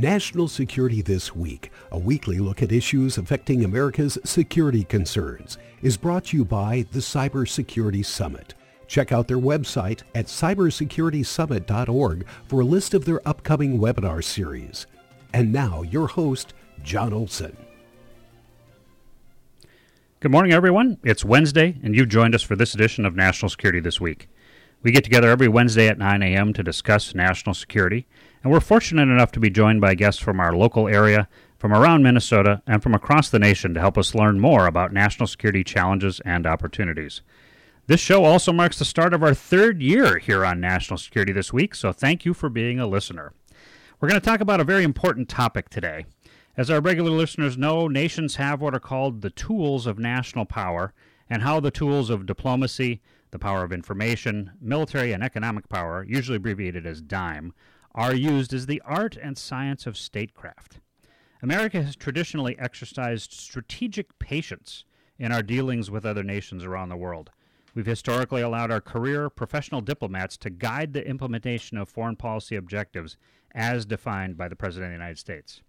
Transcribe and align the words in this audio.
National 0.00 0.46
Security 0.46 1.02
This 1.02 1.34
Week, 1.34 1.72
a 1.90 1.98
weekly 1.98 2.38
look 2.38 2.62
at 2.62 2.70
issues 2.70 3.18
affecting 3.18 3.64
America's 3.64 4.16
security 4.22 4.84
concerns, 4.84 5.58
is 5.82 5.96
brought 5.96 6.26
to 6.26 6.36
you 6.36 6.44
by 6.44 6.86
the 6.92 7.00
Cybersecurity 7.00 8.06
Summit. 8.06 8.54
Check 8.86 9.10
out 9.10 9.26
their 9.26 9.38
website 9.38 10.04
at 10.14 10.26
cybersecuritysummit.org 10.26 12.26
for 12.46 12.60
a 12.60 12.64
list 12.64 12.94
of 12.94 13.06
their 13.06 13.28
upcoming 13.28 13.80
webinar 13.80 14.22
series. 14.22 14.86
And 15.34 15.52
now, 15.52 15.82
your 15.82 16.06
host, 16.06 16.54
John 16.84 17.12
Olson. 17.12 17.56
Good 20.20 20.30
morning, 20.30 20.52
everyone. 20.52 20.98
It's 21.02 21.24
Wednesday, 21.24 21.76
and 21.82 21.96
you've 21.96 22.08
joined 22.08 22.36
us 22.36 22.42
for 22.42 22.54
this 22.54 22.72
edition 22.72 23.04
of 23.04 23.16
National 23.16 23.48
Security 23.48 23.80
This 23.80 24.00
Week. 24.00 24.28
We 24.80 24.92
get 24.92 25.02
together 25.02 25.28
every 25.28 25.48
Wednesday 25.48 25.88
at 25.88 25.98
9 25.98 26.22
a.m. 26.22 26.52
to 26.52 26.62
discuss 26.62 27.16
national 27.16 27.54
security, 27.54 28.06
and 28.42 28.52
we're 28.52 28.60
fortunate 28.60 29.02
enough 29.02 29.32
to 29.32 29.40
be 29.40 29.50
joined 29.50 29.80
by 29.80 29.94
guests 29.94 30.20
from 30.20 30.40
our 30.40 30.54
local 30.54 30.88
area, 30.88 31.28
from 31.58 31.72
around 31.72 32.02
Minnesota, 32.02 32.62
and 32.66 32.82
from 32.82 32.94
across 32.94 33.28
the 33.28 33.38
nation 33.38 33.74
to 33.74 33.80
help 33.80 33.98
us 33.98 34.14
learn 34.14 34.38
more 34.38 34.66
about 34.66 34.92
national 34.92 35.26
security 35.26 35.64
challenges 35.64 36.20
and 36.24 36.46
opportunities. 36.46 37.22
This 37.88 38.00
show 38.00 38.24
also 38.24 38.52
marks 38.52 38.78
the 38.78 38.84
start 38.84 39.14
of 39.14 39.22
our 39.22 39.34
third 39.34 39.80
year 39.80 40.18
here 40.18 40.44
on 40.44 40.60
National 40.60 40.98
Security 40.98 41.32
this 41.32 41.52
week, 41.52 41.74
so 41.74 41.90
thank 41.90 42.24
you 42.24 42.34
for 42.34 42.48
being 42.48 42.78
a 42.78 42.86
listener. 42.86 43.32
We're 43.98 44.08
going 44.08 44.20
to 44.20 44.24
talk 44.24 44.40
about 44.40 44.60
a 44.60 44.64
very 44.64 44.84
important 44.84 45.28
topic 45.28 45.70
today. 45.70 46.04
As 46.56 46.70
our 46.70 46.80
regular 46.80 47.10
listeners 47.10 47.56
know, 47.56 47.88
nations 47.88 48.36
have 48.36 48.60
what 48.60 48.74
are 48.74 48.80
called 48.80 49.22
the 49.22 49.30
tools 49.30 49.86
of 49.86 49.98
national 49.98 50.44
power, 50.44 50.92
and 51.30 51.42
how 51.42 51.60
the 51.60 51.70
tools 51.70 52.10
of 52.10 52.26
diplomacy, 52.26 53.00
the 53.30 53.38
power 53.38 53.64
of 53.64 53.72
information, 53.72 54.52
military 54.60 55.12
and 55.12 55.22
economic 55.22 55.68
power, 55.68 56.04
usually 56.08 56.36
abbreviated 56.36 56.86
as 56.86 57.00
DIME, 57.00 57.52
are 57.94 58.14
used 58.14 58.52
as 58.52 58.66
the 58.66 58.82
art 58.84 59.16
and 59.16 59.36
science 59.36 59.86
of 59.86 59.96
statecraft. 59.96 60.80
America 61.42 61.82
has 61.82 61.96
traditionally 61.96 62.58
exercised 62.58 63.32
strategic 63.32 64.18
patience 64.18 64.84
in 65.18 65.32
our 65.32 65.42
dealings 65.42 65.90
with 65.90 66.04
other 66.04 66.22
nations 66.22 66.64
around 66.64 66.88
the 66.88 66.96
world. 66.96 67.30
We've 67.74 67.86
historically 67.86 68.42
allowed 68.42 68.70
our 68.70 68.80
career 68.80 69.30
professional 69.30 69.80
diplomats 69.80 70.36
to 70.38 70.50
guide 70.50 70.92
the 70.92 71.06
implementation 71.06 71.76
of 71.76 71.88
foreign 71.88 72.16
policy 72.16 72.56
objectives 72.56 73.16
as 73.54 73.86
defined 73.86 74.36
by 74.36 74.48
the 74.48 74.56
President 74.56 74.86
of 74.86 74.90
the 74.90 75.04
United 75.04 75.18
States. 75.18 75.62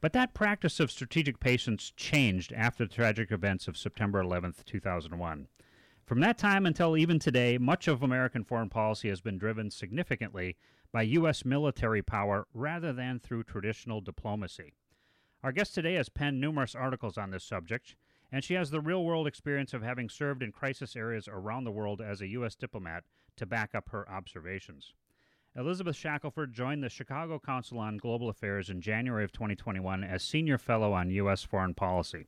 But 0.00 0.12
that 0.12 0.34
practice 0.34 0.80
of 0.80 0.90
strategic 0.90 1.40
patience 1.40 1.92
changed 1.96 2.52
after 2.52 2.84
the 2.84 2.94
tragic 2.94 3.32
events 3.32 3.68
of 3.68 3.78
September 3.78 4.20
11, 4.20 4.54
2001. 4.64 5.48
From 6.04 6.20
that 6.20 6.38
time 6.38 6.66
until 6.66 6.96
even 6.96 7.18
today, 7.18 7.58
much 7.58 7.88
of 7.88 8.02
American 8.02 8.44
foreign 8.44 8.68
policy 8.68 9.08
has 9.08 9.20
been 9.20 9.38
driven 9.38 9.70
significantly 9.70 10.56
by 10.96 11.02
U.S. 11.02 11.44
military 11.44 12.00
power 12.00 12.46
rather 12.54 12.90
than 12.90 13.20
through 13.20 13.44
traditional 13.44 14.00
diplomacy. 14.00 14.72
Our 15.42 15.52
guest 15.52 15.74
today 15.74 15.92
has 15.96 16.08
penned 16.08 16.40
numerous 16.40 16.74
articles 16.74 17.18
on 17.18 17.30
this 17.30 17.44
subject, 17.44 17.96
and 18.32 18.42
she 18.42 18.54
has 18.54 18.70
the 18.70 18.80
real 18.80 19.04
world 19.04 19.26
experience 19.26 19.74
of 19.74 19.82
having 19.82 20.08
served 20.08 20.42
in 20.42 20.52
crisis 20.52 20.96
areas 20.96 21.28
around 21.28 21.64
the 21.64 21.70
world 21.70 22.00
as 22.00 22.22
a 22.22 22.28
U.S. 22.28 22.54
diplomat 22.54 23.04
to 23.36 23.44
back 23.44 23.74
up 23.74 23.90
her 23.90 24.08
observations. 24.08 24.94
Elizabeth 25.54 25.96
Shackelford 25.96 26.54
joined 26.54 26.82
the 26.82 26.88
Chicago 26.88 27.38
Council 27.38 27.78
on 27.78 27.98
Global 27.98 28.30
Affairs 28.30 28.70
in 28.70 28.80
January 28.80 29.22
of 29.22 29.32
2021 29.32 30.02
as 30.02 30.22
Senior 30.22 30.56
Fellow 30.56 30.94
on 30.94 31.10
U.S. 31.10 31.42
Foreign 31.42 31.74
Policy. 31.74 32.26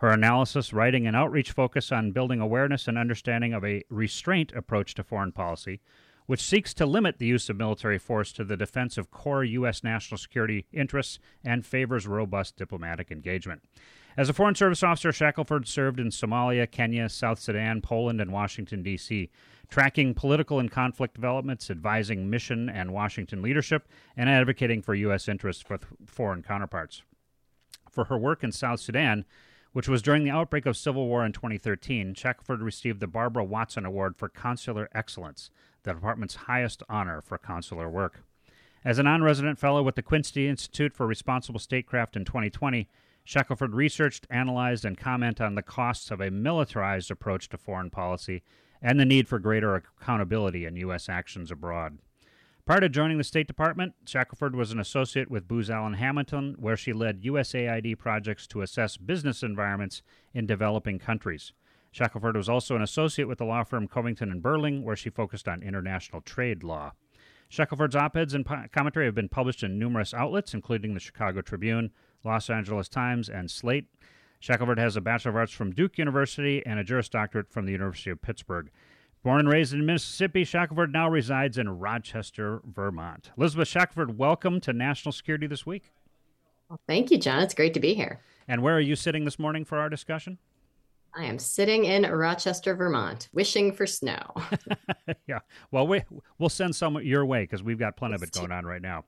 Her 0.00 0.10
analysis, 0.10 0.74
writing, 0.74 1.06
and 1.06 1.16
outreach 1.16 1.52
focus 1.52 1.90
on 1.90 2.12
building 2.12 2.40
awareness 2.40 2.88
and 2.88 2.98
understanding 2.98 3.54
of 3.54 3.64
a 3.64 3.84
restraint 3.88 4.52
approach 4.52 4.92
to 4.96 5.02
foreign 5.02 5.32
policy, 5.32 5.80
which 6.26 6.42
seeks 6.42 6.72
to 6.74 6.86
limit 6.86 7.18
the 7.18 7.26
use 7.26 7.48
of 7.48 7.56
military 7.56 7.98
force 7.98 8.32
to 8.32 8.44
the 8.44 8.56
defense 8.56 8.96
of 8.96 9.10
core 9.10 9.44
U.S. 9.44 9.82
national 9.82 10.18
security 10.18 10.66
interests 10.72 11.18
and 11.44 11.66
favors 11.66 12.06
robust 12.06 12.56
diplomatic 12.56 13.10
engagement. 13.10 13.62
As 14.16 14.28
a 14.28 14.34
Foreign 14.34 14.54
Service 14.54 14.82
officer, 14.82 15.10
Shackelford 15.10 15.66
served 15.66 15.98
in 15.98 16.08
Somalia, 16.08 16.70
Kenya, 16.70 17.08
South 17.08 17.38
Sudan, 17.38 17.80
Poland, 17.80 18.20
and 18.20 18.30
Washington, 18.30 18.82
D.C., 18.82 19.30
tracking 19.70 20.12
political 20.12 20.58
and 20.58 20.70
conflict 20.70 21.14
developments, 21.14 21.70
advising 21.70 22.28
mission 22.28 22.68
and 22.68 22.92
Washington 22.92 23.40
leadership, 23.40 23.88
and 24.14 24.28
advocating 24.28 24.82
for 24.82 24.94
U.S. 24.94 25.28
interests 25.28 25.64
with 25.70 25.86
foreign 26.04 26.42
counterparts. 26.42 27.02
For 27.90 28.04
her 28.04 28.18
work 28.18 28.44
in 28.44 28.52
South 28.52 28.80
Sudan, 28.80 29.24
which 29.72 29.88
was 29.88 30.02
during 30.02 30.24
the 30.24 30.30
outbreak 30.30 30.66
of 30.66 30.76
civil 30.76 31.06
war 31.08 31.24
in 31.24 31.32
2013, 31.32 32.12
Shackelford 32.12 32.60
received 32.60 33.00
the 33.00 33.06
Barbara 33.06 33.44
Watson 33.44 33.86
Award 33.86 34.16
for 34.16 34.28
Consular 34.28 34.90
Excellence, 34.94 35.50
the 35.84 35.94
department's 35.94 36.34
highest 36.34 36.82
honor 36.88 37.20
for 37.20 37.38
consular 37.38 37.88
work. 37.88 38.24
As 38.84 38.98
a 38.98 39.02
non 39.02 39.22
resident 39.22 39.58
fellow 39.58 39.82
with 39.82 39.94
the 39.94 40.02
Quincy 40.02 40.48
Institute 40.48 40.92
for 40.92 41.06
Responsible 41.06 41.60
Statecraft 41.60 42.16
in 42.16 42.24
2020, 42.24 42.88
Shackelford 43.24 43.74
researched, 43.74 44.26
analyzed, 44.30 44.84
and 44.84 44.98
commented 44.98 45.46
on 45.46 45.54
the 45.54 45.62
costs 45.62 46.10
of 46.10 46.20
a 46.20 46.30
militarized 46.30 47.10
approach 47.10 47.48
to 47.50 47.56
foreign 47.56 47.90
policy 47.90 48.42
and 48.80 48.98
the 48.98 49.04
need 49.04 49.28
for 49.28 49.38
greater 49.38 49.76
accountability 49.76 50.64
in 50.64 50.74
U.S. 50.76 51.08
actions 51.08 51.52
abroad. 51.52 51.98
Prior 52.64 52.80
to 52.80 52.88
joining 52.88 53.18
the 53.18 53.24
State 53.24 53.46
Department, 53.46 53.94
Shackelford 54.06 54.54
was 54.54 54.72
an 54.72 54.80
associate 54.80 55.30
with 55.30 55.48
Booz 55.48 55.70
Allen 55.70 55.94
Hamilton, 55.94 56.54
where 56.58 56.76
she 56.76 56.92
led 56.92 57.22
USAID 57.22 57.98
projects 57.98 58.46
to 58.48 58.62
assess 58.62 58.96
business 58.96 59.42
environments 59.42 60.02
in 60.32 60.46
developing 60.46 60.98
countries. 60.98 61.52
Shackelford 61.92 62.36
was 62.36 62.48
also 62.48 62.74
an 62.74 62.82
associate 62.82 63.28
with 63.28 63.38
the 63.38 63.44
law 63.44 63.62
firm 63.64 63.86
Covington 63.86 64.30
and 64.30 64.42
Burling, 64.42 64.82
where 64.82 64.96
she 64.96 65.10
focused 65.10 65.46
on 65.46 65.62
international 65.62 66.22
trade 66.22 66.64
law. 66.64 66.92
Shackelford's 67.48 67.94
op 67.94 68.16
eds 68.16 68.32
and 68.32 68.46
commentary 68.72 69.04
have 69.04 69.14
been 69.14 69.28
published 69.28 69.62
in 69.62 69.78
numerous 69.78 70.14
outlets, 70.14 70.54
including 70.54 70.94
the 70.94 71.00
Chicago 71.00 71.42
Tribune, 71.42 71.90
Los 72.24 72.48
Angeles 72.48 72.88
Times, 72.88 73.28
and 73.28 73.50
Slate. 73.50 73.88
Shackelford 74.40 74.78
has 74.78 74.96
a 74.96 75.02
Bachelor 75.02 75.32
of 75.32 75.36
Arts 75.36 75.52
from 75.52 75.72
Duke 75.72 75.98
University 75.98 76.64
and 76.64 76.80
a 76.80 76.84
Juris 76.84 77.10
Doctorate 77.10 77.52
from 77.52 77.66
the 77.66 77.72
University 77.72 78.08
of 78.08 78.22
Pittsburgh. 78.22 78.70
Born 79.22 79.40
and 79.40 79.48
raised 79.48 79.74
in 79.74 79.84
Mississippi, 79.84 80.44
Shackelford 80.44 80.92
now 80.92 81.10
resides 81.10 81.58
in 81.58 81.78
Rochester, 81.78 82.60
Vermont. 82.64 83.30
Elizabeth 83.36 83.68
Shackelford, 83.68 84.18
welcome 84.18 84.58
to 84.62 84.72
National 84.72 85.12
Security 85.12 85.46
This 85.46 85.66
Week. 85.66 85.92
Well, 86.70 86.80
thank 86.88 87.10
you, 87.10 87.18
John. 87.18 87.42
It's 87.42 87.54
great 87.54 87.74
to 87.74 87.80
be 87.80 87.92
here. 87.92 88.20
And 88.48 88.62
where 88.62 88.74
are 88.74 88.80
you 88.80 88.96
sitting 88.96 89.26
this 89.26 89.38
morning 89.38 89.64
for 89.66 89.78
our 89.78 89.90
discussion? 89.90 90.38
I 91.14 91.24
am 91.24 91.38
sitting 91.38 91.84
in 91.84 92.04
Rochester, 92.04 92.74
Vermont, 92.74 93.28
wishing 93.32 93.72
for 93.72 93.86
snow. 93.86 94.22
yeah. 95.26 95.40
Well, 95.70 95.86
we, 95.86 96.02
we'll 96.38 96.48
send 96.48 96.74
some 96.74 96.96
your 97.02 97.26
way 97.26 97.42
because 97.42 97.62
we've 97.62 97.78
got 97.78 97.96
plenty 97.96 98.14
of 98.14 98.22
it 98.22 98.32
going 98.32 98.52
on 98.52 98.64
right 98.64 98.80
now. 98.80 99.04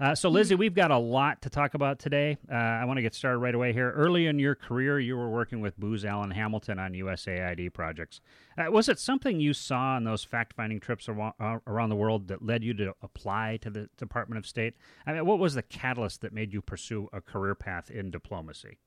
Uh, 0.00 0.14
so, 0.14 0.28
Lizzie, 0.28 0.54
we've 0.54 0.74
got 0.74 0.90
a 0.90 0.98
lot 0.98 1.42
to 1.42 1.50
talk 1.50 1.74
about 1.74 1.98
today. 1.98 2.36
Uh, 2.50 2.54
I 2.54 2.84
want 2.86 2.96
to 2.96 3.02
get 3.02 3.14
started 3.14 3.38
right 3.38 3.54
away 3.54 3.72
here. 3.72 3.92
Early 3.92 4.26
in 4.26 4.38
your 4.38 4.54
career, 4.54 4.98
you 4.98 5.16
were 5.16 5.30
working 5.30 5.60
with 5.60 5.78
Booz 5.78 6.04
Allen 6.04 6.30
Hamilton 6.30 6.78
on 6.78 6.92
USAID 6.92 7.72
projects. 7.72 8.20
Uh, 8.56 8.70
was 8.70 8.88
it 8.88 8.98
something 8.98 9.38
you 9.38 9.52
saw 9.52 9.96
on 9.96 10.04
those 10.04 10.24
fact 10.24 10.54
finding 10.54 10.80
trips 10.80 11.08
around, 11.08 11.34
uh, 11.38 11.58
around 11.66 11.90
the 11.90 11.96
world 11.96 12.28
that 12.28 12.44
led 12.44 12.64
you 12.64 12.74
to 12.74 12.94
apply 13.02 13.58
to 13.62 13.70
the 13.70 13.88
Department 13.96 14.38
of 14.38 14.46
State? 14.46 14.74
I 15.06 15.12
mean, 15.12 15.26
what 15.26 15.38
was 15.38 15.54
the 15.54 15.62
catalyst 15.62 16.22
that 16.22 16.32
made 16.32 16.52
you 16.52 16.62
pursue 16.62 17.08
a 17.12 17.20
career 17.20 17.54
path 17.54 17.90
in 17.90 18.10
diplomacy? 18.10 18.78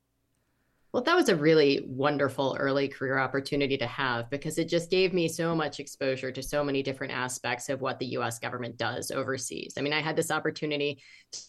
Well, 0.95 1.03
that 1.03 1.15
was 1.17 1.27
a 1.27 1.35
really 1.35 1.83
wonderful 1.89 2.55
early 2.57 2.87
career 2.87 3.19
opportunity 3.19 3.77
to 3.79 3.85
have 3.85 4.29
because 4.29 4.57
it 4.57 4.69
just 4.69 4.89
gave 4.89 5.13
me 5.13 5.27
so 5.27 5.53
much 5.53 5.81
exposure 5.81 6.31
to 6.31 6.41
so 6.41 6.63
many 6.63 6.81
different 6.81 7.11
aspects 7.11 7.67
of 7.67 7.81
what 7.81 7.99
the 7.99 8.05
US 8.19 8.39
government 8.39 8.77
does 8.77 9.11
overseas. 9.11 9.73
I 9.77 9.81
mean, 9.81 9.91
I 9.91 9.99
had 9.99 10.15
this 10.15 10.31
opportunity 10.31 11.03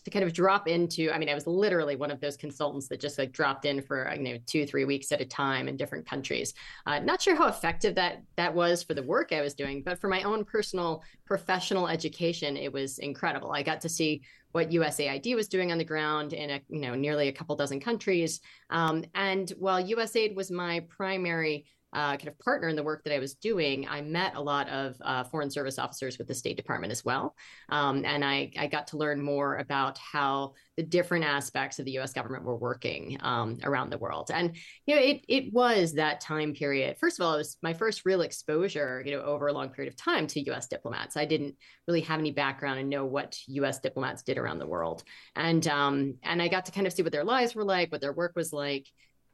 to 0.05 0.11
kind 0.11 0.25
of 0.25 0.33
drop 0.33 0.67
into, 0.67 1.13
I 1.13 1.19
mean, 1.19 1.29
I 1.29 1.35
was 1.37 1.47
literally 1.47 1.95
one 1.95 2.11
of 2.11 2.21
those 2.21 2.37
consultants 2.37 2.89
that 2.89 2.99
just 2.99 3.21
like 3.21 3.31
dropped 3.31 3.67
in 3.67 3.83
for, 3.83 4.13
you 4.17 4.23
know, 4.25 4.39
two, 4.47 4.67
three 4.67 4.85
weeks 4.85 5.13
at 5.13 5.21
a 5.21 5.25
time 5.25 5.69
in 5.69 5.77
different 5.77 6.09
countries. 6.09 6.53
Uh, 6.85 6.99
not 6.99 7.23
sure 7.23 7.37
how 7.37 7.47
effective 7.47 7.95
that 7.95 8.25
that 8.37 8.53
was 8.53 8.83
for 8.83 8.95
the 8.95 9.03
work 9.05 9.33
I 9.33 9.43
was 9.43 9.55
doing, 9.55 9.85
but 9.85 10.01
for 10.01 10.09
my 10.09 10.25
own 10.25 10.45
personal 10.45 11.05
professional 11.27 11.89
education, 11.89 12.57
it 12.57 12.73
was 12.73 12.99
incredible. 12.99 13.53
I 13.53 13.63
got 13.63 13.81
to 13.83 13.89
see 13.89 14.23
what 14.53 14.71
USAID 14.71 15.35
was 15.35 15.49
doing 15.49 15.71
on 15.71 15.79
the 15.79 15.85
ground 15.85 16.33
in 16.33 16.51
a, 16.51 16.61
you 16.69 16.81
know 16.81 16.95
nearly 16.95 17.29
a 17.29 17.33
couple 17.33 17.55
dozen 17.57 17.81
countries. 17.81 18.41
Um, 18.71 19.05
and 19.15 19.51
while 19.59 19.83
USAID 19.83 20.35
was 20.35 20.51
my 20.51 20.81
primary 20.89 21.67
uh, 21.93 22.17
kind 22.17 22.29
of 22.29 22.39
partner 22.39 22.69
in 22.69 22.77
the 22.77 22.83
work 22.83 23.05
that 23.05 23.15
I 23.15 23.19
was 23.19 23.35
doing, 23.35 23.87
I 23.89 24.01
met 24.03 24.35
a 24.35 24.41
lot 24.41 24.69
of 24.69 24.97
uh, 25.01 25.25
foreign 25.25 25.51
service 25.51 25.79
officers 25.79 26.19
with 26.19 26.27
the 26.27 26.35
State 26.35 26.57
Department 26.57 26.91
as 26.93 27.05
well. 27.05 27.35
Um, 27.69 28.05
and 28.05 28.25
I, 28.25 28.51
I, 28.59 28.67
got 28.67 28.89
to 28.89 28.99
learn 28.99 29.23
more 29.23 29.57
about 29.57 29.97
how 29.99 30.55
the 30.77 30.83
different 30.83 31.25
aspects 31.25 31.79
of 31.79 31.85
the 31.85 31.99
US 31.99 32.13
government 32.13 32.45
were 32.45 32.57
working 32.57 33.17
um, 33.21 33.59
around 33.63 33.91
the 33.91 33.99
world. 33.99 34.31
And, 34.33 34.57
you 34.85 34.95
know, 34.95 35.01
it, 35.01 35.25
it 35.29 35.53
was 35.53 35.95
that 35.95 36.21
time 36.21 36.53
period. 36.53 36.99
First 36.99 37.19
of 37.19 37.25
all, 37.25 37.35
it 37.35 37.39
was 37.39 37.57
my 37.63 37.73
first 37.73 38.05
real 38.05 38.21
exposure, 38.21 39.03
you 39.07 39.13
know, 39.13 39.23
over 39.23 39.47
a 39.47 39.53
long 39.53 39.71
period 39.71 39.93
of 39.93 39.97
time 39.97 40.27
to 40.29 40.51
US 40.51 40.67
diplomats. 40.67 41.17
I 41.17 41.25
didn't 41.25 41.55
really 41.89 42.03
have 42.03 42.19
any 42.19 42.33
background 42.33 42.79
and 42.79 42.91
know 42.91 43.07
what 43.07 43.39
US 43.47 43.81
diplomats 43.81 44.23
did 44.23 44.39
around 44.39 44.59
the 44.59 44.67
world. 44.67 45.03
And, 45.35 45.67
um, 45.69 46.17
and 46.23 46.43
I 46.43 46.49
got 46.49 46.67
to 46.67 46.73
kind 46.73 46.87
of 46.87 46.93
see 46.93 47.03
what 47.03 47.13
their 47.13 47.25
lives 47.25 47.55
were 47.55 47.65
like, 47.65 47.91
what 47.91 48.01
their 48.01 48.13
work 48.13 48.33
was 48.37 48.53
like. 48.53 48.87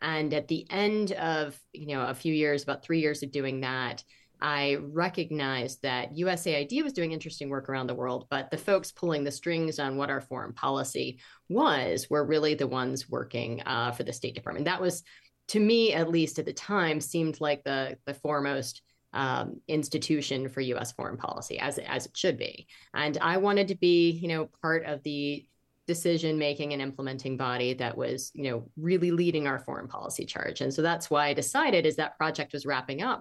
And 0.02 0.34
at 0.34 0.48
the 0.48 0.66
end 0.68 1.12
of, 1.12 1.58
you 1.72 1.86
know, 1.86 2.02
a 2.06 2.14
few 2.14 2.34
years, 2.34 2.62
about 2.62 2.84
three 2.84 3.00
years 3.00 3.22
of 3.22 3.32
doing 3.32 3.60
that, 3.60 4.04
I 4.42 4.78
recognized 4.80 5.82
that 5.82 6.14
USAID 6.14 6.82
was 6.82 6.92
doing 6.92 7.12
interesting 7.12 7.48
work 7.48 7.68
around 7.68 7.86
the 7.86 7.94
world, 7.94 8.26
but 8.28 8.50
the 8.50 8.58
folks 8.58 8.90
pulling 8.90 9.22
the 9.22 9.30
strings 9.30 9.78
on 9.78 9.96
what 9.96 10.10
our 10.10 10.20
foreign 10.20 10.52
policy 10.52 11.20
was 11.48 12.10
were 12.10 12.26
really 12.26 12.54
the 12.54 12.66
ones 12.66 13.08
working 13.08 13.62
uh, 13.64 13.92
for 13.92 14.02
the 14.02 14.12
State 14.12 14.34
Department. 14.34 14.64
That 14.64 14.80
was, 14.80 15.04
to 15.48 15.60
me 15.60 15.92
at 15.92 16.10
least 16.10 16.40
at 16.40 16.44
the 16.44 16.52
time, 16.52 17.00
seemed 17.00 17.40
like 17.40 17.62
the 17.62 17.96
the 18.04 18.14
foremost 18.14 18.82
um, 19.12 19.60
institution 19.68 20.48
for 20.48 20.60
U.S. 20.60 20.90
foreign 20.90 21.18
policy, 21.18 21.60
as 21.60 21.78
as 21.78 22.06
it 22.06 22.16
should 22.16 22.36
be. 22.36 22.66
And 22.94 23.18
I 23.20 23.36
wanted 23.36 23.68
to 23.68 23.76
be, 23.76 24.10
you 24.10 24.26
know, 24.26 24.50
part 24.60 24.86
of 24.86 25.04
the 25.04 25.46
decision 25.92 26.38
making 26.38 26.72
and 26.72 26.82
implementing 26.82 27.36
body 27.36 27.74
that 27.74 27.96
was 27.96 28.30
you 28.34 28.44
know 28.50 28.58
really 28.76 29.10
leading 29.10 29.46
our 29.46 29.58
foreign 29.58 29.88
policy 29.88 30.24
charge. 30.24 30.60
And 30.60 30.72
so 30.72 30.80
that's 30.82 31.10
why 31.10 31.24
i 31.28 31.34
decided 31.34 31.86
as 31.86 31.96
that 31.96 32.16
project 32.16 32.52
was 32.52 32.64
wrapping 32.66 33.02
up 33.02 33.20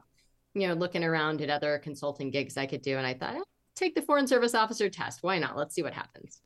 you 0.53 0.68
know 0.68 0.73
looking 0.73 1.03
around 1.03 1.41
at 1.41 1.50
other 1.50 1.79
consulting 1.79 2.29
gigs 2.29 2.57
i 2.57 2.65
could 2.65 2.81
do 2.81 2.97
and 2.97 3.07
i 3.07 3.13
thought 3.13 3.35
oh, 3.38 3.44
take 3.75 3.95
the 3.95 4.01
foreign 4.01 4.27
service 4.27 4.53
officer 4.53 4.89
test. 4.89 5.23
Why 5.23 5.39
not? 5.39 5.57
Let's 5.57 5.73
see 5.75 5.83
what 5.83 5.94
happens. 5.94 6.41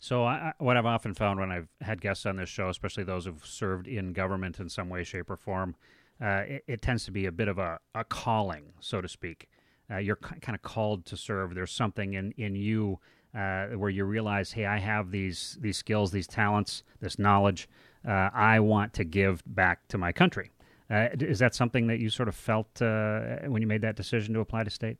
So 0.00 0.24
I, 0.24 0.52
what 0.58 0.76
i've 0.76 0.86
often 0.86 1.12
found 1.12 1.40
when 1.40 1.50
i've 1.50 1.68
had 1.80 2.00
guests 2.00 2.24
on 2.24 2.36
this 2.36 2.48
show 2.48 2.68
especially 2.68 3.02
those 3.02 3.24
who've 3.24 3.44
served 3.44 3.88
in 3.88 4.12
government 4.12 4.60
in 4.60 4.68
some 4.68 4.88
way 4.88 5.02
shape 5.02 5.28
or 5.28 5.36
form 5.36 5.74
uh, 6.20 6.44
it, 6.46 6.64
it, 6.68 6.82
tends 6.82 7.04
to 7.04 7.10
be 7.10 7.26
a 7.26 7.32
bit 7.32 7.48
of 7.48 7.58
a, 7.58 7.78
a 7.94 8.04
calling 8.04 8.64
so 8.80 9.00
to 9.00 9.08
speak. 9.08 9.48
Uh, 9.90 9.96
you're 9.96 10.16
kind 10.16 10.54
of 10.54 10.62
called 10.62 11.04
to 11.06 11.16
serve. 11.16 11.54
There's 11.54 11.72
something 11.72 12.14
in, 12.14 12.32
in 12.32 12.54
you 12.54 12.98
uh, 13.38 13.68
where 13.76 13.90
you 13.90 14.04
realize, 14.04 14.50
hey, 14.50 14.66
I 14.66 14.78
have 14.78 15.10
these 15.10 15.58
these 15.60 15.76
skills, 15.76 16.10
these 16.10 16.26
talents, 16.26 16.82
this 17.00 17.18
knowledge. 17.18 17.68
Uh, 18.06 18.30
I 18.32 18.60
want 18.60 18.94
to 18.94 19.04
give 19.04 19.42
back 19.46 19.86
to 19.88 19.98
my 19.98 20.12
country. 20.12 20.50
Uh, 20.90 21.08
is 21.20 21.38
that 21.38 21.54
something 21.54 21.86
that 21.86 21.98
you 21.98 22.10
sort 22.10 22.28
of 22.28 22.34
felt 22.34 22.80
uh, 22.80 23.38
when 23.46 23.60
you 23.62 23.68
made 23.68 23.82
that 23.82 23.96
decision 23.96 24.34
to 24.34 24.40
apply 24.40 24.64
to 24.64 24.70
state? 24.70 24.96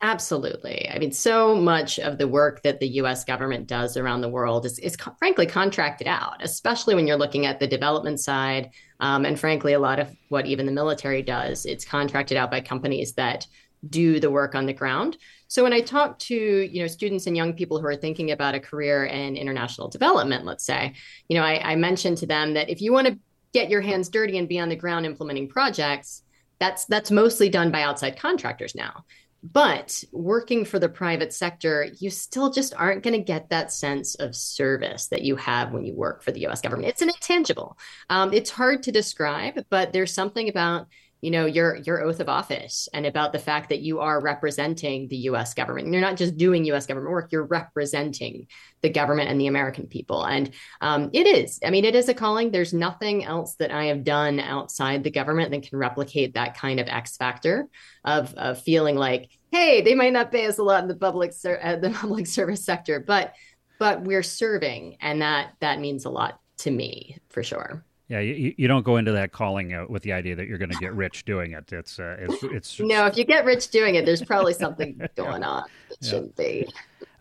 Absolutely. 0.00 0.88
I 0.90 0.98
mean, 0.98 1.12
so 1.12 1.54
much 1.54 1.98
of 2.00 2.18
the 2.18 2.26
work 2.26 2.62
that 2.62 2.80
the 2.80 2.88
US 3.00 3.24
government 3.24 3.68
does 3.68 3.96
around 3.96 4.20
the 4.20 4.28
world 4.28 4.66
is, 4.66 4.78
is 4.80 4.96
co- 4.96 5.14
frankly 5.18 5.46
contracted 5.46 6.08
out, 6.08 6.36
especially 6.40 6.94
when 6.94 7.06
you're 7.06 7.16
looking 7.16 7.46
at 7.46 7.60
the 7.60 7.68
development 7.68 8.18
side. 8.18 8.70
Um, 8.98 9.24
and 9.24 9.38
frankly, 9.38 9.74
a 9.74 9.78
lot 9.78 10.00
of 10.00 10.10
what 10.28 10.46
even 10.46 10.66
the 10.66 10.72
military 10.72 11.22
does, 11.22 11.66
it's 11.66 11.84
contracted 11.84 12.36
out 12.36 12.50
by 12.50 12.60
companies 12.60 13.12
that 13.14 13.46
do 13.90 14.20
the 14.20 14.30
work 14.30 14.54
on 14.54 14.66
the 14.66 14.72
ground. 14.72 15.18
So 15.52 15.62
when 15.62 15.74
I 15.74 15.82
talk 15.82 16.18
to 16.20 16.34
you 16.34 16.80
know 16.80 16.86
students 16.86 17.26
and 17.26 17.36
young 17.36 17.52
people 17.52 17.78
who 17.78 17.86
are 17.86 17.94
thinking 17.94 18.30
about 18.30 18.54
a 18.54 18.58
career 18.60 19.04
in 19.04 19.36
international 19.36 19.88
development, 19.88 20.46
let's 20.46 20.64
say, 20.64 20.94
you 21.28 21.36
know, 21.36 21.44
I, 21.44 21.72
I 21.72 21.76
mentioned 21.76 22.16
to 22.18 22.26
them 22.26 22.54
that 22.54 22.70
if 22.70 22.80
you 22.80 22.90
want 22.90 23.08
to 23.08 23.18
get 23.52 23.68
your 23.68 23.82
hands 23.82 24.08
dirty 24.08 24.38
and 24.38 24.48
be 24.48 24.58
on 24.58 24.70
the 24.70 24.76
ground 24.76 25.04
implementing 25.04 25.50
projects, 25.50 26.22
that's 26.58 26.86
that's 26.86 27.10
mostly 27.10 27.50
done 27.50 27.70
by 27.70 27.82
outside 27.82 28.16
contractors 28.16 28.74
now. 28.74 29.04
But 29.42 30.02
working 30.10 30.64
for 30.64 30.78
the 30.78 30.88
private 30.88 31.34
sector, 31.34 31.86
you 31.98 32.08
still 32.08 32.50
just 32.50 32.72
aren't 32.74 33.02
going 33.02 33.18
to 33.18 33.22
get 33.22 33.50
that 33.50 33.70
sense 33.70 34.14
of 34.14 34.34
service 34.34 35.08
that 35.08 35.20
you 35.20 35.36
have 35.36 35.70
when 35.70 35.84
you 35.84 35.94
work 35.94 36.22
for 36.22 36.32
the 36.32 36.46
US 36.46 36.62
government. 36.62 36.88
It's 36.88 37.02
an 37.02 37.10
intangible. 37.10 37.76
Um, 38.08 38.32
it's 38.32 38.48
hard 38.48 38.84
to 38.84 38.90
describe, 38.90 39.66
but 39.68 39.92
there's 39.92 40.14
something 40.14 40.48
about 40.48 40.86
you 41.22 41.30
know 41.30 41.46
your 41.46 41.76
your 41.76 42.02
oath 42.02 42.18
of 42.18 42.28
office 42.28 42.88
and 42.92 43.06
about 43.06 43.32
the 43.32 43.38
fact 43.38 43.68
that 43.68 43.80
you 43.80 44.00
are 44.00 44.20
representing 44.20 45.06
the 45.06 45.16
US 45.28 45.54
government. 45.54 45.86
And 45.86 45.94
you're 45.94 46.02
not 46.02 46.16
just 46.16 46.36
doing 46.36 46.64
US 46.66 46.84
government 46.84 47.12
work, 47.12 47.30
you're 47.30 47.44
representing 47.44 48.48
the 48.82 48.90
government 48.90 49.30
and 49.30 49.40
the 49.40 49.46
American 49.46 49.86
people. 49.86 50.24
And 50.24 50.50
um, 50.80 51.10
it 51.12 51.28
is, 51.28 51.60
I 51.64 51.70
mean, 51.70 51.84
it 51.84 51.94
is 51.94 52.08
a 52.08 52.14
calling. 52.14 52.50
There's 52.50 52.74
nothing 52.74 53.24
else 53.24 53.54
that 53.54 53.70
I 53.70 53.84
have 53.84 54.02
done 54.02 54.40
outside 54.40 55.04
the 55.04 55.12
government 55.12 55.52
that 55.52 55.62
can 55.62 55.78
replicate 55.78 56.34
that 56.34 56.58
kind 56.58 56.80
of 56.80 56.88
X 56.88 57.16
factor 57.16 57.68
of, 58.04 58.34
of 58.34 58.60
feeling 58.60 58.96
like, 58.96 59.30
hey, 59.52 59.80
they 59.80 59.94
might 59.94 60.12
not 60.12 60.32
pay 60.32 60.46
us 60.46 60.58
a 60.58 60.64
lot 60.64 60.82
in 60.82 60.88
the 60.88 60.96
public 60.96 61.32
ser- 61.32 61.60
uh, 61.62 61.76
the 61.76 61.90
public 62.00 62.26
service 62.26 62.64
sector, 62.64 62.98
but 63.00 63.32
but 63.78 64.02
we're 64.02 64.22
serving, 64.22 64.96
and 65.00 65.22
that 65.22 65.54
that 65.60 65.80
means 65.80 66.04
a 66.04 66.10
lot 66.10 66.38
to 66.58 66.70
me 66.70 67.18
for 67.30 67.42
sure. 67.42 67.84
Yeah, 68.12 68.20
you, 68.20 68.54
you 68.58 68.68
don't 68.68 68.84
go 68.84 68.98
into 68.98 69.12
that 69.12 69.32
calling 69.32 69.72
uh, 69.72 69.86
with 69.88 70.02
the 70.02 70.12
idea 70.12 70.36
that 70.36 70.46
you're 70.46 70.58
going 70.58 70.70
to 70.70 70.76
get 70.76 70.92
rich 70.92 71.24
doing 71.24 71.52
it. 71.52 71.72
It's 71.72 71.98
uh, 71.98 72.16
it's 72.18 72.42
it's 72.42 72.78
no. 72.78 73.06
If 73.06 73.16
you 73.16 73.24
get 73.24 73.46
rich 73.46 73.70
doing 73.70 73.94
it, 73.94 74.04
there's 74.04 74.22
probably 74.22 74.52
something 74.52 75.00
going 75.16 75.42
on 75.42 75.64
that 75.88 75.96
yeah. 76.02 76.10
shouldn't 76.10 76.36
be. 76.36 76.68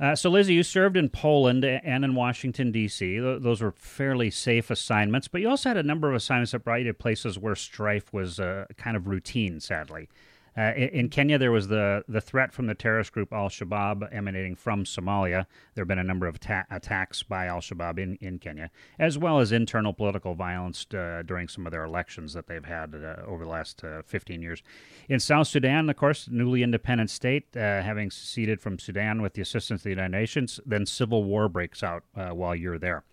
Uh, 0.01 0.17
so, 0.17 0.29
Lizzie, 0.29 0.53
you 0.53 0.63
served 0.63 0.97
in 0.97 1.07
Poland 1.07 1.63
and 1.63 2.03
in 2.03 2.13
Washington 2.13 2.73
D.C. 2.73 3.19
Those 3.19 3.61
were 3.61 3.71
fairly 3.71 4.29
safe 4.29 4.69
assignments, 4.69 5.29
but 5.29 5.39
you 5.39 5.47
also 5.47 5.69
had 5.69 5.77
a 5.77 5.83
number 5.83 6.09
of 6.09 6.15
assignments 6.15 6.51
that 6.51 6.65
brought 6.65 6.81
you 6.81 6.87
to 6.87 6.93
places 6.93 7.39
where 7.39 7.55
strife 7.55 8.11
was 8.11 8.41
uh, 8.41 8.65
kind 8.75 8.97
of 8.97 9.07
routine. 9.07 9.61
Sadly, 9.61 10.09
uh, 10.57 10.73
in, 10.75 11.07
Kenya, 11.07 11.37
there 11.37 11.51
was 11.51 11.69
the, 11.69 12.03
the 12.09 12.19
threat 12.19 12.51
from 12.51 12.67
the 12.67 12.75
terrorist 12.75 13.13
group 13.13 13.31
Al 13.31 13.47
Shabaab 13.47 14.13
emanating 14.13 14.55
from 14.55 14.83
Somalia. 14.83 15.45
There 15.75 15.83
have 15.83 15.87
been 15.87 15.97
a 15.97 16.03
number 16.03 16.27
of 16.27 16.41
ta- 16.41 16.65
attacks 16.69 17.23
by 17.23 17.45
Al 17.45 17.61
Shabaab 17.61 17.97
in, 17.97 18.17
in 18.19 18.37
Kenya, 18.37 18.69
as 18.99 19.17
well 19.17 19.39
as 19.39 19.53
internal 19.53 19.93
political 19.93 20.35
violence 20.35 20.85
uh, 20.93 21.23
during 21.25 21.47
some 21.47 21.65
of 21.65 21.71
their 21.71 21.85
elections 21.85 22.33
that 22.33 22.47
they've 22.47 22.65
had 22.65 22.93
uh, 22.93 23.21
over 23.25 23.45
the 23.45 23.49
last 23.49 23.81
uh, 23.85 24.01
15 24.05 24.41
years. 24.41 24.61
In 25.07 25.21
South 25.21 25.47
Sudan, 25.47 25.89
of 25.89 25.95
course, 25.95 26.27
newly 26.29 26.63
independent 26.63 27.09
state, 27.09 27.55
uh, 27.55 27.81
having 27.81 28.11
seceded 28.11 28.59
from 28.59 28.77
Sudan 28.77 29.21
with 29.21 29.33
the 29.35 29.41
assistance 29.41 29.79
of 29.79 29.83
the 29.83 29.89
United 29.91 30.11
Nations, 30.11 30.59
then 30.65 30.85
civil 30.85 31.23
war 31.23 31.47
breaks 31.47 31.81
out 31.81 32.03
uh, 32.15 32.29
while 32.29 32.55
you're 32.55 32.79
there. 32.79 33.03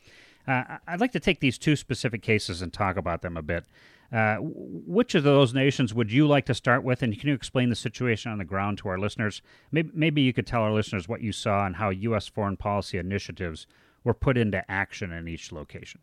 I'd 0.51 0.99
like 0.99 1.13
to 1.13 1.21
take 1.21 1.41
these 1.41 1.59
two 1.59 1.77
specific 1.77 2.23
cases 2.23 2.63
and 2.63 2.73
talk 2.73 2.97
about 2.97 3.21
them 3.21 3.37
a 3.37 3.43
bit. 3.43 3.67
Uh, 4.11 4.37
which 4.41 5.15
of 5.15 5.23
those 5.23 5.53
nations 5.53 5.93
would 5.93 6.11
you 6.11 6.27
like 6.27 6.47
to 6.47 6.55
start 6.55 6.83
with? 6.83 7.03
And 7.03 7.19
can 7.19 7.29
you 7.29 7.35
explain 7.35 7.69
the 7.69 7.77
situation 7.77 8.33
on 8.33 8.39
the 8.39 8.45
ground 8.45 8.79
to 8.79 8.89
our 8.89 8.99
listeners? 8.99 9.43
Maybe, 9.71 9.91
maybe 9.93 10.23
you 10.23 10.33
could 10.33 10.47
tell 10.47 10.63
our 10.63 10.73
listeners 10.73 11.09
what 11.09 11.21
you 11.21 11.33
saw 11.33 11.67
and 11.67 11.77
how 11.77 11.91
U.S. 11.91 12.27
foreign 12.27 12.57
policy 12.57 12.97
initiatives 12.97 13.67
were 14.05 14.15
put 14.15 14.39
into 14.39 14.69
action 14.71 15.13
in 15.13 15.29
each 15.29 15.53
location. 15.53 16.01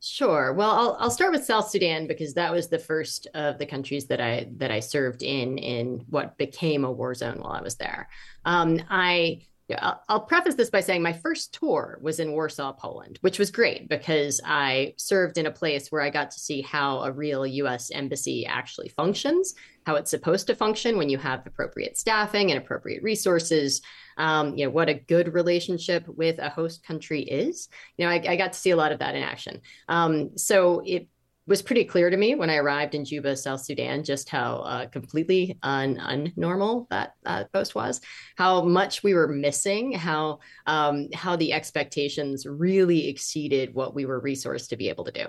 Sure. 0.00 0.52
Well, 0.52 0.70
I'll, 0.70 0.96
I'll 1.00 1.10
start 1.10 1.32
with 1.32 1.46
South 1.46 1.70
Sudan 1.70 2.06
because 2.06 2.34
that 2.34 2.52
was 2.52 2.68
the 2.68 2.78
first 2.78 3.26
of 3.32 3.58
the 3.58 3.64
countries 3.64 4.06
that 4.08 4.20
I 4.20 4.48
that 4.56 4.70
I 4.70 4.80
served 4.80 5.22
in 5.22 5.56
in 5.56 6.04
what 6.10 6.36
became 6.36 6.84
a 6.84 6.92
war 6.92 7.14
zone 7.14 7.38
while 7.40 7.52
I 7.52 7.62
was 7.62 7.76
there. 7.76 8.08
Um, 8.44 8.82
I 8.90 9.46
yeah, 9.68 9.94
I'll, 10.10 10.20
preface 10.20 10.56
this 10.56 10.68
by 10.68 10.80
saying 10.80 11.02
my 11.02 11.14
first 11.14 11.54
tour 11.54 11.98
was 12.02 12.20
in 12.20 12.32
Warsaw, 12.32 12.72
Poland, 12.74 13.18
which 13.22 13.38
was 13.38 13.50
great 13.50 13.88
because 13.88 14.40
I 14.44 14.92
served 14.98 15.38
in 15.38 15.46
a 15.46 15.50
place 15.50 15.90
where 15.90 16.02
I 16.02 16.10
got 16.10 16.32
to 16.32 16.40
see 16.40 16.60
how 16.60 16.98
a 17.00 17.10
real 17.10 17.46
US 17.46 17.90
embassy 17.90 18.44
actually 18.44 18.90
functions, 18.90 19.54
how 19.86 19.94
it's 19.94 20.10
supposed 20.10 20.48
to 20.48 20.54
function 20.54 20.98
when 20.98 21.08
you 21.08 21.16
have 21.16 21.46
appropriate 21.46 21.96
staffing 21.96 22.50
and 22.50 22.62
appropriate 22.62 23.02
resources. 23.02 23.80
Um, 24.18 24.54
you 24.54 24.66
know, 24.66 24.70
what 24.70 24.90
a 24.90 24.94
good 24.94 25.32
relationship 25.32 26.06
with 26.08 26.38
a 26.40 26.50
host 26.50 26.84
country 26.86 27.22
is. 27.22 27.68
You 27.96 28.04
know, 28.04 28.12
I, 28.12 28.22
I 28.28 28.36
got 28.36 28.52
to 28.52 28.58
see 28.58 28.70
a 28.70 28.76
lot 28.76 28.92
of 28.92 28.98
that 28.98 29.14
in 29.14 29.22
action. 29.22 29.62
Um, 29.88 30.36
so 30.36 30.82
it 30.84 31.08
was 31.46 31.62
pretty 31.62 31.84
clear 31.84 32.08
to 32.08 32.16
me 32.16 32.34
when 32.34 32.48
I 32.48 32.56
arrived 32.56 32.94
in 32.94 33.04
Juba, 33.04 33.36
South 33.36 33.60
Sudan, 33.60 34.02
just 34.02 34.28
how 34.28 34.56
uh, 34.58 34.86
completely 34.86 35.58
un- 35.62 35.96
unnormal 35.96 36.88
that 36.88 37.14
uh, 37.26 37.44
post 37.52 37.74
was, 37.74 38.00
how 38.36 38.62
much 38.62 39.02
we 39.02 39.14
were 39.14 39.28
missing, 39.28 39.92
how 39.92 40.40
um, 40.66 41.08
how 41.12 41.36
the 41.36 41.52
expectations 41.52 42.46
really 42.46 43.08
exceeded 43.08 43.74
what 43.74 43.94
we 43.94 44.06
were 44.06 44.22
resourced 44.22 44.68
to 44.70 44.76
be 44.76 44.88
able 44.88 45.04
to 45.04 45.28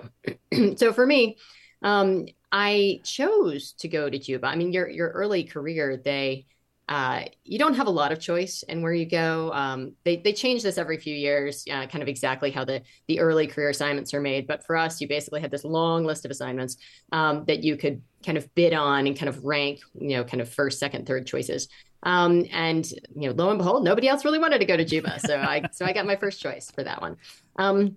do. 0.52 0.76
so 0.76 0.92
for 0.92 1.06
me, 1.06 1.36
um, 1.82 2.26
I 2.50 3.00
chose 3.04 3.72
to 3.80 3.88
go 3.88 4.08
to 4.08 4.18
Juba. 4.18 4.46
I 4.46 4.56
mean, 4.56 4.72
your 4.72 4.88
your 4.88 5.10
early 5.10 5.44
career, 5.44 6.00
they 6.02 6.46
uh, 6.88 7.24
you 7.44 7.58
don't 7.58 7.74
have 7.74 7.88
a 7.88 7.90
lot 7.90 8.12
of 8.12 8.20
choice 8.20 8.62
in 8.62 8.80
where 8.80 8.92
you 8.92 9.06
go. 9.06 9.52
Um, 9.52 9.92
they 10.04 10.16
they 10.16 10.32
change 10.32 10.62
this 10.62 10.78
every 10.78 10.98
few 10.98 11.14
years, 11.14 11.64
uh, 11.70 11.86
kind 11.86 12.00
of 12.00 12.08
exactly 12.08 12.50
how 12.52 12.64
the 12.64 12.82
the 13.08 13.18
early 13.18 13.48
career 13.48 13.70
assignments 13.70 14.14
are 14.14 14.20
made. 14.20 14.46
But 14.46 14.64
for 14.64 14.76
us, 14.76 15.00
you 15.00 15.08
basically 15.08 15.40
had 15.40 15.50
this 15.50 15.64
long 15.64 16.04
list 16.04 16.24
of 16.24 16.30
assignments 16.30 16.76
um, 17.10 17.44
that 17.46 17.64
you 17.64 17.76
could 17.76 18.02
kind 18.24 18.38
of 18.38 18.52
bid 18.54 18.72
on 18.72 19.06
and 19.08 19.18
kind 19.18 19.28
of 19.28 19.44
rank, 19.44 19.80
you 19.98 20.16
know, 20.16 20.22
kind 20.22 20.40
of 20.40 20.48
first, 20.48 20.78
second, 20.78 21.06
third 21.06 21.26
choices. 21.26 21.68
Um, 22.04 22.44
and 22.52 22.88
you 23.16 23.28
know, 23.28 23.32
lo 23.32 23.50
and 23.50 23.58
behold, 23.58 23.82
nobody 23.82 24.06
else 24.06 24.24
really 24.24 24.38
wanted 24.38 24.58
to 24.58 24.64
go 24.64 24.76
to 24.76 24.84
Juba, 24.84 25.18
so 25.18 25.36
I 25.36 25.68
so 25.72 25.84
I 25.84 25.92
got 25.92 26.06
my 26.06 26.16
first 26.16 26.40
choice 26.40 26.70
for 26.70 26.84
that 26.84 27.00
one. 27.00 27.16
Um, 27.56 27.96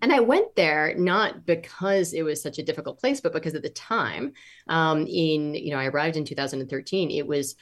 and 0.00 0.12
I 0.12 0.20
went 0.20 0.54
there 0.54 0.94
not 0.96 1.46
because 1.46 2.14
it 2.14 2.22
was 2.22 2.42
such 2.42 2.58
a 2.58 2.62
difficult 2.62 3.00
place, 3.00 3.20
but 3.20 3.32
because 3.32 3.54
at 3.54 3.62
the 3.62 3.70
time, 3.70 4.32
um, 4.68 5.06
in 5.06 5.54
you 5.54 5.72
know, 5.72 5.78
I 5.78 5.86
arrived 5.86 6.16
in 6.16 6.24
2013. 6.24 7.10
It 7.10 7.26
was 7.26 7.56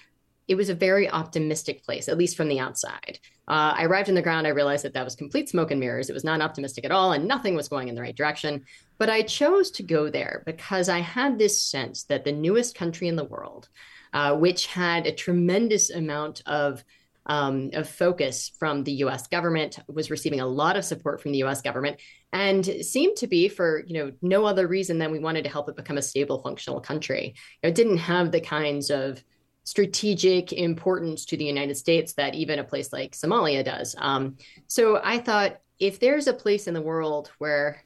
it 0.49 0.55
was 0.57 0.69
a 0.69 0.75
very 0.75 1.09
optimistic 1.09 1.85
place, 1.85 2.09
at 2.09 2.19
least 2.19 2.37
from 2.37 2.49
the 2.49 2.59
outside. 2.59 3.19
Uh, 3.49 3.75
I 3.77 3.85
arrived 3.85 4.09
in 4.09 4.15
the 4.15 4.23
ground. 4.23 4.47
I 4.47 4.51
realized 4.51 4.85
that 4.85 4.95
that 4.95 5.05
was 5.05 5.15
complete 5.15 5.49
smoke 5.49 5.71
and 5.71 5.81
mirrors. 5.81 6.11
It 6.11 6.15
was 6.15 6.25
not 6.25 6.41
optimistic 6.41 6.85
at 6.85 6.91
all, 6.91 7.13
and 7.13 7.27
nothing 7.27 7.55
was 7.55 7.69
going 7.69 7.89
in 7.89 7.95
the 7.95 8.03
right 8.03 8.17
direction. 8.17 8.65
But 8.99 9.11
I 9.11 9.23
chose 9.23 9.71
to 9.73 9.83
go 9.83 10.11
there 10.11 10.43
because 10.47 10.89
I 10.89 11.01
had 11.01 11.39
this 11.39 11.63
sense 11.63 12.05
that 12.05 12.25
the 12.25 12.33
newest 12.33 12.75
country 12.75 13.09
in 13.09 13.17
the 13.17 13.25
world, 13.25 13.69
uh, 14.13 14.37
which 14.37 14.67
had 14.67 15.07
a 15.07 15.13
tremendous 15.13 15.91
amount 15.91 16.43
of 16.47 16.85
um, 17.27 17.71
of 17.73 17.89
focus 17.89 18.51
from 18.59 18.83
the 18.83 18.93
U.S. 18.95 19.29
government, 19.29 19.79
was 19.87 20.11
receiving 20.11 20.41
a 20.41 20.47
lot 20.47 20.77
of 20.77 20.85
support 20.85 21.21
from 21.21 21.31
the 21.31 21.39
U.S. 21.39 21.63
government, 21.63 22.01
and 22.33 22.65
seemed 22.65 23.17
to 23.19 23.29
be 23.29 23.49
for 23.49 23.85
you 23.87 23.95
know 23.95 24.13
no 24.23 24.45
other 24.45 24.67
reason 24.67 24.99
than 24.99 25.13
we 25.13 25.21
wanted 25.21 25.45
to 25.45 25.51
help 25.51 25.69
it 25.69 25.77
become 25.77 25.99
a 25.99 26.03
stable, 26.03 26.43
functional 26.43 26.81
country. 26.81 27.35
It 27.63 27.77
didn't 27.77 27.99
have 27.99 28.33
the 28.33 28.41
kinds 28.41 28.91
of 28.91 29.23
strategic 29.65 30.53
importance 30.53 31.25
to 31.27 31.37
the 31.37 31.45
United 31.45 31.77
States 31.77 32.15
that 32.15 32.35
even 32.35 32.59
a 32.59 32.65
place 32.65 32.93
like 32.93 33.13
Somalia 33.13 33.65
does. 33.65 33.95
Um, 33.99 34.37
so 34.67 35.01
I 35.03 35.19
thought 35.19 35.61
if 35.79 36.01
there's 36.01 36.27
a 36.27 36.35
place 36.35 36.67
in 36.67 36.75
the 36.75 36.83
world 36.83 37.31
where 37.39 37.83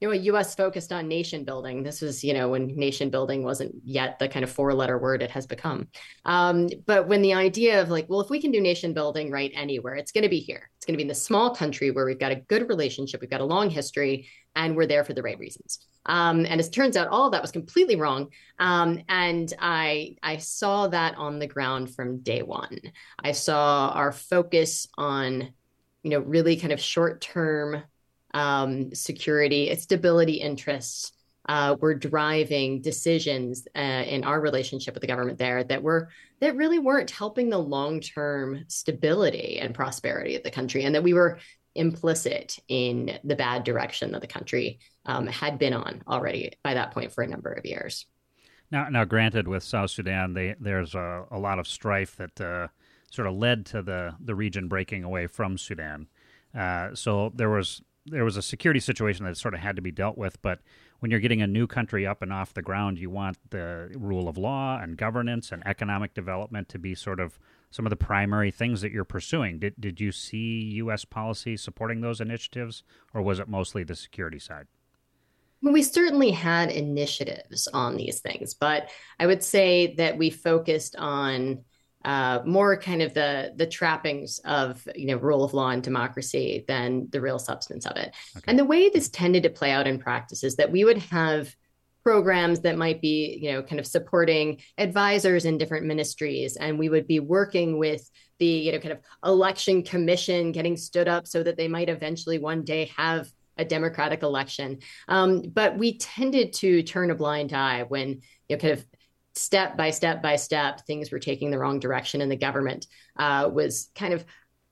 you 0.00 0.08
know, 0.08 0.14
U.S. 0.14 0.54
focused 0.54 0.92
on 0.92 1.08
nation 1.08 1.44
building. 1.44 1.82
This 1.82 2.00
was, 2.00 2.22
you 2.22 2.34
know, 2.34 2.50
when 2.50 2.66
nation 2.76 3.10
building 3.10 3.42
wasn't 3.42 3.74
yet 3.84 4.18
the 4.18 4.28
kind 4.28 4.44
of 4.44 4.50
four-letter 4.50 4.98
word 4.98 5.22
it 5.22 5.30
has 5.30 5.46
become. 5.46 5.88
Um, 6.24 6.68
but 6.86 7.08
when 7.08 7.22
the 7.22 7.34
idea 7.34 7.80
of 7.80 7.88
like, 7.88 8.08
well, 8.08 8.20
if 8.20 8.30
we 8.30 8.40
can 8.40 8.50
do 8.50 8.60
nation 8.60 8.92
building 8.92 9.30
right 9.30 9.52
anywhere, 9.54 9.94
it's 9.94 10.12
going 10.12 10.22
to 10.22 10.28
be 10.28 10.40
here. 10.40 10.70
It's 10.76 10.84
going 10.84 10.94
to 10.94 10.98
be 10.98 11.04
in 11.04 11.08
the 11.08 11.14
small 11.14 11.54
country 11.54 11.90
where 11.90 12.04
we've 12.04 12.18
got 12.18 12.32
a 12.32 12.36
good 12.36 12.68
relationship, 12.68 13.20
we've 13.20 13.30
got 13.30 13.40
a 13.40 13.44
long 13.44 13.70
history, 13.70 14.28
and 14.56 14.76
we're 14.76 14.86
there 14.86 15.04
for 15.04 15.14
the 15.14 15.22
right 15.22 15.38
reasons. 15.38 15.86
Um, 16.06 16.44
and 16.44 16.60
as 16.60 16.68
it 16.68 16.72
turns 16.72 16.96
out, 16.96 17.08
all 17.08 17.30
that 17.30 17.42
was 17.42 17.50
completely 17.50 17.96
wrong. 17.96 18.28
Um, 18.58 19.02
and 19.08 19.52
I 19.58 20.16
I 20.22 20.36
saw 20.36 20.88
that 20.88 21.16
on 21.16 21.38
the 21.38 21.46
ground 21.46 21.94
from 21.94 22.18
day 22.18 22.42
one. 22.42 22.78
I 23.18 23.32
saw 23.32 23.88
our 23.94 24.12
focus 24.12 24.86
on, 24.98 25.52
you 26.02 26.10
know, 26.10 26.20
really 26.20 26.56
kind 26.56 26.72
of 26.72 26.80
short 26.80 27.20
term 27.20 27.82
um, 28.34 28.94
security, 28.94 29.74
stability 29.76 30.34
interests 30.34 31.12
uh, 31.48 31.76
were 31.80 31.94
driving 31.94 32.80
decisions 32.80 33.66
uh, 33.76 33.80
in 33.80 34.24
our 34.24 34.40
relationship 34.40 34.94
with 34.94 35.02
the 35.02 35.06
government 35.06 35.38
there 35.38 35.62
that 35.64 35.82
were 35.82 36.08
that 36.40 36.56
really 36.56 36.78
weren't 36.78 37.10
helping 37.10 37.48
the 37.48 37.58
long 37.58 38.00
term 38.00 38.64
stability 38.68 39.58
and 39.60 39.74
prosperity 39.74 40.36
of 40.36 40.42
the 40.42 40.50
country, 40.50 40.84
and 40.84 40.94
that 40.94 41.02
we 41.02 41.14
were 41.14 41.38
implicit 41.74 42.58
in 42.68 43.18
the 43.24 43.36
bad 43.36 43.64
direction 43.64 44.12
that 44.12 44.20
the 44.20 44.26
country 44.26 44.78
um, 45.06 45.26
had 45.26 45.58
been 45.58 45.74
on 45.74 46.02
already 46.06 46.52
by 46.62 46.74
that 46.74 46.92
point 46.92 47.12
for 47.12 47.22
a 47.22 47.26
number 47.26 47.52
of 47.52 47.66
years. 47.66 48.06
Now, 48.70 48.88
now, 48.88 49.04
granted, 49.04 49.46
with 49.46 49.62
South 49.62 49.90
Sudan, 49.90 50.34
they, 50.34 50.54
there's 50.58 50.94
a, 50.94 51.24
a, 51.30 51.38
lot 51.38 51.58
of 51.58 51.68
strife 51.68 52.16
that 52.16 52.40
uh, 52.40 52.68
sort 53.10 53.28
of 53.28 53.34
led 53.34 53.66
to 53.66 53.82
the 53.82 54.14
the 54.20 54.34
region 54.34 54.68
breaking 54.68 55.04
away 55.04 55.26
from 55.26 55.58
Sudan. 55.58 56.08
Uh, 56.56 56.94
so 56.94 57.32
there 57.34 57.50
was 57.50 57.82
there 58.06 58.24
was 58.24 58.36
a 58.36 58.42
security 58.42 58.80
situation 58.80 59.24
that 59.24 59.36
sort 59.36 59.54
of 59.54 59.60
had 59.60 59.76
to 59.76 59.82
be 59.82 59.90
dealt 59.90 60.18
with. 60.18 60.40
But 60.42 60.60
when 61.00 61.10
you're 61.10 61.20
getting 61.20 61.42
a 61.42 61.46
new 61.46 61.66
country 61.66 62.06
up 62.06 62.22
and 62.22 62.32
off 62.32 62.54
the 62.54 62.62
ground, 62.62 62.98
you 62.98 63.10
want 63.10 63.38
the 63.50 63.90
rule 63.94 64.28
of 64.28 64.36
law 64.36 64.78
and 64.80 64.96
governance 64.96 65.52
and 65.52 65.66
economic 65.66 66.14
development 66.14 66.68
to 66.70 66.78
be 66.78 66.94
sort 66.94 67.20
of 67.20 67.38
some 67.70 67.86
of 67.86 67.90
the 67.90 67.96
primary 67.96 68.50
things 68.50 68.80
that 68.82 68.92
you're 68.92 69.04
pursuing. 69.04 69.58
Did 69.58 69.74
did 69.78 70.00
you 70.00 70.12
see 70.12 70.62
U.S. 70.76 71.04
policy 71.04 71.56
supporting 71.56 72.00
those 72.00 72.20
initiatives, 72.20 72.84
or 73.12 73.22
was 73.22 73.38
it 73.38 73.48
mostly 73.48 73.84
the 73.84 73.96
security 73.96 74.38
side? 74.38 74.66
We 75.62 75.82
certainly 75.82 76.30
had 76.30 76.70
initiatives 76.70 77.66
on 77.68 77.96
these 77.96 78.20
things, 78.20 78.52
but 78.52 78.90
I 79.18 79.26
would 79.26 79.42
say 79.42 79.94
that 79.96 80.18
we 80.18 80.28
focused 80.28 80.94
on 80.96 81.64
uh, 82.04 82.40
more 82.44 82.76
kind 82.76 83.02
of 83.02 83.14
the 83.14 83.52
the 83.56 83.66
trappings 83.66 84.38
of 84.44 84.86
you 84.94 85.06
know 85.06 85.16
rule 85.16 85.44
of 85.44 85.54
law 85.54 85.70
and 85.70 85.82
democracy 85.82 86.64
than 86.68 87.08
the 87.10 87.20
real 87.20 87.38
substance 87.38 87.86
of 87.86 87.96
it. 87.96 88.14
Okay. 88.36 88.44
And 88.46 88.58
the 88.58 88.64
way 88.64 88.88
this 88.88 89.08
tended 89.08 89.42
to 89.44 89.50
play 89.50 89.70
out 89.70 89.86
in 89.86 89.98
practice 89.98 90.44
is 90.44 90.56
that 90.56 90.70
we 90.70 90.84
would 90.84 90.98
have 90.98 91.54
programs 92.04 92.60
that 92.60 92.76
might 92.76 93.00
be 93.00 93.38
you 93.40 93.50
know 93.50 93.62
kind 93.62 93.80
of 93.80 93.86
supporting 93.86 94.60
advisors 94.76 95.46
in 95.46 95.56
different 95.56 95.86
ministries 95.86 96.56
and 96.56 96.78
we 96.78 96.90
would 96.90 97.06
be 97.06 97.18
working 97.18 97.78
with 97.78 98.08
the 98.38 98.46
you 98.46 98.72
know 98.72 98.78
kind 98.78 98.92
of 98.92 98.98
election 99.24 99.82
commission 99.82 100.52
getting 100.52 100.76
stood 100.76 101.08
up 101.08 101.26
so 101.26 101.42
that 101.42 101.56
they 101.56 101.66
might 101.66 101.88
eventually 101.88 102.38
one 102.38 102.62
day 102.62 102.90
have 102.94 103.26
a 103.56 103.64
democratic 103.64 104.22
election 104.22 104.78
um, 105.08 105.40
but 105.40 105.78
we 105.78 105.96
tended 105.96 106.52
to 106.52 106.82
turn 106.82 107.10
a 107.10 107.14
blind 107.14 107.54
eye 107.54 107.84
when 107.88 108.20
you 108.48 108.56
know 108.56 108.58
kind 108.58 108.74
of 108.74 108.84
step 109.34 109.76
by 109.76 109.90
step 109.90 110.22
by 110.22 110.36
step, 110.36 110.86
things 110.86 111.10
were 111.10 111.18
taking 111.18 111.50
the 111.50 111.58
wrong 111.58 111.80
direction, 111.80 112.20
and 112.20 112.30
the 112.30 112.36
government 112.36 112.86
uh, 113.18 113.48
was 113.52 113.90
kind 113.94 114.14
of 114.14 114.24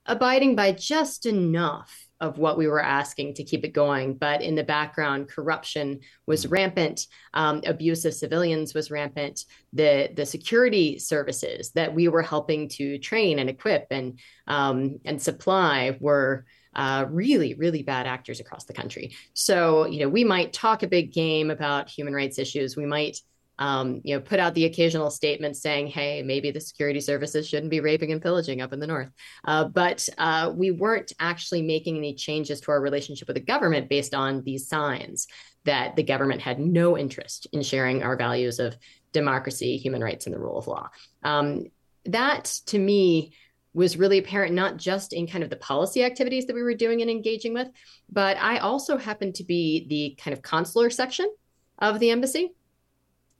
abiding 0.06 0.56
by 0.56 0.72
just 0.72 1.26
enough 1.26 2.08
of 2.20 2.38
what 2.38 2.56
we 2.56 2.68
were 2.68 2.82
asking 2.82 3.34
to 3.34 3.42
keep 3.42 3.64
it 3.64 3.72
going. 3.72 4.14
But 4.14 4.42
in 4.42 4.54
the 4.54 4.62
background, 4.62 5.28
corruption 5.28 6.00
was 6.26 6.46
rampant, 6.46 7.06
um, 7.34 7.62
abuse 7.66 8.04
of 8.04 8.14
civilians 8.14 8.74
was 8.74 8.92
rampant. 8.92 9.44
The 9.72 10.10
the 10.14 10.24
security 10.24 10.98
services 11.00 11.72
that 11.72 11.92
we 11.92 12.06
were 12.06 12.22
helping 12.22 12.68
to 12.70 12.98
train 12.98 13.40
and 13.40 13.50
equip 13.50 13.88
and 13.90 14.18
um, 14.46 15.00
and 15.04 15.20
supply 15.20 15.96
were. 16.00 16.44
Uh, 16.74 17.04
really, 17.10 17.52
really 17.52 17.82
bad 17.82 18.06
actors 18.06 18.40
across 18.40 18.64
the 18.64 18.72
country. 18.72 19.14
So, 19.34 19.84
you 19.84 20.00
know, 20.00 20.08
we 20.08 20.24
might 20.24 20.54
talk 20.54 20.82
a 20.82 20.86
big 20.86 21.12
game 21.12 21.50
about 21.50 21.90
human 21.90 22.14
rights 22.14 22.38
issues. 22.38 22.78
We 22.78 22.86
might 22.86 23.18
um, 23.62 24.00
you 24.02 24.12
know, 24.12 24.20
put 24.20 24.40
out 24.40 24.54
the 24.54 24.64
occasional 24.64 25.08
statement 25.08 25.56
saying, 25.56 25.86
"Hey, 25.86 26.20
maybe 26.22 26.50
the 26.50 26.60
security 26.60 27.00
services 27.00 27.48
shouldn't 27.48 27.70
be 27.70 27.78
raping 27.78 28.10
and 28.10 28.20
pillaging 28.20 28.60
up 28.60 28.72
in 28.72 28.80
the 28.80 28.88
north." 28.88 29.10
Uh, 29.44 29.66
but 29.68 30.08
uh, 30.18 30.52
we 30.52 30.72
weren't 30.72 31.12
actually 31.20 31.62
making 31.62 31.96
any 31.96 32.12
changes 32.12 32.60
to 32.62 32.72
our 32.72 32.80
relationship 32.80 33.28
with 33.28 33.36
the 33.36 33.40
government 33.40 33.88
based 33.88 34.14
on 34.14 34.42
these 34.42 34.66
signs 34.66 35.28
that 35.64 35.94
the 35.94 36.02
government 36.02 36.40
had 36.40 36.58
no 36.58 36.98
interest 36.98 37.46
in 37.52 37.62
sharing 37.62 38.02
our 38.02 38.16
values 38.16 38.58
of 38.58 38.76
democracy, 39.12 39.76
human 39.76 40.02
rights, 40.02 40.26
and 40.26 40.34
the 40.34 40.40
rule 40.40 40.58
of 40.58 40.66
law. 40.66 40.88
Um, 41.22 41.66
that, 42.06 42.46
to 42.66 42.80
me, 42.80 43.32
was 43.74 43.96
really 43.96 44.18
apparent 44.18 44.56
not 44.56 44.76
just 44.76 45.12
in 45.12 45.28
kind 45.28 45.44
of 45.44 45.50
the 45.50 45.56
policy 45.56 46.02
activities 46.02 46.46
that 46.46 46.56
we 46.56 46.64
were 46.64 46.74
doing 46.74 47.00
and 47.00 47.08
engaging 47.08 47.54
with, 47.54 47.68
but 48.10 48.36
I 48.38 48.58
also 48.58 48.96
happened 48.96 49.36
to 49.36 49.44
be 49.44 49.86
the 49.88 50.20
kind 50.20 50.36
of 50.36 50.42
consular 50.42 50.90
section 50.90 51.32
of 51.78 52.00
the 52.00 52.10
embassy. 52.10 52.54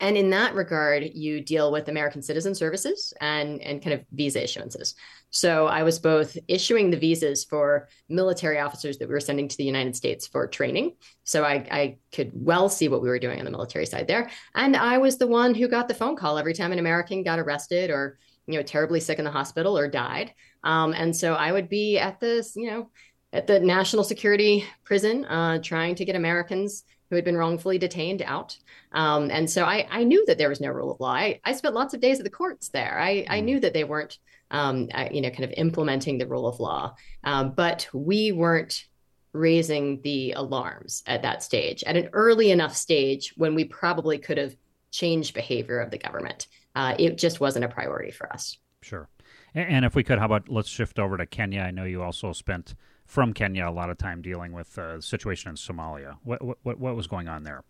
And 0.01 0.17
in 0.17 0.31
that 0.31 0.55
regard, 0.55 1.05
you 1.15 1.41
deal 1.41 1.71
with 1.71 1.89
American 1.89 2.23
citizen 2.23 2.55
services 2.55 3.13
and, 3.21 3.61
and 3.63 3.83
kind 3.83 3.95
of 3.95 4.05
visa 4.13 4.41
issuances. 4.41 4.95
So 5.31 5.67
I 5.67 5.83
was 5.83 5.99
both 5.99 6.37
issuing 6.49 6.91
the 6.91 6.97
visas 6.97 7.45
for 7.45 7.89
military 8.09 8.59
officers 8.59 8.99
that 8.99 9.09
we 9.09 9.15
were 9.15 9.21
sending 9.21 9.49
to 9.49 9.57
the 9.57 9.65
United 9.65 9.97
States 9.97 10.27
for 10.27 10.47
training. 10.47 10.97
So 11.25 11.45
I, 11.45 11.67
I 11.71 11.97
could 12.13 12.33
well 12.35 12.69
see 12.69 12.89
what 12.89 13.01
we 13.01 13.09
were 13.09 13.19
doing 13.19 13.39
on 13.39 13.45
the 13.45 13.51
military 13.51 13.87
side 13.87 14.09
there. 14.09 14.31
And 14.55 14.77
I 14.77 14.99
was 14.99 15.19
the 15.19 15.27
one 15.27 15.55
who 15.55 15.69
got 15.69 15.89
the 15.89 15.95
phone 15.95 16.17
call 16.17 16.37
every 16.37 16.55
time 16.55 16.73
an 16.73 16.79
American 16.79 17.23
got 17.23 17.39
arrested 17.39 17.91
or, 17.91 18.19
you 18.47 18.59
know, 18.59 18.63
terribly 18.63 19.01
sick 19.01 19.19
in 19.19 19.25
the 19.25 19.31
hospital 19.31 19.79
or 19.79 19.89
died. 19.89 20.35
Um, 20.65 20.93
and 20.93 21.17
so 21.17 21.35
I 21.35 21.53
would 21.53 21.69
be 21.69 21.99
at 21.99 22.21
this, 22.21 22.55
you 22.57 22.71
know, 22.71 22.91
at 23.33 23.47
the 23.47 23.61
national 23.61 24.05
security 24.05 24.65
prison 24.85 25.25
uh, 25.25 25.59
trying 25.63 25.95
to 25.95 26.05
get 26.05 26.17
Americans 26.17 26.85
who 27.13 27.17
had 27.17 27.27
been 27.27 27.37
wrongfully 27.37 27.77
detained 27.77 28.23
out. 28.23 28.57
Um, 28.93 29.31
and 29.31 29.51
so 29.51 29.67
I, 29.67 29.87
I, 29.91 30.03
knew 30.03 30.25
that 30.25 30.39
there 30.39 30.49
was 30.49 30.63
no 30.63 30.71
rule 30.71 30.91
of 30.91 30.99
law. 30.99 31.13
I, 31.13 31.41
I 31.45 31.53
spent 31.53 31.75
lots 31.75 31.93
of 31.93 32.01
days 32.01 32.19
at 32.19 32.25
the 32.25 32.31
courts 32.31 32.71
there. 32.71 32.99
I, 32.99 33.27
I 33.29 33.43
mm. 33.43 33.45
knew 33.45 33.61
that 33.61 33.75
they 33.75 33.85
weren't, 33.85 34.17
um, 34.51 34.89
you 35.11 35.21
know, 35.21 35.29
kind 35.29 35.45
of 35.45 35.53
implementing 35.59 36.17
the 36.17 36.27
rule 36.27 36.47
of 36.47 36.59
law. 36.59 36.95
Um, 37.23 37.53
but 37.53 37.87
we 37.93 38.33
weren't 38.33 38.87
raising 39.35 40.01
the 40.01 40.33
alarms 40.33 41.03
at 41.07 41.21
that 41.21 41.43
stage, 41.43 41.85
at 41.85 41.99
an 41.99 42.09
early 42.15 42.51
enough 42.51 42.75
stage 42.75 43.35
when 43.37 43.55
we 43.55 43.65
probably 43.65 44.17
could 44.17 44.39
have 44.39 44.57
changed 44.91 45.35
behavior 45.35 45.81
of 45.81 45.91
the 45.91 45.99
government. 45.99 46.47
Uh, 46.75 46.95
it 46.99 47.19
just 47.19 47.41
wasn't 47.41 47.63
a 47.63 47.69
priority 47.69 48.11
for 48.11 48.33
us. 48.33 48.57
Sure. 48.81 49.07
And 49.55 49.85
if 49.85 49.95
we 49.95 50.03
could, 50.03 50.19
how 50.19 50.25
about 50.25 50.49
let's 50.49 50.71
shift 50.71 50.99
over 50.99 51.19
to 51.19 51.27
Kenya? 51.27 51.61
I 51.61 51.73
know 51.73 51.85
you 51.85 52.03
also 52.03 52.33
spent 52.33 52.75
from 53.13 53.35
Kenya 53.35 53.69
a 53.69 53.71
lot 53.71 53.91
of 53.91 53.99
time 53.99 54.23
dealing 54.23 54.53
with 54.53 54.79
uh, 54.79 54.97
the 54.97 55.03
situation 55.03 55.51
in 55.51 55.57
Somalia. 55.57 56.17
What, 56.25 56.41
what 56.43 56.79
what 56.79 56.97
was 56.97 57.07
going 57.07 57.29
on 57.29 57.43
there? 57.43 57.63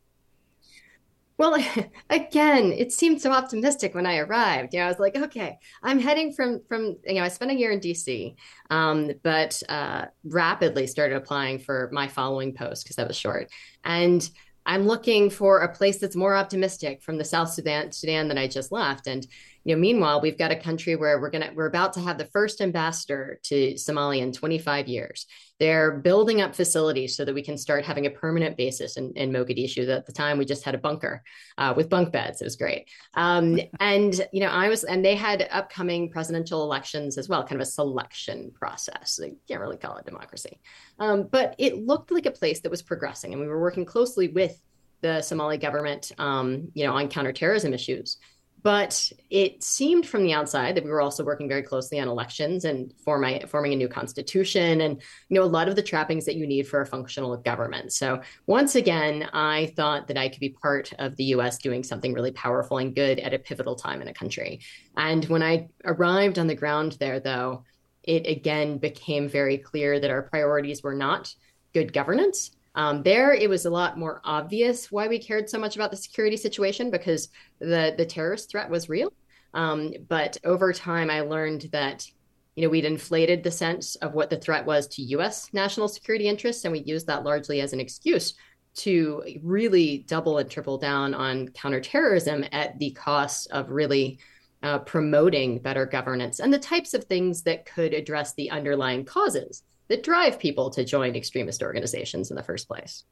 Well, 1.37 1.56
again, 2.11 2.70
it 2.70 2.92
seemed 2.92 3.20
so 3.20 3.32
optimistic 3.32 3.92
when 3.92 4.06
I 4.06 4.18
arrived. 4.18 4.72
You 4.72 4.78
know, 4.78 4.87
I 4.87 4.88
was 4.88 5.00
like, 5.00 5.16
okay, 5.16 5.58
I'm 5.82 5.99
heading 5.99 6.32
from 6.32 6.61
from 6.68 6.96
you 7.04 7.14
know, 7.14 7.25
I 7.25 7.28
spent 7.28 7.50
a 7.50 7.54
year 7.54 7.72
in 7.72 7.80
DC, 7.80 8.37
um, 8.70 9.11
but 9.25 9.61
uh, 9.68 10.04
rapidly 10.22 10.87
started 10.87 11.16
applying 11.16 11.58
for 11.58 11.90
my 11.92 12.06
following 12.06 12.54
post 12.54 12.84
because 12.84 12.94
that 12.94 13.08
was 13.08 13.16
short, 13.16 13.50
and 13.82 14.30
I'm 14.64 14.87
looking 14.87 15.28
for 15.28 15.62
a 15.62 15.75
place 15.75 15.99
that's 15.99 16.14
more 16.14 16.37
optimistic 16.37 17.02
from 17.02 17.18
the 17.18 17.25
South 17.25 17.50
Sudan 17.50 17.90
Sudan 17.90 18.28
that 18.28 18.38
I 18.38 18.46
just 18.46 18.70
left, 18.70 19.08
and 19.08 19.26
you 19.64 19.75
know, 19.75 19.81
meanwhile, 19.81 20.21
we've 20.21 20.38
got 20.38 20.50
a 20.50 20.57
country 20.57 20.97
where 20.97 21.21
we're 21.21 21.31
gonna 21.31 21.50
we're 21.54 21.66
about 21.66 21.92
to 21.95 22.00
have 22.00 22.19
the 22.19 22.25
first 22.26 22.61
ambassador 22.61 23.38
to 23.45 23.75
Somalia 23.75 24.23
in 24.23 24.33
25 24.33 24.88
years. 24.88 25.26
They're 25.61 25.99
building 25.99 26.40
up 26.40 26.57
facilities 26.57 27.16
so 27.16 27.25
that 27.25 27.35
we 27.35 27.42
can 27.42 27.57
start 27.57 27.85
having 27.85 28.07
a 28.07 28.11
permanent 28.11 28.57
basis 28.57 28.97
in, 28.97 29.12
in 29.14 29.31
Mogadishu. 29.31 29.88
At 29.88 30.07
the 30.07 30.12
time, 30.12 30.38
we 30.38 30.45
just 30.45 30.64
had 30.64 30.75
a 30.75 30.78
bunker 30.78 31.23
uh, 31.57 31.73
with 31.76 31.88
bunk 31.88 32.11
beds. 32.11 32.40
It 32.40 32.45
was 32.45 32.57
great. 32.57 32.90
Um, 33.14 33.61
and 33.81 34.21
you 34.33 34.40
know, 34.40 34.49
I 34.49 34.69
was, 34.69 34.83
and 34.83 35.04
they 35.04 35.14
had 35.14 35.47
upcoming 35.52 36.11
presidential 36.11 36.64
elections 36.64 37.16
as 37.16 37.28
well, 37.28 37.42
kind 37.45 37.61
of 37.61 37.66
a 37.66 37.71
selection 37.71 38.50
process. 38.52 39.16
They 39.16 39.35
can't 39.47 39.61
really 39.61 39.76
call 39.76 39.97
it 39.99 40.07
democracy, 40.07 40.61
um, 40.99 41.28
but 41.31 41.54
it 41.59 41.87
looked 41.87 42.11
like 42.11 42.26
a 42.26 42.33
place 42.33 42.61
that 42.62 42.71
was 42.71 42.83
progressing, 42.83 43.33
and 43.33 43.40
we 43.40 43.47
were 43.47 43.61
working 43.61 43.85
closely 43.85 44.28
with 44.28 44.61
the 45.02 45.21
Somali 45.21 45.59
government, 45.59 46.12
um, 46.19 46.69
you 46.75 46.85
know, 46.87 46.95
on 46.95 47.09
counterterrorism 47.09 47.75
issues 47.75 48.19
but 48.62 49.11
it 49.28 49.62
seemed 49.62 50.07
from 50.07 50.23
the 50.23 50.33
outside 50.33 50.76
that 50.76 50.85
we 50.85 50.90
were 50.90 51.00
also 51.00 51.25
working 51.25 51.49
very 51.49 51.62
closely 51.62 51.99
on 51.99 52.09
elections 52.09 52.64
and 52.64 52.92
forming 53.04 53.47
forming 53.47 53.73
a 53.73 53.76
new 53.76 53.88
constitution 53.88 54.81
and 54.83 55.02
you 55.28 55.35
know 55.35 55.45
a 55.45 55.47
lot 55.47 55.69
of 55.69 55.76
the 55.76 55.83
trappings 55.83 56.25
that 56.25 56.37
you 56.37 56.47
need 56.47 56.66
for 56.66 56.81
a 56.81 56.87
functional 56.87 57.37
government. 57.37 57.92
So 57.92 58.23
once 58.47 58.75
again, 58.75 59.28
I 59.33 59.73
thought 59.76 60.07
that 60.09 60.16
I 60.16 60.28
could 60.28 60.40
be 60.40 60.50
part 60.50 60.92
of 60.99 61.16
the 61.16 61.25
US 61.25 61.59
doing 61.59 61.83
something 61.83 62.12
really 62.12 62.33
powerful 62.33 62.78
and 62.78 62.95
good 62.95 63.19
at 63.19 63.35
a 63.35 63.38
pivotal 63.38 63.75
time 63.75 64.00
in 64.00 64.09
a 64.09 64.14
country. 64.14 64.61
And 64.97 65.25
when 65.26 65.42
I 65.42 65.69
arrived 65.85 66.38
on 66.38 66.47
the 66.47 66.54
ground 66.54 66.97
there 67.00 67.21
though, 67.21 67.64
it 68.02 68.26
again 68.26 68.78
became 68.78 69.28
very 69.28 69.59
clear 69.59 69.99
that 69.99 70.11
our 70.11 70.23
priorities 70.23 70.83
were 70.83 70.95
not 70.95 71.35
good 71.73 71.92
governance 71.92 72.50
um, 72.74 73.02
there, 73.02 73.34
it 73.34 73.50
was 73.50 73.66
a 73.66 73.70
lot 73.70 73.98
more 73.98 74.20
obvious 74.24 74.90
why 74.90 75.06
we 75.06 75.18
cared 75.18 75.48
so 75.48 75.58
much 75.58 75.76
about 75.76 75.90
the 75.90 75.96
security 75.96 76.36
situation 76.36 76.90
because 76.90 77.28
the 77.58 77.94
the 77.96 78.06
terrorist 78.06 78.50
threat 78.50 78.70
was 78.70 78.88
real. 78.88 79.12
Um, 79.54 79.92
but 80.08 80.38
over 80.44 80.72
time, 80.72 81.10
I 81.10 81.20
learned 81.20 81.68
that 81.72 82.06
you 82.54 82.62
know 82.62 82.70
we'd 82.70 82.86
inflated 82.86 83.42
the 83.42 83.50
sense 83.50 83.96
of 83.96 84.14
what 84.14 84.30
the 84.30 84.38
threat 84.38 84.64
was 84.64 84.86
to 84.88 85.02
U.S. 85.02 85.52
national 85.52 85.88
security 85.88 86.28
interests, 86.28 86.64
and 86.64 86.72
we 86.72 86.80
used 86.80 87.06
that 87.08 87.24
largely 87.24 87.60
as 87.60 87.74
an 87.74 87.80
excuse 87.80 88.34
to 88.74 89.22
really 89.42 89.98
double 90.08 90.38
and 90.38 90.50
triple 90.50 90.78
down 90.78 91.12
on 91.12 91.48
counterterrorism 91.48 92.42
at 92.52 92.78
the 92.78 92.90
cost 92.92 93.50
of 93.50 93.68
really 93.68 94.18
uh, 94.62 94.78
promoting 94.78 95.58
better 95.58 95.84
governance 95.84 96.40
and 96.40 96.54
the 96.54 96.58
types 96.58 96.94
of 96.94 97.04
things 97.04 97.42
that 97.42 97.66
could 97.66 97.92
address 97.92 98.32
the 98.32 98.50
underlying 98.50 99.04
causes 99.04 99.62
that 99.88 100.02
drive 100.02 100.38
people 100.38 100.70
to 100.70 100.84
join 100.84 101.14
extremist 101.14 101.62
organizations 101.62 102.30
in 102.30 102.36
the 102.36 102.42
first 102.42 102.68
place. 102.68 103.04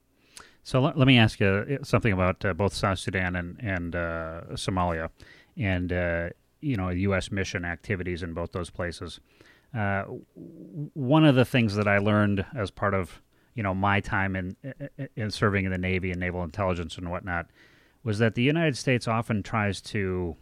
So 0.63 0.81
let, 0.81 0.99
let 0.99 1.07
me 1.07 1.19
ask 1.19 1.41
you 1.41 1.79
uh, 1.81 1.85
something 1.85 2.13
about 2.13 2.45
uh, 2.45 2.55
both 2.55 2.75
South 2.75 2.99
Sudan 2.99 3.37
and, 3.37 3.59
and 3.61 3.95
uh, 3.95 4.43
Somalia, 4.53 5.11
and 5.57 5.93
uh, 5.93 6.29
you 6.61 6.77
know 6.77 6.91
U.S. 6.91 7.31
mission 7.31 7.65
activities 7.65 8.23
in 8.23 8.35
both 8.35 8.53
those 8.53 8.71
places. 8.71 9.21
Uh, 9.75 10.03
one 10.95 11.25
of 11.25 11.35
the 11.35 11.45
things 11.45 11.75
that 11.77 11.87
I 11.87 11.99
learned 11.99 12.45
as 12.55 12.71
part 12.71 12.95
of 12.95 13.23
you 13.55 13.63
know 13.63 13.75
my 13.75 14.01
time 14.01 14.37
in 14.37 14.57
in 15.17 15.31
serving 15.31 15.65
in 15.65 15.71
the 15.71 15.79
Navy 15.79 16.11
and 16.11 16.21
naval 16.21 16.43
intelligence 16.43 16.99
and 16.99 17.11
whatnot 17.11 17.47
was 18.03 18.19
that 18.19 18.35
the 18.35 18.43
United 18.43 18.77
States 18.77 19.07
often 19.07 19.43
tries 19.43 19.81
to 19.81 20.37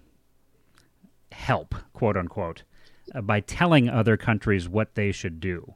help, 1.33 1.75
quote 1.93 2.17
unquote, 2.17 2.63
uh, 3.15 3.21
by 3.21 3.41
telling 3.41 3.89
other 3.89 4.17
countries 4.17 4.69
what 4.69 4.95
they 4.95 5.13
should 5.13 5.41
do. 5.41 5.75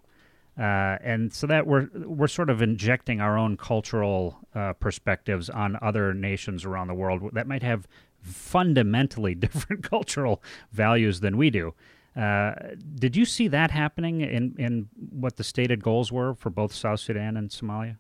Uh, 0.59 0.99
and 1.03 1.33
so 1.33 1.47
that 1.47 1.67
we're 1.67 1.89
we're 1.95 2.29
sort 2.29 2.51
of 2.51 2.61
injecting 2.61 3.23
our 3.23 3.39
own 3.39 3.57
cultural 3.57 4.39
uh, 4.55 4.75
perspectives 4.75 5.49
on 5.49 5.79
other 5.81 6.13
nations 6.13 6.65
around 6.67 6.89
the 6.89 6.95
world 6.95 7.23
that 7.33 7.47
might 7.47 7.63
have 7.63 7.89
fundamentally 8.21 9.35
different 9.47 9.83
cultural 9.83 10.43
values 10.71 11.21
than 11.21 11.37
we 11.37 11.49
do. 11.49 11.75
Uh, 12.15 12.53
did 12.97 13.17
you 13.17 13.25
see 13.25 13.49
that 13.49 13.71
happening 13.71 14.21
in, 14.21 14.55
in 14.59 14.89
what 15.11 15.37
the 15.37 15.45
stated 15.45 15.83
goals 15.83 16.13
were 16.13 16.35
for 16.35 16.51
both 16.51 16.75
South 16.75 17.01
Sudan 17.01 17.37
and 17.39 17.49
Somalia? 17.49 17.97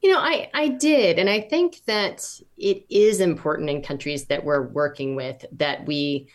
You 0.00 0.12
know, 0.12 0.18
I, 0.18 0.50
I 0.54 0.68
did. 0.68 1.18
And 1.18 1.28
I 1.28 1.40
think 1.40 1.82
that 1.86 2.40
it 2.56 2.84
is 2.88 3.20
important 3.20 3.70
in 3.70 3.82
countries 3.82 4.26
that 4.26 4.44
we're 4.44 4.62
working 4.62 5.14
with 5.14 5.44
that 5.52 5.86
we 5.86 6.28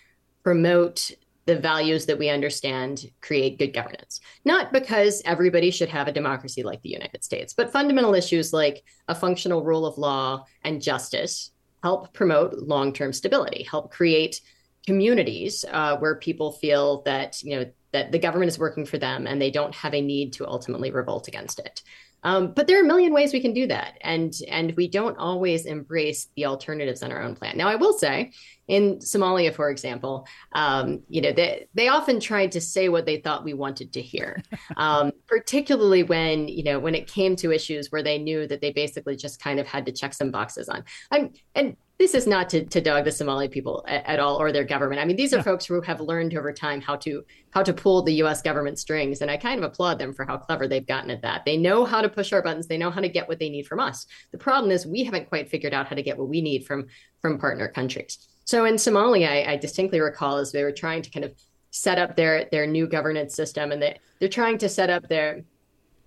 promote 0.43 1.11
the 1.45 1.57
values 1.57 2.05
that 2.05 2.19
we 2.19 2.29
understand 2.29 3.05
create 3.21 3.57
good 3.57 3.73
governance. 3.73 4.21
Not 4.45 4.71
because 4.71 5.21
everybody 5.25 5.71
should 5.71 5.89
have 5.89 6.07
a 6.07 6.11
democracy 6.11 6.63
like 6.63 6.81
the 6.81 6.89
United 6.89 7.23
States, 7.23 7.53
but 7.53 7.71
fundamental 7.71 8.13
issues 8.13 8.53
like 8.53 8.83
a 9.07 9.15
functional 9.15 9.63
rule 9.63 9.85
of 9.85 9.97
law 9.97 10.45
and 10.63 10.81
justice 10.81 11.51
help 11.83 12.13
promote 12.13 12.53
long 12.59 12.93
term 12.93 13.13
stability, 13.13 13.63
help 13.63 13.91
create 13.91 14.41
communities 14.85 15.65
uh, 15.71 15.97
where 15.97 16.15
people 16.15 16.51
feel 16.51 17.01
that, 17.03 17.41
you 17.41 17.55
know, 17.55 17.65
that 17.91 18.11
the 18.11 18.19
government 18.19 18.49
is 18.49 18.59
working 18.59 18.85
for 18.85 18.97
them 18.97 19.25
and 19.25 19.41
they 19.41 19.51
don't 19.51 19.73
have 19.73 19.93
a 19.93 20.01
need 20.01 20.33
to 20.33 20.47
ultimately 20.47 20.91
revolt 20.91 21.27
against 21.27 21.59
it. 21.59 21.81
Um, 22.23 22.53
but 22.53 22.67
there 22.67 22.79
are 22.79 22.83
a 22.83 22.87
million 22.87 23.13
ways 23.13 23.31
we 23.31 23.39
can 23.39 23.53
do 23.53 23.67
that, 23.67 23.97
and 24.01 24.33
and 24.49 24.75
we 24.75 24.89
don't 24.89 25.17
always 25.17 25.65
embrace 25.65 26.27
the 26.35 26.47
alternatives 26.47 27.01
on 27.01 27.11
our 27.11 27.21
own 27.21 27.35
plan. 27.35 27.57
Now, 27.57 27.69
I 27.69 27.75
will 27.75 27.93
say, 27.93 28.33
in 28.69 28.99
Somalia, 28.99 29.53
for 29.53 29.69
example, 29.69 30.27
um, 30.53 31.01
you 31.09 31.21
know, 31.21 31.31
they 31.31 31.67
they 31.73 31.87
often 31.87 32.19
tried 32.19 32.51
to 32.53 32.61
say 32.61 32.87
what 32.87 33.05
they 33.05 33.17
thought 33.17 33.43
we 33.43 33.55
wanted 33.55 33.91
to 33.93 34.01
hear, 34.01 34.41
um, 34.77 35.11
particularly 35.27 36.03
when 36.03 36.47
you 36.47 36.63
know 36.63 36.79
when 36.79 36.95
it 36.95 37.07
came 37.07 37.35
to 37.37 37.51
issues 37.51 37.91
where 37.91 38.03
they 38.03 38.19
knew 38.19 38.47
that 38.47 38.61
they 38.61 38.71
basically 38.71 39.15
just 39.15 39.41
kind 39.41 39.59
of 39.59 39.67
had 39.67 39.87
to 39.87 39.91
check 39.91 40.13
some 40.13 40.29
boxes 40.31 40.69
on. 40.69 40.83
I'm 41.11 41.33
and 41.55 41.75
this 41.97 42.13
is 42.13 42.25
not 42.25 42.47
to, 42.49 42.63
to 42.63 42.79
dog 42.79 43.03
the 43.03 43.11
Somali 43.11 43.49
people 43.49 43.83
at, 43.85 44.05
at, 44.05 44.19
all 44.21 44.41
or 44.41 44.53
their 44.53 44.63
government. 44.63 45.01
I 45.01 45.05
mean, 45.05 45.17
these 45.17 45.33
are 45.33 45.37
yeah. 45.37 45.43
folks 45.43 45.65
who 45.65 45.81
have 45.81 45.99
learned 45.99 46.33
over 46.33 46.53
time 46.53 46.79
how 46.79 46.95
to 46.97 47.23
how 47.51 47.61
to 47.61 47.73
pull 47.73 48.03
the 48.03 48.13
U.S. 48.15 48.41
government 48.41 48.79
strings, 48.79 49.21
and 49.21 49.29
I 49.29 49.35
kind 49.35 49.57
of 49.57 49.65
applaud 49.69 49.99
them 49.99 50.13
for 50.13 50.25
how 50.25 50.37
clever 50.37 50.67
they've 50.67 50.85
gotten 50.85 51.09
at 51.09 51.23
that. 51.23 51.43
They 51.43 51.57
know 51.57 51.85
how 51.85 52.01
to 52.01 52.07
push 52.07 52.31
our 52.31 52.41
buttons. 52.41 52.67
They 52.67 52.77
know 52.77 52.91
how 52.91 53.01
to 53.01 53.09
get 53.09 53.27
what 53.27 53.39
they 53.39 53.49
need 53.49 53.65
from 53.65 53.79
us. 53.79 54.05
The 54.31 54.37
problem 54.37 54.71
is 54.71 54.85
we 54.85 55.03
haven't 55.03 55.27
quite 55.27 55.49
figured 55.49 55.73
out 55.73 55.87
how 55.87 55.95
to 55.95 56.03
get 56.03 56.17
what 56.17 56.29
we 56.29 56.41
need 56.41 56.65
from 56.65 56.85
from 57.21 57.37
partner 57.37 57.67
countries. 57.67 58.29
So 58.49 58.65
in 58.65 58.77
Somalia, 58.77 59.29
I, 59.29 59.51
I 59.51 59.57
distinctly 59.57 59.99
recall 59.99 60.37
as 60.37 60.51
they 60.51 60.63
were 60.63 60.71
trying 60.71 61.03
to 61.03 61.11
kind 61.11 61.23
of 61.23 61.35
set 61.69 61.99
up 61.99 62.15
their 62.15 62.45
their 62.51 62.65
new 62.65 62.87
governance 62.87 63.35
system, 63.35 63.71
and 63.71 63.79
they 63.79 63.99
they're 64.17 64.27
trying 64.27 64.57
to 64.57 64.67
set 64.67 64.89
up 64.89 65.07
their 65.07 65.43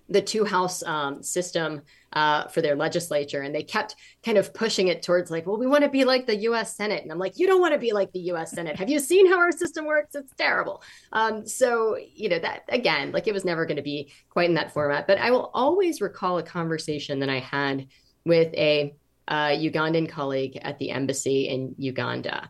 the 0.09 0.21
two 0.21 0.43
house 0.43 0.83
um, 0.83 1.23
system 1.23 1.81
uh, 2.11 2.49
for 2.49 2.61
their 2.61 2.75
legislature. 2.75 3.43
And 3.43 3.55
they 3.55 3.63
kept 3.63 3.95
kind 4.25 4.37
of 4.37 4.53
pushing 4.53 4.89
it 4.89 5.01
towards 5.01 5.31
like, 5.31 5.47
well, 5.47 5.57
we 5.57 5.67
want 5.67 5.85
to 5.85 5.89
be 5.89 6.03
like 6.03 6.27
the 6.27 6.35
US 6.49 6.75
Senate. 6.75 7.01
And 7.01 7.13
I'm 7.13 7.17
like, 7.17 7.39
you 7.39 7.47
don't 7.47 7.61
want 7.61 7.75
to 7.75 7.79
be 7.79 7.93
like 7.93 8.11
the 8.11 8.19
US 8.33 8.51
Senate. 8.51 8.75
Have 8.75 8.89
you 8.89 8.99
seen 8.99 9.25
how 9.31 9.39
our 9.39 9.53
system 9.53 9.85
works? 9.85 10.13
It's 10.13 10.35
terrible. 10.35 10.83
Um, 11.13 11.47
so, 11.47 11.97
you 12.13 12.27
know, 12.27 12.39
that 12.39 12.63
again, 12.67 13.13
like 13.13 13.27
it 13.27 13.33
was 13.33 13.45
never 13.45 13.65
going 13.65 13.77
to 13.77 13.83
be 13.83 14.11
quite 14.29 14.49
in 14.49 14.55
that 14.55 14.73
format. 14.73 15.07
But 15.07 15.17
I 15.17 15.31
will 15.31 15.49
always 15.53 16.01
recall 16.01 16.39
a 16.39 16.43
conversation 16.43 17.19
that 17.19 17.29
I 17.29 17.39
had 17.39 17.87
with 18.25 18.53
a 18.55 18.93
uh, 19.27 19.49
Ugandan 19.49 20.09
colleague 20.09 20.57
at 20.61 20.79
the 20.79 20.91
embassy 20.91 21.47
in 21.47 21.75
Uganda, 21.77 22.49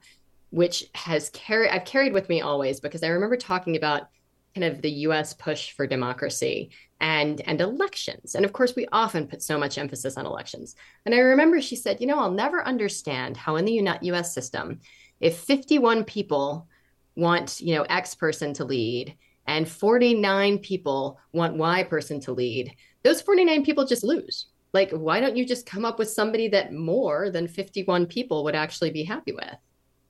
which 0.49 0.85
has 0.95 1.29
carried, 1.29 1.69
I've 1.69 1.85
carried 1.85 2.13
with 2.13 2.29
me 2.29 2.41
always 2.41 2.79
because 2.79 3.03
I 3.03 3.07
remember 3.07 3.37
talking 3.37 3.75
about 3.75 4.09
kind 4.55 4.65
of 4.65 4.81
the 4.81 4.91
US 4.91 5.33
push 5.33 5.71
for 5.71 5.87
democracy 5.87 6.71
and 7.01 7.41
and 7.41 7.59
elections. 7.59 8.35
And 8.35 8.45
of 8.45 8.53
course, 8.53 8.75
we 8.75 8.87
often 8.91 9.27
put 9.27 9.41
so 9.41 9.57
much 9.57 9.77
emphasis 9.77 10.15
on 10.15 10.25
elections. 10.25 10.75
And 11.05 11.15
I 11.15 11.19
remember 11.19 11.59
she 11.59 11.75
said, 11.75 11.99
"You 11.99 12.07
know, 12.07 12.19
I'll 12.19 12.31
never 12.31 12.65
understand 12.65 13.35
how 13.35 13.55
in 13.55 13.65
the 13.65 13.97
US 14.01 14.33
system 14.33 14.79
if 15.19 15.37
51 15.39 16.03
people 16.03 16.67
want, 17.15 17.61
you 17.61 17.75
know, 17.75 17.83
X 17.83 18.15
person 18.15 18.53
to 18.55 18.65
lead 18.65 19.15
and 19.47 19.67
49 19.67 20.59
people 20.59 21.19
want 21.31 21.55
Y 21.55 21.83
person 21.83 22.19
to 22.21 22.33
lead, 22.33 22.75
those 23.03 23.21
49 23.21 23.63
people 23.63 23.85
just 23.85 24.03
lose. 24.03 24.47
Like, 24.73 24.91
why 24.91 25.19
don't 25.19 25.37
you 25.37 25.45
just 25.45 25.67
come 25.67 25.85
up 25.85 25.99
with 25.99 26.09
somebody 26.09 26.47
that 26.49 26.73
more 26.73 27.29
than 27.29 27.47
51 27.47 28.07
people 28.07 28.43
would 28.43 28.55
actually 28.55 28.89
be 28.89 29.03
happy 29.03 29.31
with? 29.31 29.55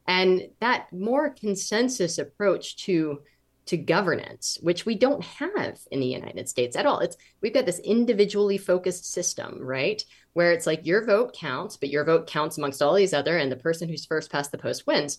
And 0.07 0.47
that 0.59 0.91
more 0.91 1.29
consensus 1.29 2.17
approach 2.17 2.77
to 2.85 3.19
to 3.65 3.77
governance, 3.77 4.57
which 4.61 4.85
we 4.85 4.93
don't 4.93 5.23
have 5.23 5.79
in 5.89 6.01
the 6.01 6.05
United 6.05 6.49
States 6.49 6.75
at 6.75 6.85
all. 6.85 6.99
It's 6.99 7.15
we've 7.41 7.53
got 7.53 7.65
this 7.65 7.79
individually 7.79 8.57
focused 8.57 9.11
system, 9.11 9.57
right? 9.61 10.03
Where 10.33 10.51
it's 10.51 10.67
like 10.67 10.85
your 10.85 11.05
vote 11.05 11.33
counts, 11.33 11.77
but 11.77 11.89
your 11.89 12.03
vote 12.03 12.27
counts 12.27 12.57
amongst 12.57 12.81
all 12.81 12.93
these 12.93 13.13
other, 13.13 13.37
and 13.37 13.51
the 13.51 13.55
person 13.55 13.87
who's 13.87 14.05
first 14.05 14.31
past 14.31 14.51
the 14.51 14.57
post 14.57 14.85
wins. 14.85 15.17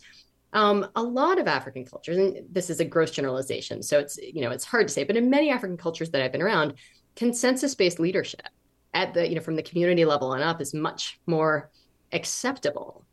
Um, 0.52 0.86
a 0.94 1.02
lot 1.02 1.38
of 1.38 1.48
African 1.48 1.84
cultures, 1.84 2.18
and 2.18 2.44
this 2.50 2.70
is 2.70 2.80
a 2.80 2.84
gross 2.84 3.10
generalization, 3.10 3.82
so 3.82 3.98
it's 3.98 4.18
you 4.18 4.42
know 4.42 4.50
it's 4.50 4.64
hard 4.64 4.88
to 4.88 4.94
say, 4.94 5.04
but 5.04 5.16
in 5.16 5.30
many 5.30 5.50
African 5.50 5.78
cultures 5.78 6.10
that 6.10 6.22
I've 6.22 6.32
been 6.32 6.42
around, 6.42 6.74
consensus-based 7.16 7.98
leadership 7.98 8.48
at 8.94 9.12
the 9.12 9.28
you 9.28 9.34
know 9.34 9.40
from 9.40 9.56
the 9.56 9.62
community 9.62 10.04
level 10.04 10.28
on 10.28 10.40
up 10.40 10.60
is 10.60 10.72
much 10.72 11.18
more 11.26 11.70
acceptable. 12.12 13.04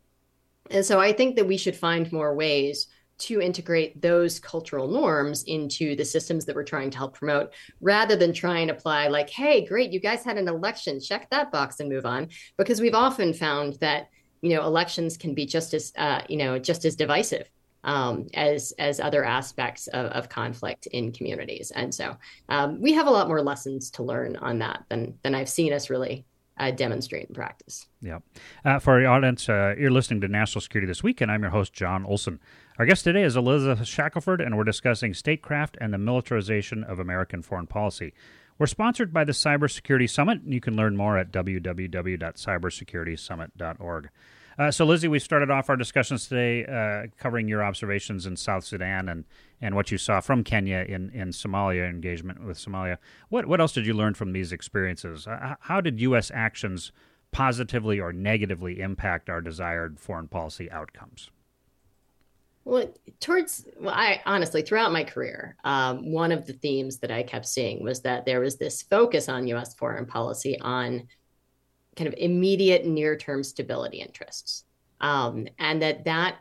And 0.70 0.86
so 0.86 1.00
I 1.00 1.12
think 1.12 1.36
that 1.36 1.48
we 1.48 1.58
should 1.58 1.76
find 1.76 2.12
more 2.12 2.34
ways 2.34 2.88
to 3.18 3.42
integrate 3.42 4.02
those 4.02 4.40
cultural 4.40 4.88
norms 4.88 5.44
into 5.44 5.96
the 5.96 6.06
systems 6.06 6.46
that 6.46 6.56
we're 6.56 6.64
trying 6.64 6.90
to 6.90 6.98
help 6.98 7.16
promote 7.16 7.54
rather 7.80 8.16
than 8.16 8.34
try 8.34 8.60
and 8.60 8.72
apply 8.72 9.08
like 9.08 9.30
hey 9.30 9.66
great 9.66 9.92
you 9.92 10.00
guys 10.00 10.24
had 10.24 10.38
an 10.38 10.48
election. 10.48 11.00
Check 11.00 11.30
that 11.32 11.52
box 11.52 11.80
and 11.80 11.90
move 11.90 12.06
on. 12.06 12.30
Because 12.58 12.80
we've 12.80 12.96
often 12.96 13.34
found 13.34 13.74
that 13.82 14.10
you 14.42 14.56
know 14.56 14.66
elections 14.66 15.18
can 15.18 15.34
be 15.34 15.46
just 15.46 15.74
as 15.74 15.92
uh, 15.98 16.22
you 16.30 16.38
know 16.38 16.60
just 16.60 16.86
as 16.86 16.96
divisive 16.96 17.50
um, 17.84 18.28
as 18.34 18.74
as 18.80 19.00
other 19.00 19.24
aspects 19.24 19.88
of, 19.88 20.08
of, 20.12 20.30
conflict 20.30 20.88
in 20.88 21.12
communities. 21.12 21.72
And 21.72 21.94
so 21.94 22.18
um, 22.50 22.82
we 22.82 22.94
have 22.94 23.08
a 23.08 23.12
lot 23.12 23.28
more 23.28 23.42
lessons 23.42 23.90
to 23.92 24.04
learn 24.04 24.36
on 24.38 24.60
that 24.60 24.84
than 24.90 25.18
than 25.24 25.36
i've 25.36 25.50
seen 25.50 25.74
us 25.74 25.90
really 25.90 26.26
uh, 26.58 26.72
demonstrate 26.72 27.28
in 27.28 27.34
practice. 27.34 27.88
Yeah. 28.02 28.20
Uh, 28.64 28.80
for 28.80 28.94
our 28.94 29.08
audience 29.08 29.50
uh, 29.50 29.76
you're 29.78 29.92
listening 29.92 30.22
to 30.22 30.28
national 30.28 30.62
security 30.62 30.88
this 30.88 31.02
week 31.02 31.22
and 31.22 31.32
i'm 31.32 31.42
your 31.42 31.52
host 31.52 31.74
john 31.74 32.06
olson. 32.06 32.40
Our 32.80 32.86
guest 32.86 33.04
today 33.04 33.24
is 33.24 33.36
Elizabeth 33.36 33.86
Shackelford, 33.86 34.40
and 34.42 34.58
we're 34.58 34.64
discussing 34.64 35.14
statecraft 35.14 35.78
and 35.80 35.94
the 35.94 36.00
militarization 36.00 36.84
of 36.84 36.98
American 37.00 37.44
foreign 37.44 37.68
policy. 37.68 38.14
We're 38.58 38.66
sponsored 38.66 39.14
by 39.14 39.24
the 39.24 39.34
Cybersecurity 39.34 40.10
Summit, 40.10 40.42
and 40.42 40.52
you 40.54 40.62
can 40.62 40.76
learn 40.76 40.98
more 40.98 41.16
at 41.18 41.32
www.cybersecuritysummit.org. 41.32 44.10
Uh, 44.62 44.70
so, 44.70 44.86
Lizzie, 44.86 45.08
we 45.08 45.18
started 45.18 45.50
off 45.50 45.72
our 45.72 45.76
discussions 45.76 46.28
today 46.28 46.64
uh, 46.66 47.08
covering 47.18 47.48
your 47.48 47.64
observations 47.64 48.28
in 48.28 48.38
South 48.38 48.64
Sudan 48.64 49.10
and, 49.10 49.26
and 49.60 49.74
what 49.74 49.90
you 49.90 49.98
saw 49.98 50.22
from 50.22 50.44
Kenya 50.44 50.86
in, 50.88 51.10
in 51.16 51.30
Somalia 51.30 51.90
engagement 51.90 52.46
with 52.46 52.60
Somalia. 52.60 52.98
What 53.30 53.48
what 53.48 53.60
else 53.60 53.74
did 53.74 53.88
you 53.88 53.96
learn 53.96 54.14
from 54.14 54.34
these 54.34 54.52
experiences? 54.52 55.26
Uh, 55.26 55.56
how 55.62 55.82
did 55.82 56.00
U.S. 56.02 56.30
actions 56.32 56.92
positively 57.32 58.00
or 58.00 58.14
negatively 58.14 58.82
impact 58.82 59.32
our 59.32 59.42
desired 59.42 60.00
foreign 60.00 60.28
policy 60.28 60.70
outcomes? 60.70 61.32
Well, 62.64 62.94
towards 63.20 63.66
well, 63.80 63.96
I 63.96 64.22
honestly 64.28 64.62
throughout 64.62 64.92
my 64.92 65.04
career, 65.04 65.56
um, 65.64 66.12
one 66.12 66.32
of 66.32 66.46
the 66.46 66.54
themes 66.54 67.00
that 67.00 67.10
I 67.10 67.24
kept 67.24 67.48
seeing 67.48 67.84
was 67.84 68.02
that 68.02 68.26
there 68.26 68.40
was 68.40 68.58
this 68.58 68.84
focus 68.84 69.28
on 69.28 69.48
U.S. 69.48 69.74
foreign 69.74 70.06
policy 70.06 70.60
on 70.60 71.08
kind 72.02 72.12
of 72.12 72.16
immediate 72.18 72.84
near-term 72.84 73.44
stability 73.44 74.00
interests, 74.00 74.64
um, 75.02 75.48
and 75.60 75.80
that 75.84 76.04
that 76.06 76.38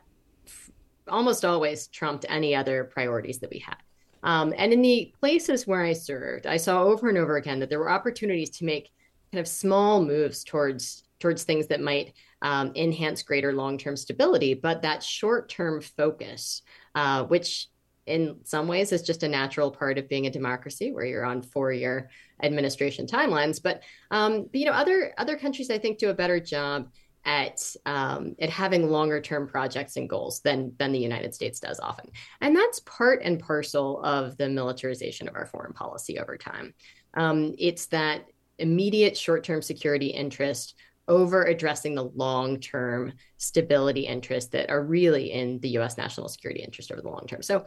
f- 0.47 0.71
almost 1.07 1.45
always 1.45 1.85
trumped 1.89 2.25
any 2.29 2.55
other 2.55 2.85
priorities 2.85 3.37
that 3.37 3.51
we 3.51 3.59
had. 3.59 3.77
Um, 4.23 4.55
and 4.57 4.73
in 4.73 4.81
the 4.81 5.13
places 5.19 5.67
where 5.67 5.83
I 5.83 5.93
served, 5.93 6.47
I 6.47 6.57
saw 6.57 6.81
over 6.81 7.09
and 7.09 7.17
over 7.19 7.37
again 7.37 7.59
that 7.59 7.69
there 7.69 7.77
were 7.77 7.91
opportunities 7.91 8.49
to 8.57 8.65
make 8.65 8.89
kind 9.31 9.39
of 9.39 9.47
small 9.47 10.03
moves 10.03 10.43
towards 10.43 11.03
towards 11.19 11.43
things 11.43 11.67
that 11.67 11.79
might 11.79 12.13
um, 12.41 12.71
enhance 12.75 13.21
greater 13.21 13.53
long 13.53 13.77
term 13.77 13.95
stability. 13.95 14.55
But 14.55 14.81
that 14.81 15.03
short 15.03 15.47
term 15.47 15.79
focus, 15.79 16.63
uh, 16.95 17.25
which 17.25 17.67
in 18.11 18.37
some 18.43 18.67
ways 18.67 18.91
is 18.91 19.01
just 19.01 19.23
a 19.23 19.27
natural 19.27 19.71
part 19.71 19.97
of 19.97 20.09
being 20.09 20.27
a 20.27 20.31
democracy 20.31 20.91
where 20.91 21.05
you're 21.05 21.25
on 21.25 21.41
four 21.41 21.71
year 21.71 22.09
administration 22.43 23.07
timelines. 23.07 23.61
But, 23.61 23.83
um, 24.11 24.43
but, 24.51 24.55
you 24.55 24.65
know, 24.65 24.73
other 24.73 25.13
other 25.17 25.37
countries 25.37 25.69
I 25.69 25.77
think 25.77 25.97
do 25.97 26.09
a 26.09 26.13
better 26.13 26.39
job 26.39 26.89
at 27.23 27.61
um, 27.85 28.35
at 28.39 28.49
having 28.49 28.89
longer 28.89 29.21
term 29.21 29.47
projects 29.47 29.95
and 29.97 30.09
goals 30.09 30.41
than 30.41 30.73
than 30.77 30.91
the 30.91 30.99
United 30.99 31.33
States 31.35 31.59
does 31.59 31.79
often, 31.79 32.09
and 32.41 32.55
that's 32.55 32.79
part 32.81 33.21
and 33.23 33.39
parcel 33.39 34.03
of 34.03 34.37
the 34.37 34.49
militarization 34.49 35.27
of 35.27 35.35
our 35.35 35.45
foreign 35.45 35.73
policy 35.73 36.19
over 36.19 36.37
time. 36.37 36.73
Um, 37.13 37.53
it's 37.57 37.87
that 37.87 38.25
immediate 38.57 39.17
short 39.17 39.43
term 39.43 39.61
security 39.61 40.07
interest 40.07 40.75
over 41.07 41.43
addressing 41.43 41.95
the 41.95 42.05
long 42.05 42.59
term 42.59 43.13
stability 43.37 44.01
interests 44.01 44.49
that 44.51 44.69
are 44.69 44.83
really 44.83 45.31
in 45.31 45.59
the 45.59 45.69
US 45.69 45.97
national 45.97 46.29
security 46.29 46.61
interest 46.61 46.91
over 46.91 47.01
the 47.01 47.09
long 47.09 47.25
term. 47.27 47.41
So, 47.41 47.65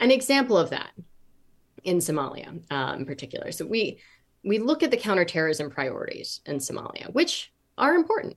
an 0.00 0.10
example 0.10 0.56
of 0.56 0.70
that 0.70 0.90
in 1.84 1.98
Somalia 1.98 2.60
uh, 2.70 2.94
in 2.96 3.06
particular. 3.06 3.52
So, 3.52 3.66
we 3.66 4.00
we 4.44 4.58
look 4.58 4.82
at 4.82 4.90
the 4.90 4.96
counterterrorism 4.96 5.70
priorities 5.70 6.40
in 6.46 6.58
Somalia, 6.58 7.12
which 7.12 7.52
are 7.76 7.94
important. 7.94 8.36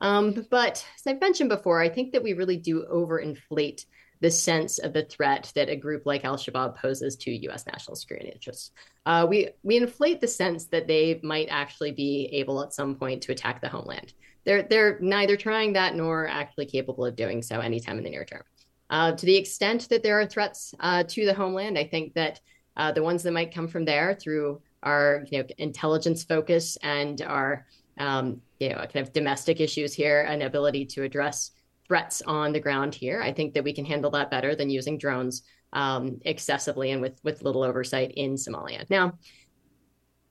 Um, 0.00 0.46
but 0.50 0.86
as 0.96 1.06
I've 1.06 1.20
mentioned 1.20 1.48
before, 1.48 1.80
I 1.80 1.88
think 1.88 2.12
that 2.12 2.22
we 2.22 2.34
really 2.34 2.56
do 2.56 2.84
overinflate 2.90 3.84
the 4.20 4.30
sense 4.30 4.78
of 4.78 4.92
the 4.92 5.04
threat 5.04 5.52
that 5.54 5.68
a 5.68 5.76
group 5.76 6.04
like 6.04 6.24
Al 6.24 6.36
Shabaab 6.36 6.76
poses 6.76 7.16
to 7.16 7.30
U.S. 7.30 7.66
national 7.66 7.96
security 7.96 8.28
interests. 8.28 8.72
Uh, 9.06 9.26
we 9.28 9.50
we 9.62 9.76
inflate 9.76 10.20
the 10.20 10.28
sense 10.28 10.66
that 10.66 10.88
they 10.88 11.20
might 11.22 11.48
actually 11.50 11.92
be 11.92 12.28
able 12.32 12.62
at 12.62 12.72
some 12.72 12.96
point 12.96 13.22
to 13.22 13.32
attack 13.32 13.60
the 13.60 13.68
homeland. 13.68 14.12
They're 14.44 14.62
they're 14.62 14.98
neither 15.00 15.36
trying 15.36 15.74
that 15.74 15.94
nor 15.94 16.26
actually 16.26 16.66
capable 16.66 17.04
of 17.04 17.16
doing 17.16 17.42
so 17.42 17.60
anytime 17.60 17.98
in 17.98 18.04
the 18.04 18.10
near 18.10 18.24
term. 18.24 18.42
Uh, 18.90 19.12
to 19.12 19.26
the 19.26 19.36
extent 19.36 19.88
that 19.90 20.02
there 20.02 20.18
are 20.18 20.26
threats 20.26 20.74
uh, 20.80 21.02
to 21.04 21.26
the 21.26 21.34
homeland, 21.34 21.78
I 21.78 21.84
think 21.84 22.14
that 22.14 22.40
uh, 22.76 22.92
the 22.92 23.02
ones 23.02 23.22
that 23.22 23.32
might 23.32 23.54
come 23.54 23.68
from 23.68 23.84
there 23.84 24.14
through 24.14 24.62
our 24.82 25.24
you 25.30 25.38
know 25.38 25.44
intelligence 25.58 26.22
focus 26.24 26.78
and 26.82 27.20
our 27.22 27.66
um, 27.98 28.40
you 28.60 28.70
know 28.70 28.76
kind 28.76 28.96
of 28.96 29.12
domestic 29.12 29.60
issues 29.60 29.92
here, 29.92 30.22
and 30.22 30.42
ability 30.42 30.86
to 30.86 31.02
address 31.02 31.50
threats 31.86 32.22
on 32.22 32.52
the 32.52 32.60
ground 32.60 32.94
here. 32.94 33.20
I 33.20 33.32
think 33.32 33.54
that 33.54 33.64
we 33.64 33.72
can 33.72 33.84
handle 33.84 34.10
that 34.12 34.30
better 34.30 34.54
than 34.54 34.70
using 34.70 34.98
drones 34.98 35.42
um, 35.72 36.20
excessively 36.24 36.92
and 36.92 37.02
with 37.02 37.20
with 37.24 37.42
little 37.42 37.64
oversight 37.64 38.12
in 38.12 38.34
Somalia. 38.34 38.88
Now, 38.88 39.18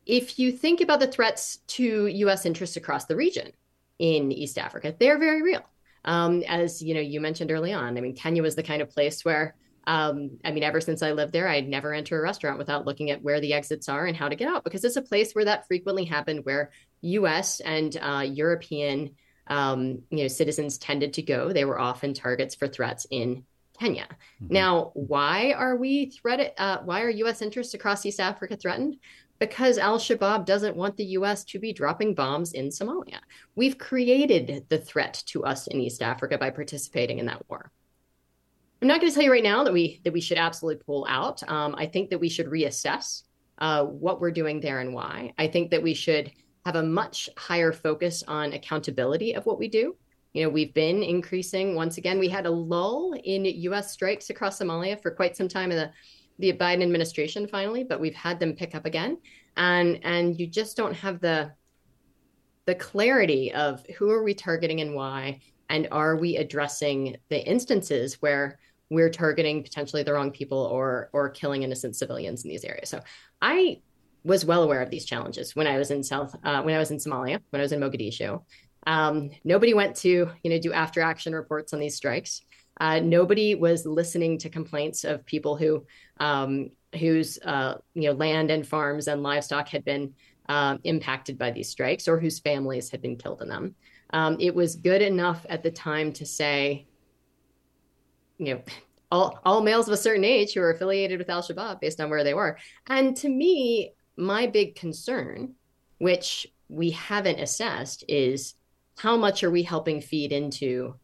if 0.05 0.39
you 0.39 0.51
think 0.51 0.81
about 0.81 0.99
the 0.99 1.07
threats 1.07 1.57
to 1.67 2.07
U.S. 2.07 2.45
interests 2.45 2.77
across 2.77 3.05
the 3.05 3.15
region 3.15 3.51
in 3.99 4.31
East 4.31 4.57
Africa, 4.57 4.95
they're 4.97 5.19
very 5.19 5.41
real. 5.41 5.63
Um, 6.07 6.41
as 6.47 6.81
you 6.81 6.93
know, 6.93 7.01
you 7.01 7.19
mentioned 7.21 7.51
early 7.51 7.73
on. 7.73 7.97
I 7.97 8.01
mean, 8.01 8.15
Kenya 8.15 8.41
was 8.41 8.55
the 8.55 8.63
kind 8.63 8.81
of 8.81 8.89
place 8.89 9.23
where, 9.25 9.55
um, 9.85 10.39
I 10.43 10.51
mean, 10.51 10.63
ever 10.63 10.81
since 10.81 11.03
I 11.03 11.11
lived 11.11 11.33
there, 11.33 11.47
I'd 11.47 11.67
never 11.67 11.93
enter 11.93 12.17
a 12.17 12.21
restaurant 12.21 12.57
without 12.57 12.85
looking 12.85 13.11
at 13.11 13.21
where 13.21 13.41
the 13.41 13.53
exits 13.53 13.89
are 13.89 14.05
and 14.05 14.15
how 14.15 14.29
to 14.29 14.35
get 14.35 14.47
out, 14.47 14.63
because 14.63 14.85
it's 14.85 14.95
a 14.95 15.01
place 15.01 15.33
where 15.33 15.45
that 15.45 15.67
frequently 15.67 16.05
happened, 16.05 16.45
where 16.45 16.71
U.S. 17.01 17.59
and 17.59 17.95
uh, 18.01 18.25
European 18.25 19.11
um, 19.47 20.01
you 20.09 20.23
know 20.23 20.27
citizens 20.27 20.77
tended 20.77 21.13
to 21.13 21.21
go. 21.21 21.51
They 21.51 21.65
were 21.65 21.79
often 21.79 22.13
targets 22.13 22.55
for 22.55 22.67
threats 22.67 23.05
in 23.11 23.43
Kenya. 23.79 24.07
Mm-hmm. 24.41 24.53
Now, 24.53 24.91
why 24.93 25.51
are 25.51 25.75
we 25.75 26.09
threatened? 26.09 26.51
Uh, 26.57 26.79
why 26.83 27.01
are 27.01 27.09
U.S. 27.09 27.41
interests 27.41 27.73
across 27.73 28.05
East 28.05 28.19
Africa 28.19 28.55
threatened? 28.55 28.97
Because 29.39 29.77
Al 29.77 29.99
Shabaab 29.99 30.45
doesn't 30.45 30.75
want 30.75 30.97
the 30.97 31.05
U.S. 31.05 31.43
to 31.45 31.59
be 31.59 31.73
dropping 31.73 32.15
bombs 32.15 32.53
in 32.53 32.69
Somalia. 32.69 33.19
We've 33.55 33.77
created 33.77 34.65
the 34.69 34.79
threat 34.79 35.21
to 35.27 35.43
us 35.43 35.67
in 35.67 35.79
East 35.79 36.01
Africa 36.01 36.37
by 36.37 36.49
participating 36.49 37.19
in 37.19 37.27
that 37.27 37.47
war. 37.49 37.71
I'm 38.81 38.87
not 38.87 38.99
going 38.99 39.11
to 39.11 39.15
tell 39.15 39.23
you 39.23 39.31
right 39.31 39.43
now 39.43 39.63
that 39.63 39.73
we 39.73 40.01
that 40.03 40.13
we 40.13 40.21
should 40.21 40.37
absolutely 40.37 40.83
pull 40.83 41.05
out. 41.09 41.41
Um, 41.49 41.75
I 41.77 41.87
think 41.87 42.09
that 42.11 42.19
we 42.19 42.29
should 42.29 42.47
reassess 42.47 43.23
uh, 43.57 43.83
what 43.85 44.21
we're 44.21 44.31
doing 44.31 44.59
there 44.59 44.79
and 44.79 44.93
why. 44.93 45.33
I 45.37 45.47
think 45.47 45.71
that 45.71 45.81
we 45.81 45.93
should 45.93 46.31
have 46.65 46.75
a 46.75 46.83
much 46.83 47.29
higher 47.37 47.71
focus 47.71 48.23
on 48.27 48.53
accountability 48.53 49.35
of 49.35 49.45
what 49.45 49.57
we 49.57 49.67
do. 49.67 49.95
You 50.33 50.43
know, 50.43 50.49
we've 50.49 50.73
been 50.73 51.01
increasing 51.01 51.73
once 51.73 51.97
again. 51.97 52.19
We 52.19 52.29
had 52.29 52.45
a 52.45 52.51
lull 52.51 53.13
in 53.23 53.45
U.S. 53.45 53.91
strikes 53.91 54.29
across 54.29 54.59
Somalia 54.59 55.01
for 55.01 55.09
quite 55.09 55.35
some 55.35 55.47
time 55.47 55.71
in 55.71 55.77
the 55.77 55.91
the 56.39 56.53
Biden 56.53 56.83
administration 56.83 57.47
finally, 57.47 57.83
but 57.83 57.99
we've 57.99 58.15
had 58.15 58.39
them 58.39 58.53
pick 58.53 58.75
up 58.75 58.85
again, 58.85 59.17
and 59.55 59.99
and 60.03 60.39
you 60.39 60.47
just 60.47 60.77
don't 60.77 60.93
have 60.93 61.19
the 61.19 61.51
the 62.65 62.75
clarity 62.75 63.53
of 63.53 63.85
who 63.97 64.09
are 64.11 64.23
we 64.23 64.33
targeting 64.33 64.81
and 64.81 64.93
why, 64.93 65.39
and 65.69 65.87
are 65.91 66.15
we 66.17 66.37
addressing 66.37 67.17
the 67.29 67.43
instances 67.47 68.21
where 68.21 68.59
we're 68.89 69.09
targeting 69.09 69.63
potentially 69.63 70.03
the 70.03 70.13
wrong 70.13 70.31
people 70.31 70.59
or 70.59 71.09
or 71.13 71.29
killing 71.29 71.63
innocent 71.63 71.95
civilians 71.95 72.43
in 72.43 72.49
these 72.49 72.63
areas. 72.63 72.89
So 72.89 73.01
I 73.41 73.81
was 74.23 74.45
well 74.45 74.63
aware 74.63 74.81
of 74.81 74.89
these 74.89 75.05
challenges 75.05 75.55
when 75.55 75.67
I 75.67 75.77
was 75.77 75.91
in 75.91 76.03
South, 76.03 76.35
uh, 76.43 76.61
when 76.61 76.75
I 76.75 76.79
was 76.79 76.91
in 76.91 76.97
Somalia, 76.97 77.39
when 77.49 77.59
I 77.59 77.63
was 77.63 77.71
in 77.71 77.79
Mogadishu. 77.79 78.41
Um, 78.85 79.31
nobody 79.43 79.73
went 79.73 79.95
to, 79.97 80.29
you 80.43 80.49
know, 80.49 80.59
do 80.59 80.71
after 80.73 81.01
action 81.01 81.33
reports 81.33 81.73
on 81.73 81.79
these 81.79 81.95
strikes. 81.95 82.41
Uh, 82.79 82.99
nobody 82.99 83.55
was 83.55 83.85
listening 83.85 84.37
to 84.37 84.49
complaints 84.49 85.03
of 85.03 85.25
people 85.25 85.55
who, 85.55 85.85
um, 86.19 86.69
whose, 86.99 87.39
uh, 87.43 87.75
you 87.93 88.09
know, 88.09 88.13
land 88.13 88.51
and 88.51 88.67
farms 88.67 89.07
and 89.07 89.23
livestock 89.23 89.67
had 89.67 89.83
been 89.83 90.13
uh, 90.49 90.77
impacted 90.83 91.37
by 91.37 91.51
these 91.51 91.69
strikes 91.69 92.07
or 92.07 92.19
whose 92.19 92.39
families 92.39 92.89
had 92.89 93.01
been 93.01 93.17
killed 93.17 93.41
in 93.41 93.49
them. 93.49 93.75
Um, 94.11 94.37
it 94.39 94.53
was 94.53 94.75
good 94.75 95.01
enough 95.01 95.45
at 95.49 95.63
the 95.63 95.71
time 95.71 96.13
to 96.13 96.25
say, 96.25 96.87
you 98.37 98.53
know, 98.53 98.61
all, 99.11 99.39
all 99.43 99.61
males 99.61 99.87
of 99.87 99.93
a 99.93 99.97
certain 99.97 100.23
age 100.23 100.53
who 100.53 100.61
are 100.61 100.71
affiliated 100.71 101.19
with 101.19 101.29
Al 101.29 101.41
Shabaab 101.41 101.79
based 101.79 101.99
on 101.99 102.09
where 102.09 102.23
they 102.23 102.33
were. 102.33 102.57
And 102.87 103.15
to 103.17 103.29
me, 103.29 103.93
my 104.15 104.47
big 104.47 104.75
concern, 104.75 105.53
which 105.97 106.47
we 106.69 106.91
haven't 106.91 107.39
assessed, 107.39 108.03
is 108.07 108.55
how 108.97 109.15
much 109.15 109.43
are 109.43 109.51
we 109.51 109.63
helping 109.63 110.01
feed 110.01 110.31
into 110.31 110.95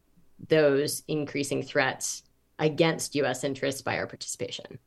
those 0.48 1.02
increasing 1.08 1.62
threats 1.62 2.22
against 2.58 3.14
US 3.16 3.44
interests 3.44 3.82
by 3.82 3.98
our 3.98 4.06
participation? 4.06 4.78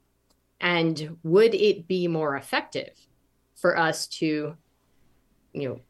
And 0.59 1.17
would 1.23 1.53
it 1.53 1.87
be 1.87 2.07
more 2.07 2.35
effective 2.35 2.91
for 3.55 3.77
us 3.77 4.07
to, 4.07 4.55
you 5.53 5.69
know, 5.69 5.81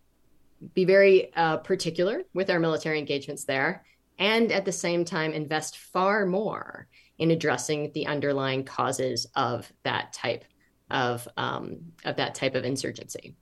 be 0.73 0.86
very 0.86 1.34
uh, 1.36 1.58
particular 1.58 2.23
with 2.34 2.49
our 2.49 2.60
military 2.60 2.99
engagements 2.99 3.45
there 3.45 3.86
and 4.19 4.51
at 4.51 4.65
the 4.65 4.71
same 4.71 5.06
time 5.06 5.32
invest 5.32 5.77
far 5.77 6.25
more 6.25 6.88
in 7.19 7.32
addressing 7.32 7.91
the 7.93 8.08
underlying 8.08 8.63
causes 8.63 9.27
of 9.36 9.71
that 9.84 10.13
type 10.13 10.43
of 10.89 11.27
um, 11.38 11.77
of 12.06 12.15
that 12.15 12.36
type 12.36 12.56
of 12.56 12.63
insurgency. 12.63 13.36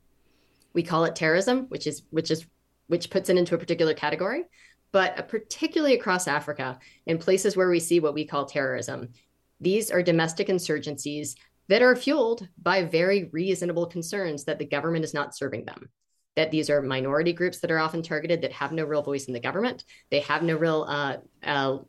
We 0.73 0.83
call 0.83 1.05
it 1.05 1.15
terrorism, 1.15 1.65
which 1.69 1.87
is 1.87 2.03
which 2.09 2.31
is 2.31 2.45
which 2.87 3.09
puts 3.09 3.29
it 3.29 3.37
into 3.37 3.55
a 3.55 3.57
particular 3.57 3.93
category, 3.93 4.43
but 4.95 5.19
uh, 5.19 5.23
particularly 5.23 5.93
across 5.93 6.25
Africa, 6.25 6.79
in 7.05 7.17
places 7.17 7.57
where 7.57 7.69
we 7.69 7.81
see 7.81 7.99
what 7.99 8.13
we 8.13 8.25
call 8.25 8.45
terrorism, 8.45 9.09
these 9.59 9.91
are 9.91 10.01
domestic 10.01 10.47
insurgencies 10.47 11.35
that 11.67 11.81
are 11.81 11.97
fueled 11.97 12.47
by 12.63 12.81
very 12.81 13.25
reasonable 13.33 13.87
concerns 13.87 14.45
that 14.45 14.57
the 14.57 14.65
government 14.65 15.03
is 15.03 15.13
not 15.13 15.35
serving 15.35 15.65
them. 15.65 15.89
That 16.37 16.49
these 16.49 16.69
are 16.69 16.81
minority 16.81 17.33
groups 17.33 17.59
that 17.59 17.71
are 17.71 17.79
often 17.79 18.03
targeted 18.03 18.41
that 18.43 18.53
have 18.53 18.71
no 18.71 18.85
real 18.85 19.01
voice 19.01 19.25
in 19.25 19.33
the 19.33 19.39
government. 19.41 19.83
They 20.11 20.21
have 20.21 20.43
no 20.43 20.55
real 20.55 20.85
uh, 20.87 21.17
uh, 21.43 21.79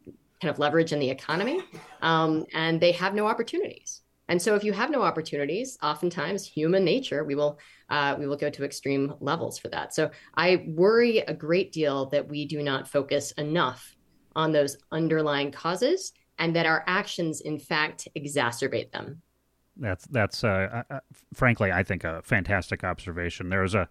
kind 0.42 0.51
of 0.51 0.59
leverage 0.59 0.92
in 0.92 0.99
the 0.99 1.11
economy, 1.11 1.61
um, 2.03 2.45
and 2.55 2.81
they 2.81 2.90
have 2.90 3.14
no 3.14 3.29
opportunities. 3.29 4.03
And 4.29 4.41
so, 4.43 4.55
if 4.55 4.65
you 4.65 4.73
have 4.73 4.91
no 4.91 5.03
opportunities, 5.03 5.79
oftentimes 5.83 6.47
human 6.47 6.85
nature, 6.85 7.25
we 7.25 7.35
will 7.35 7.59
uh, 7.91 8.17
we 8.19 8.27
will 8.27 8.37
go 8.37 8.51
to 8.51 8.65
extreme 8.65 9.15
levels 9.21 9.59
for 9.59 9.69
that. 9.69 9.95
So, 9.95 10.11
I 10.35 10.65
worry 10.69 11.19
a 11.19 11.35
great 11.35 11.73
deal 11.73 12.07
that 12.07 12.29
we 12.29 12.47
do 12.47 12.62
not 12.62 12.89
focus 12.89 13.33
enough 13.33 13.95
on 14.35 14.53
those 14.53 14.77
underlying 14.91 15.53
causes, 15.53 16.12
and 16.39 16.55
that 16.57 16.67
our 16.67 16.85
actions, 16.87 17.41
in 17.41 17.59
fact, 17.59 18.09
exacerbate 18.17 18.91
them. 18.91 19.23
That's 19.77 20.07
that's 20.07 20.43
uh, 20.43 20.83
uh, 20.91 21.01
frankly, 21.35 21.71
I 21.71 21.83
think, 21.83 22.05
a 22.05 22.23
fantastic 22.23 22.83
observation. 22.83 23.49
There's 23.49 23.75
a 23.75 23.89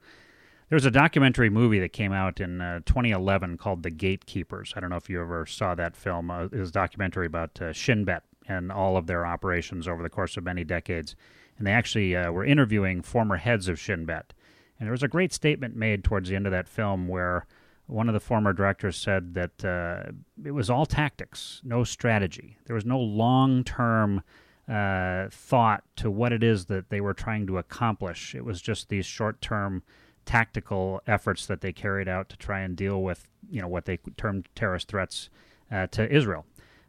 there 0.69 0.75
was 0.75 0.85
a 0.85 0.91
documentary 0.91 1.49
movie 1.49 1.79
that 1.79 1.93
came 1.93 2.11
out 2.11 2.39
in 2.39 2.59
uh, 2.59 2.79
2011 2.85 3.57
called 3.57 3.83
The 3.83 3.91
Gatekeepers. 3.91 4.73
I 4.75 4.79
don't 4.79 4.89
know 4.89 4.95
if 4.95 5.09
you 5.09 5.21
ever 5.21 5.45
saw 5.45 5.75
that 5.75 5.95
film. 5.95 6.31
Uh, 6.31 6.45
it 6.45 6.53
was 6.53 6.69
a 6.69 6.73
documentary 6.73 7.27
about 7.27 7.61
uh, 7.61 7.71
Shin 7.71 8.03
and 8.47 8.71
all 8.71 8.97
of 8.97 9.07
their 9.07 9.25
operations 9.25 9.87
over 9.87 10.03
the 10.03 10.09
course 10.09 10.37
of 10.37 10.43
many 10.43 10.63
decades. 10.63 11.15
And 11.57 11.65
they 11.65 11.71
actually 11.71 12.15
uh, 12.15 12.31
were 12.31 12.45
interviewing 12.45 13.01
former 13.01 13.37
heads 13.37 13.67
of 13.67 13.79
Shin 13.79 14.05
Bet. 14.05 14.33
And 14.79 14.87
there 14.87 14.91
was 14.91 15.03
a 15.03 15.07
great 15.07 15.31
statement 15.31 15.75
made 15.75 16.03
towards 16.03 16.29
the 16.29 16.35
end 16.35 16.45
of 16.45 16.51
that 16.51 16.67
film 16.67 17.07
where 17.07 17.45
one 17.87 18.09
of 18.09 18.13
the 18.13 18.19
former 18.19 18.51
directors 18.51 18.97
said 18.97 19.35
that 19.35 19.63
uh, 19.63 20.11
it 20.43 20.51
was 20.51 20.69
all 20.69 20.85
tactics, 20.85 21.61
no 21.63 21.83
strategy. 21.83 22.57
There 22.65 22.75
was 22.75 22.85
no 22.85 22.99
long 22.99 23.63
term 23.63 24.23
uh, 24.67 25.27
thought 25.29 25.83
to 25.97 26.09
what 26.09 26.33
it 26.33 26.43
is 26.43 26.65
that 26.65 26.89
they 26.89 26.99
were 26.99 27.13
trying 27.13 27.45
to 27.47 27.57
accomplish. 27.57 28.33
It 28.33 28.43
was 28.43 28.61
just 28.61 28.89
these 28.89 29.05
short 29.05 29.39
term 29.41 29.83
tactical 30.25 31.01
efforts 31.05 31.45
that 31.45 31.61
they 31.61 31.71
carried 31.71 32.07
out 32.07 32.29
to 32.29 32.37
try 32.37 32.61
and 32.61 32.75
deal 32.75 33.03
with, 33.03 33.27
you 33.49 33.61
know, 33.61 33.67
what 33.67 33.85
they 33.85 33.97
termed 34.17 34.49
terrorist 34.55 34.87
threats 34.87 35.29
uh, 35.71 35.85
to 35.87 36.11
Israel. 36.11 36.45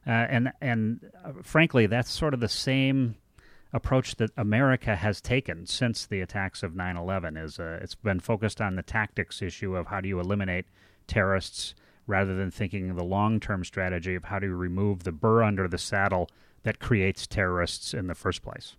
Uh, 0.07 0.11
and 0.11 0.53
and 0.61 1.11
uh, 1.25 1.33
frankly, 1.43 1.87
that's 1.87 2.11
sort 2.11 2.35
of 2.35 2.41
the 2.41 2.49
same 2.49 3.17
approach 3.73 4.17
that 4.17 4.31
America 4.37 4.97
has 4.97 5.21
taken 5.21 5.67
since 5.67 6.07
the 6.07 6.21
attacks 6.21 6.63
of 6.63 6.73
9/11. 6.73 7.43
Is 7.43 7.59
uh, 7.59 7.79
it's 7.83 7.95
been 7.95 8.21
focused 8.21 8.61
on 8.61 8.77
the 8.77 8.83
tactics 8.83 9.43
issue 9.43 9.77
of 9.77 9.89
how 9.89 10.01
do 10.01 10.09
you 10.09 10.21
eliminate 10.21 10.67
terrorists 11.07 11.75
rather 12.07 12.37
than 12.37 12.51
thinking 12.51 12.95
the 12.95 13.05
long-term 13.05 13.65
strategy 13.65 14.15
of 14.15 14.25
how 14.25 14.39
do 14.39 14.47
you 14.47 14.55
remove 14.55 15.03
the 15.03 15.13
burr 15.13 15.43
under 15.43 15.67
the 15.67 15.79
saddle 15.79 16.29
that 16.63 16.79
creates 16.79 17.27
terrorists 17.27 17.93
in 17.95 18.07
the 18.07 18.15
first 18.15 18.43
place. 18.43 18.77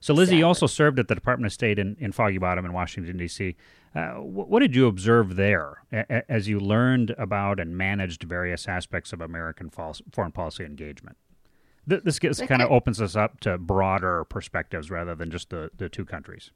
So, 0.00 0.12
Lizzie, 0.12 0.22
exactly. 0.22 0.38
you 0.38 0.46
also 0.46 0.66
served 0.66 0.98
at 0.98 1.08
the 1.08 1.14
Department 1.14 1.46
of 1.46 1.52
State 1.52 1.78
in, 1.78 1.96
in 1.98 2.12
Foggy 2.12 2.38
Bottom 2.38 2.64
in 2.64 2.72
Washington, 2.72 3.16
D.C. 3.16 3.56
Uh, 3.94 4.14
what 4.14 4.58
did 4.58 4.74
you 4.74 4.88
observe 4.88 5.36
there 5.36 5.84
as 6.28 6.48
you 6.48 6.58
learned 6.58 7.14
about 7.16 7.60
and 7.60 7.78
managed 7.78 8.24
various 8.24 8.66
aspects 8.66 9.12
of 9.12 9.20
American 9.20 9.70
foreign 9.70 10.32
policy 10.32 10.64
engagement? 10.64 11.16
This 11.86 12.18
gets, 12.18 12.40
kind 12.40 12.62
of 12.62 12.72
opens 12.72 13.00
us 13.00 13.14
up 13.14 13.40
to 13.40 13.58
broader 13.58 14.24
perspectives 14.24 14.90
rather 14.90 15.14
than 15.14 15.30
just 15.30 15.50
the, 15.50 15.70
the 15.76 15.88
two 15.88 16.04
countries. 16.04 16.50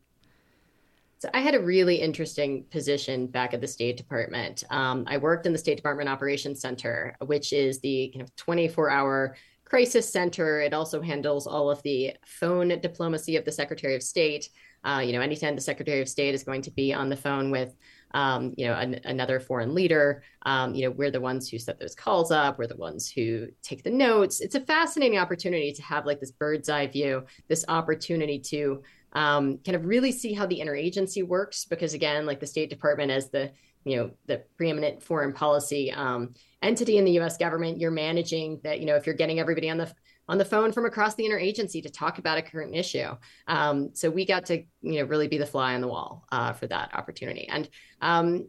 So 1.19 1.29
I 1.35 1.41
had 1.41 1.55
a 1.55 1.61
really 1.61 1.97
interesting 1.97 2.65
position 2.71 3.27
back 3.27 3.53
at 3.53 3.61
the 3.61 3.67
State 3.67 3.97
Department. 3.97 4.65
Um, 4.71 5.05
I 5.07 5.19
worked 5.19 5.47
in 5.47 5.53
the 5.53 5.59
State 5.59 5.77
Department 5.77 6.09
Operations 6.09 6.61
Center, 6.61 7.17
which 7.27 7.53
is 7.53 7.81
the 7.81 8.11
kind 8.15 8.23
of 8.23 8.35
24 8.37 8.89
hour 8.91 9.37
crisis 9.65 10.11
center. 10.11 10.61
It 10.61 10.73
also 10.73 11.03
handles 11.03 11.47
all 11.47 11.71
of 11.71 11.83
the 11.83 12.15
phone 12.25 12.69
diplomacy 12.69 13.37
of 13.37 13.45
the 13.45 13.53
Secretary 13.53 13.95
of 13.95 14.03
State. 14.03 14.49
Uh, 14.89 15.01
you 15.01 15.13
know, 15.13 15.21
anytime 15.21 15.55
the 15.55 15.61
Secretary 15.61 16.01
of 16.01 16.09
State 16.09 16.35
is 16.35 16.43
going 16.43 16.63
to 16.63 16.71
be 16.71 16.95
on 16.95 17.11
the 17.11 17.17
phone 17.17 17.51
with, 17.51 17.75
um, 18.15 18.55
you 18.57 18.67
know, 18.67 18.73
an, 18.73 18.99
another 19.05 19.39
foreign 19.39 19.75
leader, 19.75 20.23
um, 20.47 20.75
you 20.75 20.85
know, 20.87 20.91
we're 20.91 21.11
the 21.11 21.21
ones 21.21 21.49
who 21.49 21.59
set 21.59 21.79
those 21.79 21.95
calls 21.95 22.31
up. 22.31 22.59
We're 22.59 22.69
the 22.69 22.77
ones 22.77 23.11
who 23.11 23.49
take 23.63 23.83
the 23.83 23.91
notes. 23.91 24.41
It's 24.41 24.55
a 24.55 24.61
fascinating 24.61 25.19
opportunity 25.19 25.73
to 25.73 25.83
have 25.83 26.07
like 26.07 26.21
this 26.21 26.31
bird's 26.31 26.71
eye 26.71 26.87
view, 26.87 27.25
this 27.49 27.67
opportunity 27.69 28.39
to 28.39 28.83
um, 29.13 29.59
kind 29.59 29.77
of 29.77 29.85
really 29.85 30.13
see 30.13 30.33
how 30.33 30.47
the 30.47 30.59
interagency 30.59 31.27
works. 31.27 31.67
Because 31.67 31.93
again, 31.93 32.25
like 32.25 32.41
the 32.41 32.47
State 32.47 32.71
Department 32.71 33.11
as 33.11 33.29
the 33.29 33.53
you 33.85 33.97
know 33.97 34.11
the 34.27 34.43
preeminent 34.57 35.03
foreign 35.03 35.33
policy 35.33 35.93
um, 35.93 36.35
entity 36.63 36.97
in 36.97 37.05
the 37.05 37.13
U.S. 37.13 37.37
government, 37.37 37.79
you're 37.79 37.91
managing 37.91 38.61
that. 38.65 38.81
You 38.81 38.87
know, 38.87 38.97
if 38.97 39.05
you're 39.05 39.15
getting 39.15 39.39
everybody 39.39 39.69
on 39.69 39.77
the 39.77 39.93
on 40.29 40.39
the 40.39 40.45
phone 40.45 40.73
from 40.73 40.85
across 40.85 41.15
the 41.15 41.25
interagency 41.25 41.83
to 41.83 41.91
talk 41.91 42.19
about 42.19 42.39
a 42.39 42.43
current 42.43 42.75
issue. 42.75 43.09
Um, 43.47 43.91
so 43.95 44.11
we 44.11 44.27
got 44.27 44.47
to, 44.47 44.63
you 44.83 45.01
know, 45.01 45.05
really 45.05 45.29
be 45.29 45.39
the 45.39 45.47
fly 45.47 45.75
on 45.75 45.81
the 45.81 45.89
wall 45.89 46.25
uh, 46.31 46.53
for 46.53 46.67
that 46.67 46.95
opportunity, 46.95 47.49
and 47.49 47.69
um, 48.01 48.49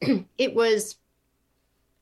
it 0.38 0.54
was 0.54 0.96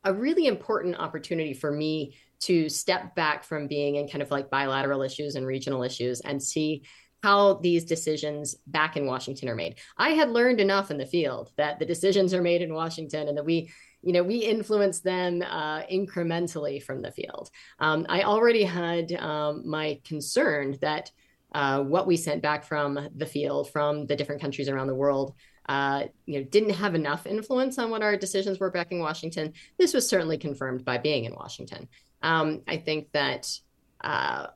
a 0.05 0.15
really 0.15 0.47
important 0.47 0.97
opportunity 0.97 1.53
for 1.53 1.71
me 1.71 2.15
to 2.41 2.71
step 2.71 3.15
back 3.15 3.45
from 3.45 3.67
being 3.67 3.97
in 3.97 4.09
kind 4.09 4.23
of 4.23 4.31
like 4.31 4.49
bilateral 4.49 5.03
issues 5.03 5.35
and 5.35 5.47
regional 5.47 5.83
issues 5.83 6.21
and 6.21 6.43
see 6.43 6.83
how 7.23 7.55
these 7.55 7.85
decisions 7.85 8.55
back 8.67 8.97
in 8.97 9.07
Washington 9.07 9.49
are 9.49 9.55
made. 9.55 9.79
I 9.99 10.11
had 10.11 10.31
learned 10.31 10.59
enough 10.59 10.91
in 10.91 10.97
the 10.97 11.05
field 11.07 11.51
that 11.57 11.79
the 11.79 11.85
decisions 11.85 12.33
are 12.33 12.41
made 12.41 12.63
in 12.63 12.73
Washington 12.73 13.29
and 13.29 13.37
that 13.37 13.45
we 13.45 13.71
you 14.03 14.13
know, 14.13 14.23
we 14.23 14.39
influence 14.39 15.01
them 15.01 15.43
uh, 15.43 15.83
incrementally 15.83 16.83
from 16.83 17.03
the 17.03 17.13
field. 17.13 17.51
Um, 17.79 18.07
I 18.09 18.23
already 18.23 18.65
had 18.65 19.13
um, 19.13 19.69
my 19.69 20.01
concern 20.05 20.79
that 20.81 21.11
uh, 21.53 21.83
what 21.83 22.07
we 22.07 22.17
sent 22.17 22.43
back 22.43 22.65
from 22.65 23.09
the 23.17 23.27
field, 23.27 23.71
from 23.71 24.07
the 24.07 24.17
different 24.17 24.41
countries 24.41 24.69
around 24.69 24.87
the 24.87 24.95
world, 24.95 25.35
uh, 25.69 26.05
you 26.27 26.39
know, 26.39 26.47
didn't 26.47 26.71
have 26.71 26.95
enough 26.95 27.27
influence 27.27 27.79
on 27.79 27.91
what 27.91 28.03
our 28.03 28.17
decisions 28.17 28.59
were 28.59 28.71
back 28.71 28.91
in 28.91 29.01
Washington. 29.01 29.53
This 29.79 29.95
was 29.95 30.09
certainly 30.09 30.39
confirmed 30.39 30.85
by 30.85 30.99
being 30.99 31.25
in 31.25 31.35
Washington. 31.35 31.89
Um, 32.23 32.63
I 32.67 32.77
think 32.77 33.13
that 33.13 33.49
uh, 34.01 34.49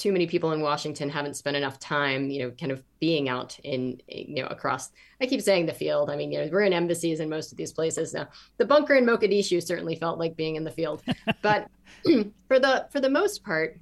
too 0.00 0.12
many 0.12 0.26
people 0.26 0.52
in 0.52 0.62
Washington 0.62 1.10
haven't 1.10 1.36
spent 1.36 1.58
enough 1.58 1.78
time, 1.78 2.30
you 2.30 2.42
know, 2.42 2.50
kind 2.52 2.72
of 2.72 2.82
being 3.00 3.28
out 3.28 3.58
in, 3.64 4.00
you 4.08 4.36
know, 4.36 4.46
across. 4.46 4.90
I 5.20 5.26
keep 5.26 5.42
saying 5.42 5.66
the 5.66 5.74
field. 5.74 6.08
I 6.08 6.16
mean, 6.16 6.32
you 6.32 6.38
know, 6.38 6.48
we're 6.50 6.62
in 6.62 6.72
embassies 6.72 7.20
in 7.20 7.28
most 7.28 7.52
of 7.52 7.58
these 7.58 7.70
places 7.70 8.14
now. 8.14 8.26
The 8.56 8.64
bunker 8.64 8.94
in 8.94 9.04
Mogadishu 9.04 9.62
certainly 9.62 9.96
felt 9.96 10.18
like 10.18 10.36
being 10.36 10.56
in 10.56 10.64
the 10.64 10.70
field, 10.70 11.02
but 11.42 11.68
for 12.48 12.58
the 12.58 12.88
for 12.90 12.98
the 12.98 13.10
most 13.10 13.44
part, 13.44 13.78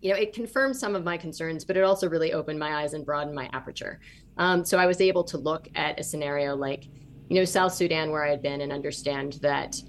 you 0.00 0.10
know, 0.10 0.18
it 0.18 0.32
confirmed 0.32 0.76
some 0.76 0.96
of 0.96 1.04
my 1.04 1.16
concerns, 1.16 1.64
but 1.64 1.76
it 1.76 1.84
also 1.84 2.08
really 2.08 2.32
opened 2.32 2.58
my 2.58 2.82
eyes 2.82 2.94
and 2.94 3.06
broadened 3.06 3.36
my 3.36 3.48
aperture. 3.52 4.00
Um, 4.36 4.64
so 4.64 4.78
I 4.78 4.86
was 4.86 5.00
able 5.00 5.22
to 5.24 5.38
look 5.38 5.68
at 5.76 6.00
a 6.00 6.02
scenario 6.02 6.56
like, 6.56 6.86
you 7.28 7.36
know, 7.36 7.44
South 7.44 7.72
Sudan, 7.72 8.10
where 8.10 8.24
I 8.24 8.30
had 8.30 8.42
been, 8.42 8.62
and 8.62 8.72
understand 8.72 9.34
that, 9.42 9.80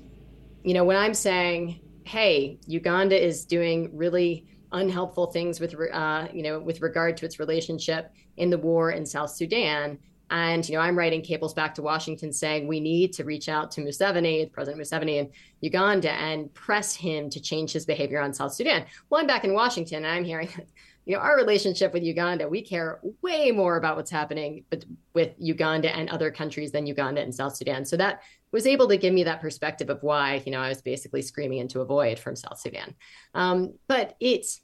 you 0.64 0.76
know, 0.76 0.84
when 0.84 0.98
I'm 0.98 1.16
saying, 1.16 1.82
hey, 2.04 2.60
Uganda 2.68 3.20
is 3.20 3.46
doing 3.46 3.90
really 3.92 4.46
unhelpful 4.72 5.28
things 5.28 5.60
with 5.60 5.76
uh, 5.92 6.28
you 6.34 6.44
know 6.44 6.60
with 6.60 6.82
regard 6.82 7.18
to 7.18 7.26
its 7.26 7.40
relationship 7.40 8.12
in 8.38 8.50
the 8.50 8.58
war 8.58 8.92
in 8.92 9.06
South 9.06 9.32
Sudan. 9.32 9.98
And 10.32 10.68
you 10.68 10.76
know, 10.76 10.82
I'm 10.82 10.98
writing 10.98 11.22
cables 11.22 11.54
back 11.54 11.76
to 11.76 11.82
Washington 11.82 12.32
saying 12.32 12.66
we 12.66 12.80
need 12.80 13.12
to 13.14 13.26
reach 13.26 13.50
out 13.50 13.70
to 13.72 13.82
Museveni, 13.82 14.50
President 14.52 14.82
Museveni 14.82 15.18
in 15.20 15.30
Uganda, 15.60 16.14
and 16.14 16.52
press 16.54 16.96
him 16.96 17.30
to 17.30 17.42
change 17.42 17.74
his 17.74 17.86
behavior 17.86 18.22
on 18.22 18.34
South 18.34 18.54
Sudan. 18.54 18.86
Well, 19.10 19.20
I'm 19.20 19.28
back 19.28 19.44
in 19.44 19.54
Washington, 19.54 20.06
and 20.06 20.08
I'm 20.08 20.24
hearing, 20.24 20.48
you 21.06 21.16
know, 21.16 21.20
our 21.20 21.36
relationship 21.36 21.92
with 21.92 22.04
Uganda, 22.04 22.48
we 22.48 22.62
care 22.62 23.02
way 23.22 23.52
more 23.52 23.76
about 23.76 23.98
what's 23.98 24.12
happening 24.12 24.64
with, 24.72 24.86
with 25.14 25.34
Uganda 25.38 25.94
and 25.94 26.10
other 26.10 26.32
countries 26.32 26.72
than 26.72 26.88
Uganda 26.88 27.22
and 27.22 27.36
South 27.36 27.58
Sudan. 27.58 27.84
So 27.84 27.98
that 27.98 28.22
was 28.52 28.68
able 28.68 28.88
to 28.90 28.98
give 28.98 29.14
me 29.14 29.24
that 29.24 29.42
perspective 29.42 29.90
of 29.90 30.04
why, 30.04 30.42
you 30.46 30.52
know, 30.52 30.60
I 30.60 30.70
was 30.70 30.82
basically 30.82 31.22
screaming 31.22 31.60
into 31.60 31.82
a 31.82 31.86
void 31.86 32.20
from 32.20 32.36
South 32.36 32.60
Sudan. 32.60 32.96
Um, 33.34 33.76
but 33.88 34.16
it's 34.20 34.62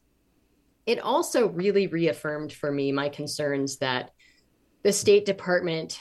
it 0.85 0.99
also 0.99 1.49
really 1.49 1.87
reaffirmed 1.87 2.53
for 2.53 2.71
me 2.71 2.91
my 2.91 3.09
concerns 3.09 3.77
that 3.77 4.11
the 4.83 4.93
State 4.93 5.25
Department 5.25 5.99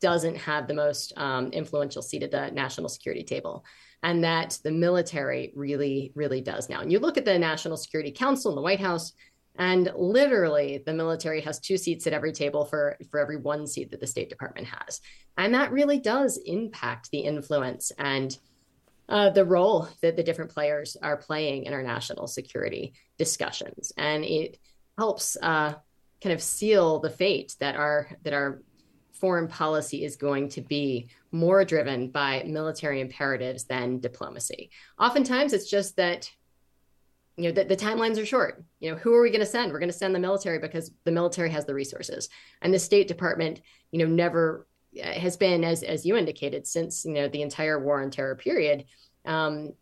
doesn't 0.00 0.36
have 0.36 0.66
the 0.66 0.74
most 0.74 1.12
um, 1.16 1.48
influential 1.48 2.02
seat 2.02 2.22
at 2.22 2.30
the 2.30 2.50
national 2.50 2.88
security 2.88 3.24
table, 3.24 3.64
and 4.02 4.24
that 4.24 4.58
the 4.64 4.70
military 4.70 5.52
really, 5.54 6.12
really 6.14 6.40
does 6.40 6.68
now. 6.68 6.80
And 6.80 6.90
you 6.90 6.98
look 6.98 7.16
at 7.16 7.24
the 7.24 7.38
National 7.38 7.76
Security 7.76 8.10
Council 8.10 8.50
in 8.50 8.56
the 8.56 8.62
White 8.62 8.80
House, 8.80 9.12
and 9.56 9.90
literally 9.96 10.82
the 10.84 10.92
military 10.92 11.40
has 11.42 11.60
two 11.60 11.76
seats 11.76 12.06
at 12.06 12.12
every 12.12 12.32
table 12.32 12.64
for 12.64 12.96
for 13.10 13.20
every 13.20 13.36
one 13.36 13.66
seat 13.66 13.90
that 13.90 14.00
the 14.00 14.06
State 14.06 14.28
Department 14.28 14.66
has, 14.66 15.00
and 15.36 15.54
that 15.54 15.72
really 15.72 15.98
does 15.98 16.38
impact 16.44 17.10
the 17.10 17.20
influence 17.20 17.92
and 17.98 18.36
uh, 19.08 19.30
the 19.30 19.44
role 19.44 19.88
that 20.00 20.16
the 20.16 20.22
different 20.22 20.50
players 20.50 20.96
are 21.02 21.16
playing 21.16 21.64
in 21.64 21.72
our 21.72 21.82
national 21.82 22.26
security 22.26 22.94
discussions, 23.18 23.92
and 23.96 24.24
it 24.24 24.58
helps 24.98 25.36
uh, 25.42 25.74
kind 26.22 26.32
of 26.32 26.42
seal 26.42 27.00
the 27.00 27.10
fate 27.10 27.54
that 27.60 27.76
our 27.76 28.08
that 28.22 28.32
our 28.32 28.62
foreign 29.12 29.48
policy 29.48 30.04
is 30.04 30.16
going 30.16 30.48
to 30.48 30.60
be 30.60 31.08
more 31.30 31.64
driven 31.64 32.08
by 32.08 32.42
military 32.46 33.00
imperatives 33.00 33.64
than 33.64 34.00
diplomacy. 34.00 34.70
Oftentimes, 34.98 35.52
it's 35.52 35.70
just 35.70 35.96
that 35.96 36.30
you 37.36 37.44
know 37.44 37.52
the, 37.52 37.64
the 37.64 37.76
timelines 37.76 38.20
are 38.20 38.26
short. 38.26 38.64
You 38.80 38.92
know, 38.92 38.96
who 38.96 39.12
are 39.14 39.22
we 39.22 39.30
going 39.30 39.40
to 39.40 39.46
send? 39.46 39.72
We're 39.72 39.80
going 39.80 39.90
to 39.90 39.96
send 39.96 40.14
the 40.14 40.20
military 40.20 40.58
because 40.58 40.90
the 41.04 41.12
military 41.12 41.50
has 41.50 41.66
the 41.66 41.74
resources, 41.74 42.28
and 42.62 42.72
the 42.72 42.78
State 42.78 43.08
Department, 43.08 43.60
you 43.90 43.98
know, 43.98 44.06
never 44.06 44.66
has 45.02 45.36
been 45.36 45.64
as 45.64 45.82
as 45.82 46.06
you 46.06 46.16
indicated 46.16 46.66
since 46.66 47.04
you 47.04 47.12
know 47.12 47.28
the 47.28 47.42
entire 47.42 47.82
war 47.82 48.00
on 48.00 48.10
terror 48.10 48.36
period 48.36 48.84
um, 49.24 49.72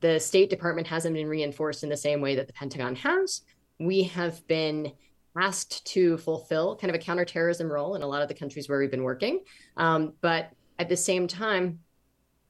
the 0.00 0.20
state 0.20 0.50
department 0.50 0.86
hasn't 0.86 1.16
been 1.16 1.26
reinforced 1.26 1.82
in 1.82 1.88
the 1.88 1.96
same 1.96 2.20
way 2.20 2.36
that 2.36 2.46
the 2.46 2.52
pentagon 2.52 2.94
has 2.94 3.42
we 3.80 4.04
have 4.04 4.46
been 4.46 4.92
asked 5.36 5.84
to 5.86 6.16
fulfill 6.18 6.76
kind 6.76 6.90
of 6.90 6.94
a 6.94 7.02
counterterrorism 7.02 7.70
role 7.70 7.94
in 7.94 8.02
a 8.02 8.06
lot 8.06 8.22
of 8.22 8.28
the 8.28 8.34
countries 8.34 8.68
where 8.68 8.78
we've 8.78 8.90
been 8.90 9.02
working. 9.02 9.40
Um, 9.76 10.12
but 10.20 10.50
at 10.78 10.88
the 10.88 10.96
same 10.96 11.26
time, 11.26 11.80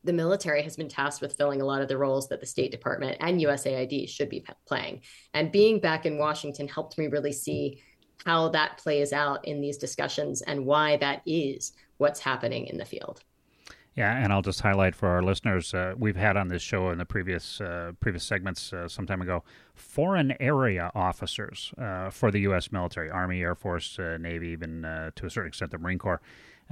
the 0.04 0.12
military 0.12 0.62
has 0.62 0.76
been 0.76 0.88
tasked 0.88 1.22
with 1.22 1.36
filling 1.36 1.60
a 1.60 1.64
lot 1.64 1.82
of 1.82 1.88
the 1.88 1.96
roles 1.96 2.28
that 2.28 2.40
the 2.40 2.46
State 2.46 2.70
Department 2.70 3.16
and 3.20 3.40
USAID 3.40 4.08
should 4.08 4.28
be 4.28 4.44
playing. 4.66 5.02
And 5.34 5.52
being 5.52 5.78
back 5.78 6.06
in 6.06 6.18
Washington 6.18 6.68
helped 6.68 6.98
me 6.98 7.06
really 7.06 7.32
see 7.32 7.82
how 8.24 8.48
that 8.50 8.78
plays 8.78 9.12
out 9.12 9.46
in 9.46 9.60
these 9.60 9.78
discussions 9.78 10.42
and 10.42 10.66
why 10.66 10.96
that 10.98 11.22
is 11.26 11.72
what's 11.98 12.20
happening 12.20 12.66
in 12.66 12.78
the 12.78 12.84
field. 12.84 13.22
Yeah, 13.94 14.16
and 14.16 14.32
I'll 14.32 14.42
just 14.42 14.62
highlight 14.62 14.94
for 14.94 15.08
our 15.08 15.22
listeners: 15.22 15.74
uh, 15.74 15.94
we've 15.98 16.16
had 16.16 16.38
on 16.38 16.48
this 16.48 16.62
show 16.62 16.88
in 16.90 16.98
the 16.98 17.04
previous 17.04 17.60
uh, 17.60 17.92
previous 18.00 18.24
segments 18.24 18.72
uh, 18.72 18.88
some 18.88 19.06
time 19.06 19.20
ago, 19.20 19.44
foreign 19.74 20.34
area 20.40 20.90
officers 20.94 21.74
uh, 21.76 22.08
for 22.08 22.30
the 22.30 22.40
U.S. 22.40 22.72
military, 22.72 23.10
Army, 23.10 23.42
Air 23.42 23.54
Force, 23.54 23.98
uh, 23.98 24.16
Navy, 24.18 24.48
even 24.48 24.86
uh, 24.86 25.10
to 25.16 25.26
a 25.26 25.30
certain 25.30 25.48
extent 25.48 25.72
the 25.72 25.78
Marine 25.78 25.98
Corps. 25.98 26.22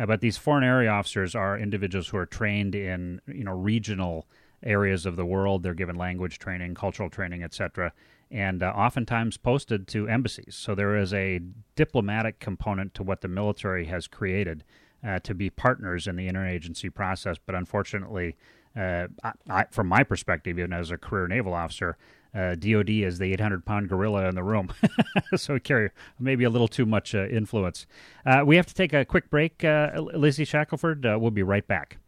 But 0.06 0.20
these 0.20 0.36
foreign 0.36 0.64
area 0.64 0.90
officers 0.90 1.34
are 1.34 1.58
individuals 1.58 2.08
who 2.08 2.16
are 2.16 2.26
trained 2.26 2.74
in 2.74 3.20
you 3.26 3.44
know 3.44 3.52
regional 3.52 4.26
areas 4.62 5.06
of 5.06 5.16
the 5.16 5.24
world. 5.24 5.62
They're 5.62 5.74
given 5.74 5.96
language 5.96 6.38
training, 6.38 6.74
cultural 6.74 7.10
training, 7.10 7.42
etc., 7.42 7.92
and 8.30 8.62
oftentimes 8.62 9.36
posted 9.36 9.88
to 9.88 10.08
embassies. 10.08 10.54
So 10.54 10.74
there 10.74 10.96
is 10.96 11.12
a 11.12 11.40
diplomatic 11.74 12.38
component 12.38 12.94
to 12.94 13.02
what 13.02 13.22
the 13.22 13.28
military 13.28 13.86
has 13.86 14.06
created 14.06 14.62
uh, 15.04 15.18
to 15.20 15.34
be 15.34 15.50
partners 15.50 16.06
in 16.06 16.16
the 16.16 16.28
interagency 16.28 16.92
process. 16.94 17.38
But 17.44 17.54
unfortunately, 17.54 18.36
uh, 18.76 19.08
I, 19.24 19.32
I, 19.48 19.64
from 19.70 19.88
my 19.88 20.04
perspective, 20.04 20.58
even 20.58 20.72
as 20.72 20.90
a 20.90 20.98
career 20.98 21.26
naval 21.26 21.54
officer, 21.54 21.96
uh, 22.34 22.54
DoD 22.54 22.90
is 22.90 23.18
the 23.18 23.32
800 23.32 23.64
pound 23.64 23.88
gorilla 23.88 24.28
in 24.28 24.34
the 24.34 24.42
room, 24.42 24.72
so 25.36 25.58
carry 25.58 25.90
maybe 26.18 26.44
a 26.44 26.50
little 26.50 26.68
too 26.68 26.86
much 26.86 27.14
uh, 27.14 27.26
influence. 27.28 27.86
Uh, 28.24 28.42
we 28.44 28.56
have 28.56 28.66
to 28.66 28.74
take 28.74 28.92
a 28.92 29.04
quick 29.04 29.30
break. 29.30 29.64
Uh, 29.64 29.90
Lizzie 30.14 30.44
Shackelford, 30.44 31.04
we'll 31.04 31.30
be 31.30 31.42
right 31.42 31.66
back. 31.66 31.98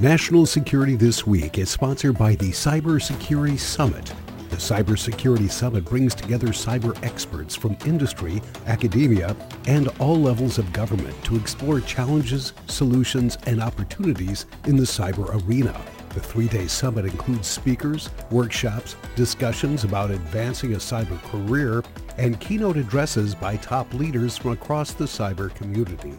National 0.00 0.46
Security 0.46 0.96
This 0.96 1.26
Week 1.26 1.58
is 1.58 1.70
sponsored 1.70 2.18
by 2.18 2.34
the 2.34 2.50
Cybersecurity 2.50 3.58
Summit 3.58 4.12
the 4.52 4.58
Cybersecurity 4.58 5.50
Summit 5.50 5.86
brings 5.86 6.14
together 6.14 6.48
cyber 6.48 6.94
experts 7.02 7.56
from 7.56 7.74
industry, 7.86 8.42
academia, 8.66 9.34
and 9.66 9.88
all 9.98 10.20
levels 10.20 10.58
of 10.58 10.70
government 10.74 11.16
to 11.24 11.36
explore 11.36 11.80
challenges, 11.80 12.52
solutions, 12.66 13.38
and 13.46 13.62
opportunities 13.62 14.44
in 14.66 14.76
the 14.76 14.82
cyber 14.82 15.42
arena. 15.48 15.74
The 16.14 16.20
three 16.20 16.48
day 16.48 16.66
summit 16.66 17.04
includes 17.06 17.48
speakers, 17.48 18.10
workshops, 18.30 18.96
discussions 19.16 19.84
about 19.84 20.10
advancing 20.10 20.74
a 20.74 20.76
cyber 20.76 21.18
career, 21.30 21.82
and 22.18 22.38
keynote 22.38 22.76
addresses 22.76 23.34
by 23.34 23.56
top 23.56 23.94
leaders 23.94 24.36
from 24.36 24.52
across 24.52 24.92
the 24.92 25.04
cyber 25.04 25.54
community. 25.54 26.12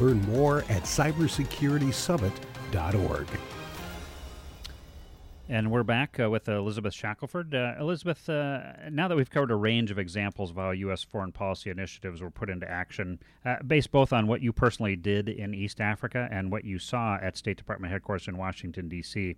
Learn 0.00 0.22
more 0.22 0.60
at 0.70 0.84
cybersecuritysummit.org. 0.84 3.26
And 5.48 5.70
we're 5.70 5.84
back 5.84 6.18
uh, 6.18 6.28
with 6.28 6.48
Elizabeth 6.48 6.92
Shackelford. 6.92 7.54
Uh, 7.54 7.74
Elizabeth, 7.78 8.28
uh, 8.28 8.72
now 8.90 9.06
that 9.06 9.16
we've 9.16 9.30
covered 9.30 9.52
a 9.52 9.56
range 9.56 9.92
of 9.92 9.98
examples 9.98 10.50
of 10.50 10.56
how 10.56 10.72
U.S. 10.72 11.04
foreign 11.04 11.30
policy 11.30 11.70
initiatives 11.70 12.20
were 12.20 12.32
put 12.32 12.50
into 12.50 12.68
action, 12.68 13.20
uh, 13.44 13.62
based 13.64 13.92
both 13.92 14.12
on 14.12 14.26
what 14.26 14.40
you 14.42 14.52
personally 14.52 14.96
did 14.96 15.28
in 15.28 15.54
East 15.54 15.80
Africa 15.80 16.28
and 16.32 16.50
what 16.50 16.64
you 16.64 16.80
saw 16.80 17.16
at 17.22 17.36
State 17.36 17.58
Department 17.58 17.92
headquarters 17.92 18.26
in 18.26 18.36
Washington, 18.36 18.88
D.C., 18.88 19.36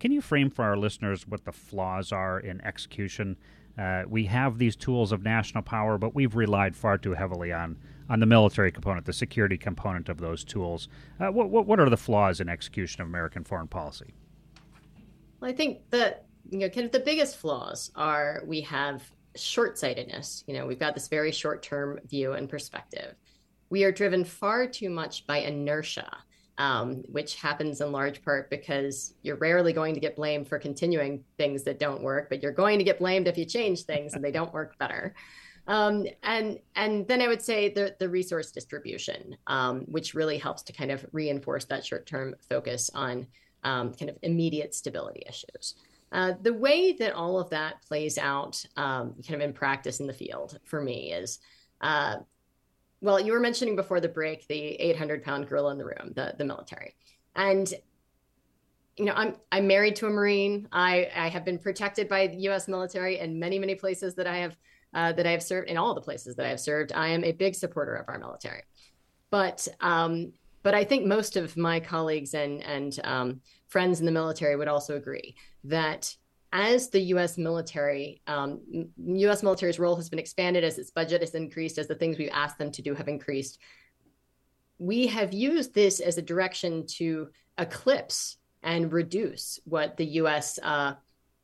can 0.00 0.10
you 0.10 0.22
frame 0.22 0.48
for 0.48 0.64
our 0.64 0.76
listeners 0.76 1.28
what 1.28 1.44
the 1.44 1.52
flaws 1.52 2.12
are 2.12 2.40
in 2.40 2.62
execution? 2.62 3.36
Uh, 3.78 4.04
we 4.08 4.24
have 4.24 4.56
these 4.56 4.74
tools 4.74 5.12
of 5.12 5.22
national 5.22 5.62
power, 5.62 5.98
but 5.98 6.14
we've 6.14 6.34
relied 6.34 6.74
far 6.74 6.96
too 6.96 7.12
heavily 7.12 7.52
on, 7.52 7.76
on 8.08 8.20
the 8.20 8.26
military 8.26 8.72
component, 8.72 9.04
the 9.04 9.12
security 9.12 9.58
component 9.58 10.08
of 10.08 10.18
those 10.18 10.44
tools. 10.44 10.88
Uh, 11.20 11.28
what, 11.28 11.66
what 11.66 11.78
are 11.78 11.90
the 11.90 11.96
flaws 11.98 12.40
in 12.40 12.48
execution 12.48 13.02
of 13.02 13.06
American 13.06 13.44
foreign 13.44 13.68
policy? 13.68 14.14
Well, 15.42 15.50
I 15.50 15.54
think 15.54 15.90
that 15.90 16.26
you 16.48 16.58
know, 16.58 16.68
kind 16.68 16.86
of 16.86 16.92
the 16.92 17.00
biggest 17.00 17.36
flaws 17.36 17.90
are 17.96 18.44
we 18.46 18.60
have 18.60 19.02
short-sightedness. 19.34 20.44
You 20.46 20.54
know, 20.54 20.66
we've 20.66 20.78
got 20.78 20.94
this 20.94 21.08
very 21.08 21.32
short-term 21.32 21.98
view 22.06 22.34
and 22.34 22.48
perspective. 22.48 23.16
We 23.68 23.82
are 23.82 23.90
driven 23.90 24.24
far 24.24 24.68
too 24.68 24.88
much 24.88 25.26
by 25.26 25.38
inertia, 25.38 26.08
um, 26.58 27.02
which 27.08 27.34
happens 27.34 27.80
in 27.80 27.90
large 27.90 28.22
part 28.22 28.50
because 28.50 29.14
you're 29.22 29.36
rarely 29.36 29.72
going 29.72 29.94
to 29.94 30.00
get 30.00 30.14
blamed 30.14 30.46
for 30.46 30.60
continuing 30.60 31.24
things 31.38 31.64
that 31.64 31.80
don't 31.80 32.02
work, 32.02 32.28
but 32.28 32.40
you're 32.40 32.52
going 32.52 32.78
to 32.78 32.84
get 32.84 33.00
blamed 33.00 33.26
if 33.26 33.36
you 33.36 33.44
change 33.44 33.82
things 33.82 34.14
and 34.14 34.22
they 34.22 34.30
don't 34.30 34.52
work 34.54 34.78
better. 34.78 35.12
Um, 35.66 36.06
and 36.22 36.60
and 36.76 37.08
then 37.08 37.20
I 37.20 37.26
would 37.26 37.42
say 37.42 37.68
the 37.68 37.96
the 37.98 38.08
resource 38.08 38.52
distribution, 38.52 39.36
um, 39.48 39.80
which 39.82 40.14
really 40.14 40.38
helps 40.38 40.62
to 40.64 40.72
kind 40.72 40.92
of 40.92 41.04
reinforce 41.10 41.64
that 41.64 41.84
short 41.84 42.06
term 42.06 42.36
focus 42.48 42.90
on 42.94 43.26
um, 43.64 43.92
kind 43.94 44.10
of 44.10 44.18
immediate 44.22 44.74
stability 44.74 45.22
issues. 45.28 45.74
Uh, 46.10 46.34
the 46.42 46.52
way 46.52 46.92
that 46.92 47.14
all 47.14 47.38
of 47.38 47.48
that 47.50 47.80
plays 47.82 48.18
out 48.18 48.62
um, 48.76 49.14
kind 49.26 49.34
of 49.34 49.40
in 49.40 49.52
practice 49.52 50.00
in 50.00 50.06
the 50.06 50.12
field 50.12 50.58
for 50.64 50.80
me 50.82 51.12
is 51.12 51.38
uh, 51.80 52.16
well, 53.02 53.18
you 53.18 53.32
were 53.32 53.40
mentioning 53.40 53.74
before 53.74 54.00
the 54.00 54.08
break 54.08 54.46
the 54.46 54.54
800 54.54 55.24
pound 55.24 55.48
gorilla 55.48 55.72
in 55.72 55.78
the 55.78 55.84
room, 55.84 56.12
the, 56.14 56.34
the 56.38 56.44
military. 56.44 56.94
And 57.34 57.72
you 58.96 59.06
know, 59.06 59.14
I'm 59.14 59.34
I'm 59.50 59.66
married 59.66 59.96
to 59.96 60.06
a 60.06 60.10
Marine. 60.10 60.68
I, 60.70 61.10
I 61.16 61.28
have 61.28 61.44
been 61.44 61.58
protected 61.58 62.08
by 62.08 62.26
the 62.26 62.36
U.S. 62.42 62.68
military 62.68 63.18
in 63.18 63.38
many 63.38 63.58
many 63.58 63.74
places 63.74 64.14
that 64.16 64.26
I 64.26 64.36
have 64.38 64.56
uh, 64.94 65.12
that 65.12 65.26
I 65.26 65.30
have 65.30 65.42
served 65.42 65.70
in 65.70 65.78
all 65.78 65.94
the 65.94 66.00
places 66.02 66.36
that 66.36 66.44
I 66.44 66.50
have 66.50 66.60
served. 66.60 66.92
I 66.92 67.08
am 67.08 67.24
a 67.24 67.32
big 67.32 67.54
supporter 67.54 67.94
of 67.94 68.06
our 68.08 68.18
military, 68.18 68.62
but 69.30 69.66
um, 69.80 70.32
but 70.62 70.74
I 70.74 70.84
think 70.84 71.06
most 71.06 71.36
of 71.36 71.56
my 71.56 71.80
colleagues 71.80 72.34
and 72.34 72.62
and 72.62 72.98
um, 73.04 73.40
friends 73.68 74.00
in 74.00 74.06
the 74.06 74.12
military 74.12 74.56
would 74.56 74.68
also 74.68 74.96
agree 74.96 75.34
that 75.64 76.14
as 76.52 76.90
the 76.90 77.00
U.S. 77.00 77.38
military, 77.38 78.20
um, 78.26 78.60
U.S. 78.98 79.42
military's 79.42 79.78
role 79.78 79.96
has 79.96 80.10
been 80.10 80.18
expanded, 80.18 80.64
as 80.64 80.78
its 80.78 80.90
budget 80.90 81.22
has 81.22 81.34
increased, 81.34 81.78
as 81.78 81.88
the 81.88 81.94
things 81.94 82.18
we've 82.18 82.28
asked 82.30 82.58
them 82.58 82.70
to 82.72 82.82
do 82.82 82.94
have 82.94 83.08
increased, 83.08 83.58
we 84.78 85.06
have 85.06 85.32
used 85.32 85.72
this 85.72 85.98
as 86.00 86.18
a 86.18 86.22
direction 86.22 86.86
to 86.86 87.28
eclipse 87.56 88.36
and 88.62 88.92
reduce 88.92 89.58
what 89.64 89.96
the 89.96 90.04
U.S. 90.04 90.58
Uh, 90.62 90.94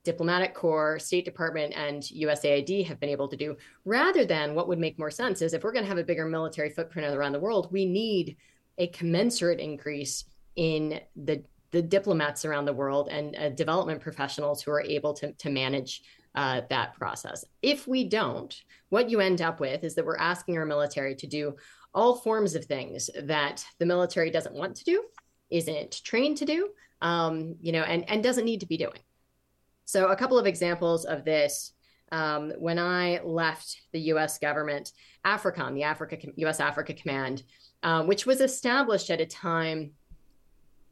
diplomatic 0.05 0.55
corps, 0.55 0.99
State 0.99 1.25
Department, 1.25 1.73
and 1.75 2.03
USAID 2.03 2.87
have 2.87 3.01
been 3.01 3.09
able 3.09 3.29
to 3.29 3.37
do, 3.37 3.57
rather 3.85 4.25
than 4.25 4.55
what 4.55 4.69
would 4.69 4.79
make 4.79 4.99
more 4.99 5.11
sense 5.11 5.41
is 5.41 5.55
if 5.55 5.65
we're 5.65 5.73
going 5.73 5.85
to 5.85 5.89
have 5.89 5.99
a 5.99 6.05
bigger 6.05 6.27
military 6.27 6.71
footprint 6.71 7.15
around 7.15 7.33
the 7.33 7.41
world, 7.41 7.73
we 7.73 7.87
need 7.87 8.37
a 8.79 8.87
commensurate 8.89 9.61
increase 9.61 10.25
in 10.57 11.01
the 11.17 11.43
the 11.71 11.83
diplomats 11.83 12.45
around 12.45 12.65
the 12.65 12.73
world 12.73 13.09
and 13.11 13.37
uh, 13.37 13.51
development 13.51 14.01
professionals 14.01 14.63
who 14.63 14.71
are 14.71 14.81
able 14.81 15.13
to, 15.13 15.33
to 15.33 15.51
manage 15.51 16.03
uh, 16.35 16.63
that 16.71 16.95
process. 16.95 17.45
If 17.63 17.87
we 17.87 18.05
don't, 18.05 18.55
what 18.89 19.11
you 19.11 19.21
end 19.21 19.43
up 19.43 19.61
with 19.61 19.85
is 19.85 19.95
that 19.95 20.05
we're 20.05 20.17
asking 20.17 20.57
our 20.57 20.65
military 20.65 21.15
to 21.17 21.27
do 21.27 21.57
all 21.95 22.17
forms 22.17 22.55
of 22.55 22.65
things 22.65 23.11
that 23.23 23.65
the 23.79 23.87
military 23.87 24.31
doesn't 24.31 24.55
want 24.55 24.77
to 24.77 24.85
do, 24.85 25.05
isn't 25.51 26.03
trained 26.05 26.37
to 26.39 26.45
do, 26.45 26.71
um, 27.03 27.57
you 27.61 27.73
know, 27.73 27.83
and, 27.83 28.09
and 28.09 28.23
doesn't 28.23 28.45
need 28.45 28.61
to 28.61 28.67
be 28.67 28.77
doing. 28.77 28.99
So, 29.85 30.09
a 30.09 30.17
couple 30.17 30.39
of 30.39 30.47
examples 30.47 31.05
of 31.05 31.25
this. 31.25 31.73
Um, 32.11 32.53
when 32.59 32.79
I 32.79 33.21
left 33.23 33.83
the 33.93 34.01
U.S. 34.13 34.39
government, 34.39 34.93
AFRICOM, 35.27 35.75
the 35.75 35.83
Africa 35.83 36.17
U.S. 36.37 36.59
Africa 36.59 36.95
Command, 36.95 37.43
um, 37.83 38.07
which 38.07 38.27
was 38.27 38.41
established 38.41 39.11
at 39.11 39.21
a 39.21 39.27
time 39.27 39.93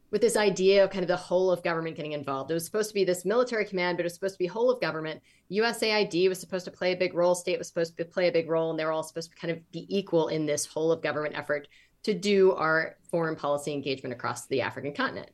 with 0.09 0.21
this 0.21 0.37
idea 0.37 0.83
of 0.83 0.89
kind 0.89 1.03
of 1.03 1.09
the 1.09 1.17
whole 1.17 1.51
of 1.51 1.61
government 1.63 1.97
getting 1.97 2.13
involved. 2.13 2.49
It 2.49 2.53
was 2.53 2.63
supposed 2.63 2.89
to 2.89 2.93
be 2.93 3.03
this 3.03 3.25
military 3.25 3.65
command, 3.65 3.97
but 3.97 4.03
it 4.03 4.05
was 4.05 4.13
supposed 4.13 4.35
to 4.35 4.39
be 4.39 4.47
whole 4.47 4.71
of 4.71 4.79
government. 4.79 5.21
USAID 5.51 6.29
was 6.29 6.39
supposed 6.39 6.65
to 6.65 6.71
play 6.71 6.93
a 6.93 6.97
big 6.97 7.13
role, 7.13 7.35
state 7.35 7.57
was 7.57 7.67
supposed 7.67 7.97
to 7.97 8.05
play 8.05 8.29
a 8.29 8.31
big 8.31 8.49
role, 8.49 8.69
and 8.69 8.79
they 8.79 8.85
were 8.85 8.91
all 8.91 9.03
supposed 9.03 9.31
to 9.31 9.37
kind 9.37 9.51
of 9.51 9.71
be 9.71 9.85
equal 9.95 10.29
in 10.29 10.45
this 10.45 10.65
whole 10.65 10.91
of 10.91 11.01
government 11.01 11.37
effort 11.37 11.67
to 12.03 12.13
do 12.13 12.53
our 12.53 12.95
foreign 13.11 13.35
policy 13.35 13.73
engagement 13.73 14.13
across 14.13 14.47
the 14.47 14.61
African 14.61 14.93
continent. 14.93 15.29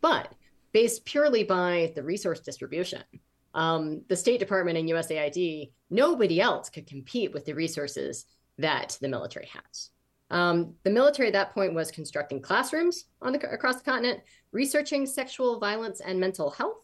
But 0.00 0.32
based 0.72 1.04
purely 1.04 1.44
by 1.44 1.92
the 1.94 2.02
resource 2.02 2.40
distribution, 2.40 3.02
um, 3.54 4.02
the 4.08 4.16
State 4.16 4.40
Department 4.40 4.76
and 4.76 4.88
USAID, 4.88 5.70
nobody 5.88 6.40
else 6.40 6.68
could 6.68 6.86
compete 6.86 7.32
with 7.32 7.44
the 7.44 7.54
resources 7.54 8.26
that 8.58 8.98
the 9.00 9.08
military 9.08 9.48
has. 9.52 9.90
Um, 10.30 10.74
the 10.82 10.90
military 10.90 11.28
at 11.28 11.34
that 11.34 11.52
point 11.52 11.74
was 11.74 11.90
constructing 11.90 12.40
classrooms 12.40 13.06
on 13.22 13.32
the, 13.32 13.50
across 13.50 13.76
the 13.76 13.84
continent, 13.84 14.20
researching 14.52 15.06
sexual 15.06 15.60
violence 15.60 16.00
and 16.00 16.18
mental 16.18 16.50
health, 16.50 16.78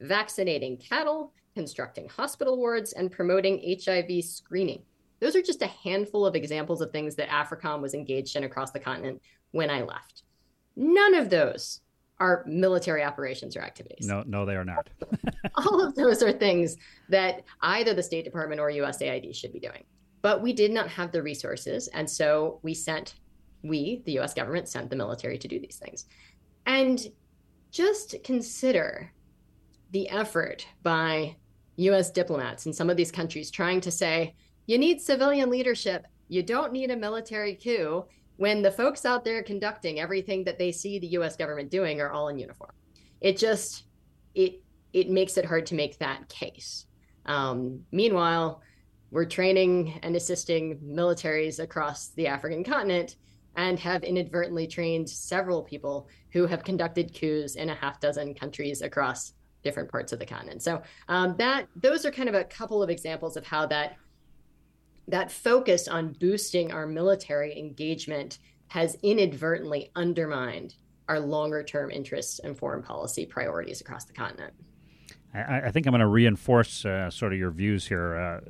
vaccinating 0.00 0.76
cattle, 0.78 1.32
constructing 1.54 2.08
hospital 2.08 2.56
wards, 2.56 2.92
and 2.92 3.10
promoting 3.10 3.78
HIV 3.84 4.24
screening. 4.24 4.82
Those 5.20 5.36
are 5.36 5.42
just 5.42 5.62
a 5.62 5.66
handful 5.66 6.26
of 6.26 6.36
examples 6.36 6.80
of 6.80 6.92
things 6.92 7.14
that 7.16 7.28
AFRICOM 7.28 7.80
was 7.80 7.94
engaged 7.94 8.36
in 8.36 8.44
across 8.44 8.70
the 8.70 8.80
continent 8.80 9.20
when 9.50 9.70
I 9.70 9.82
left. 9.82 10.22
None 10.76 11.14
of 11.14 11.28
those 11.28 11.80
are 12.20 12.44
military 12.46 13.04
operations 13.04 13.56
or 13.56 13.60
activities. 13.60 14.06
No, 14.06 14.22
no, 14.26 14.44
they 14.44 14.54
are 14.54 14.64
not. 14.64 14.88
All 15.54 15.84
of 15.84 15.94
those 15.94 16.22
are 16.22 16.32
things 16.32 16.76
that 17.08 17.44
either 17.60 17.94
the 17.94 18.02
State 18.02 18.24
Department 18.24 18.60
or 18.60 18.70
USAID 18.70 19.34
should 19.34 19.52
be 19.52 19.60
doing. 19.60 19.84
But 20.22 20.42
we 20.42 20.52
did 20.52 20.70
not 20.70 20.88
have 20.88 21.12
the 21.12 21.22
resources. 21.22 21.88
And 21.88 22.08
so 22.08 22.60
we 22.62 22.74
sent, 22.74 23.14
we, 23.62 24.02
the 24.04 24.18
US 24.18 24.34
government, 24.34 24.68
sent 24.68 24.90
the 24.90 24.96
military 24.96 25.38
to 25.38 25.48
do 25.48 25.60
these 25.60 25.76
things. 25.76 26.06
And 26.66 27.06
just 27.70 28.16
consider 28.24 29.12
the 29.90 30.08
effort 30.08 30.66
by 30.82 31.36
US 31.76 32.10
diplomats 32.10 32.66
in 32.66 32.72
some 32.72 32.90
of 32.90 32.96
these 32.96 33.12
countries 33.12 33.50
trying 33.50 33.80
to 33.82 33.90
say, 33.90 34.34
you 34.66 34.78
need 34.78 35.00
civilian 35.00 35.50
leadership, 35.50 36.06
you 36.28 36.42
don't 36.42 36.72
need 36.72 36.90
a 36.90 36.96
military 36.96 37.54
coup, 37.54 38.04
when 38.36 38.62
the 38.62 38.70
folks 38.70 39.04
out 39.04 39.24
there 39.24 39.42
conducting 39.42 39.98
everything 39.98 40.44
that 40.44 40.58
they 40.58 40.70
see 40.70 40.98
the 40.98 41.08
US 41.18 41.36
government 41.36 41.70
doing 41.70 42.00
are 42.00 42.10
all 42.10 42.28
in 42.28 42.38
uniform. 42.38 42.72
It 43.20 43.36
just, 43.36 43.84
it, 44.34 44.62
it 44.92 45.10
makes 45.10 45.36
it 45.36 45.44
hard 45.44 45.66
to 45.66 45.74
make 45.74 45.98
that 45.98 46.28
case. 46.28 46.86
Um, 47.26 47.80
meanwhile, 47.92 48.62
we're 49.10 49.24
training 49.24 49.98
and 50.02 50.14
assisting 50.16 50.78
militaries 50.78 51.60
across 51.60 52.08
the 52.08 52.26
African 52.26 52.62
continent 52.64 53.16
and 53.56 53.78
have 53.78 54.04
inadvertently 54.04 54.66
trained 54.66 55.08
several 55.08 55.62
people 55.62 56.08
who 56.32 56.46
have 56.46 56.62
conducted 56.62 57.14
coups 57.14 57.56
in 57.56 57.70
a 57.70 57.74
half 57.74 58.00
dozen 58.00 58.34
countries 58.34 58.82
across 58.82 59.32
different 59.62 59.90
parts 59.90 60.12
of 60.12 60.18
the 60.18 60.26
continent. 60.26 60.62
So 60.62 60.82
um, 61.08 61.34
that 61.38 61.66
those 61.74 62.06
are 62.06 62.10
kind 62.10 62.28
of 62.28 62.34
a 62.34 62.44
couple 62.44 62.82
of 62.82 62.90
examples 62.90 63.36
of 63.36 63.46
how 63.46 63.66
that 63.66 63.96
that 65.08 65.32
focus 65.32 65.88
on 65.88 66.12
boosting 66.20 66.70
our 66.70 66.86
military 66.86 67.58
engagement 67.58 68.38
has 68.68 68.96
inadvertently 69.02 69.90
undermined 69.96 70.74
our 71.08 71.18
longer 71.18 71.62
term 71.62 71.90
interests 71.90 72.38
and 72.40 72.56
foreign 72.56 72.82
policy 72.82 73.24
priorities 73.24 73.80
across 73.80 74.04
the 74.04 74.12
continent. 74.12 74.52
I, 75.34 75.60
I 75.66 75.70
think 75.70 75.86
I'm 75.86 75.92
going 75.92 76.00
to 76.00 76.06
reinforce 76.06 76.84
uh, 76.84 77.10
sort 77.10 77.32
of 77.32 77.38
your 77.38 77.50
views 77.50 77.86
here. 77.86 78.16
Uh, 78.16 78.40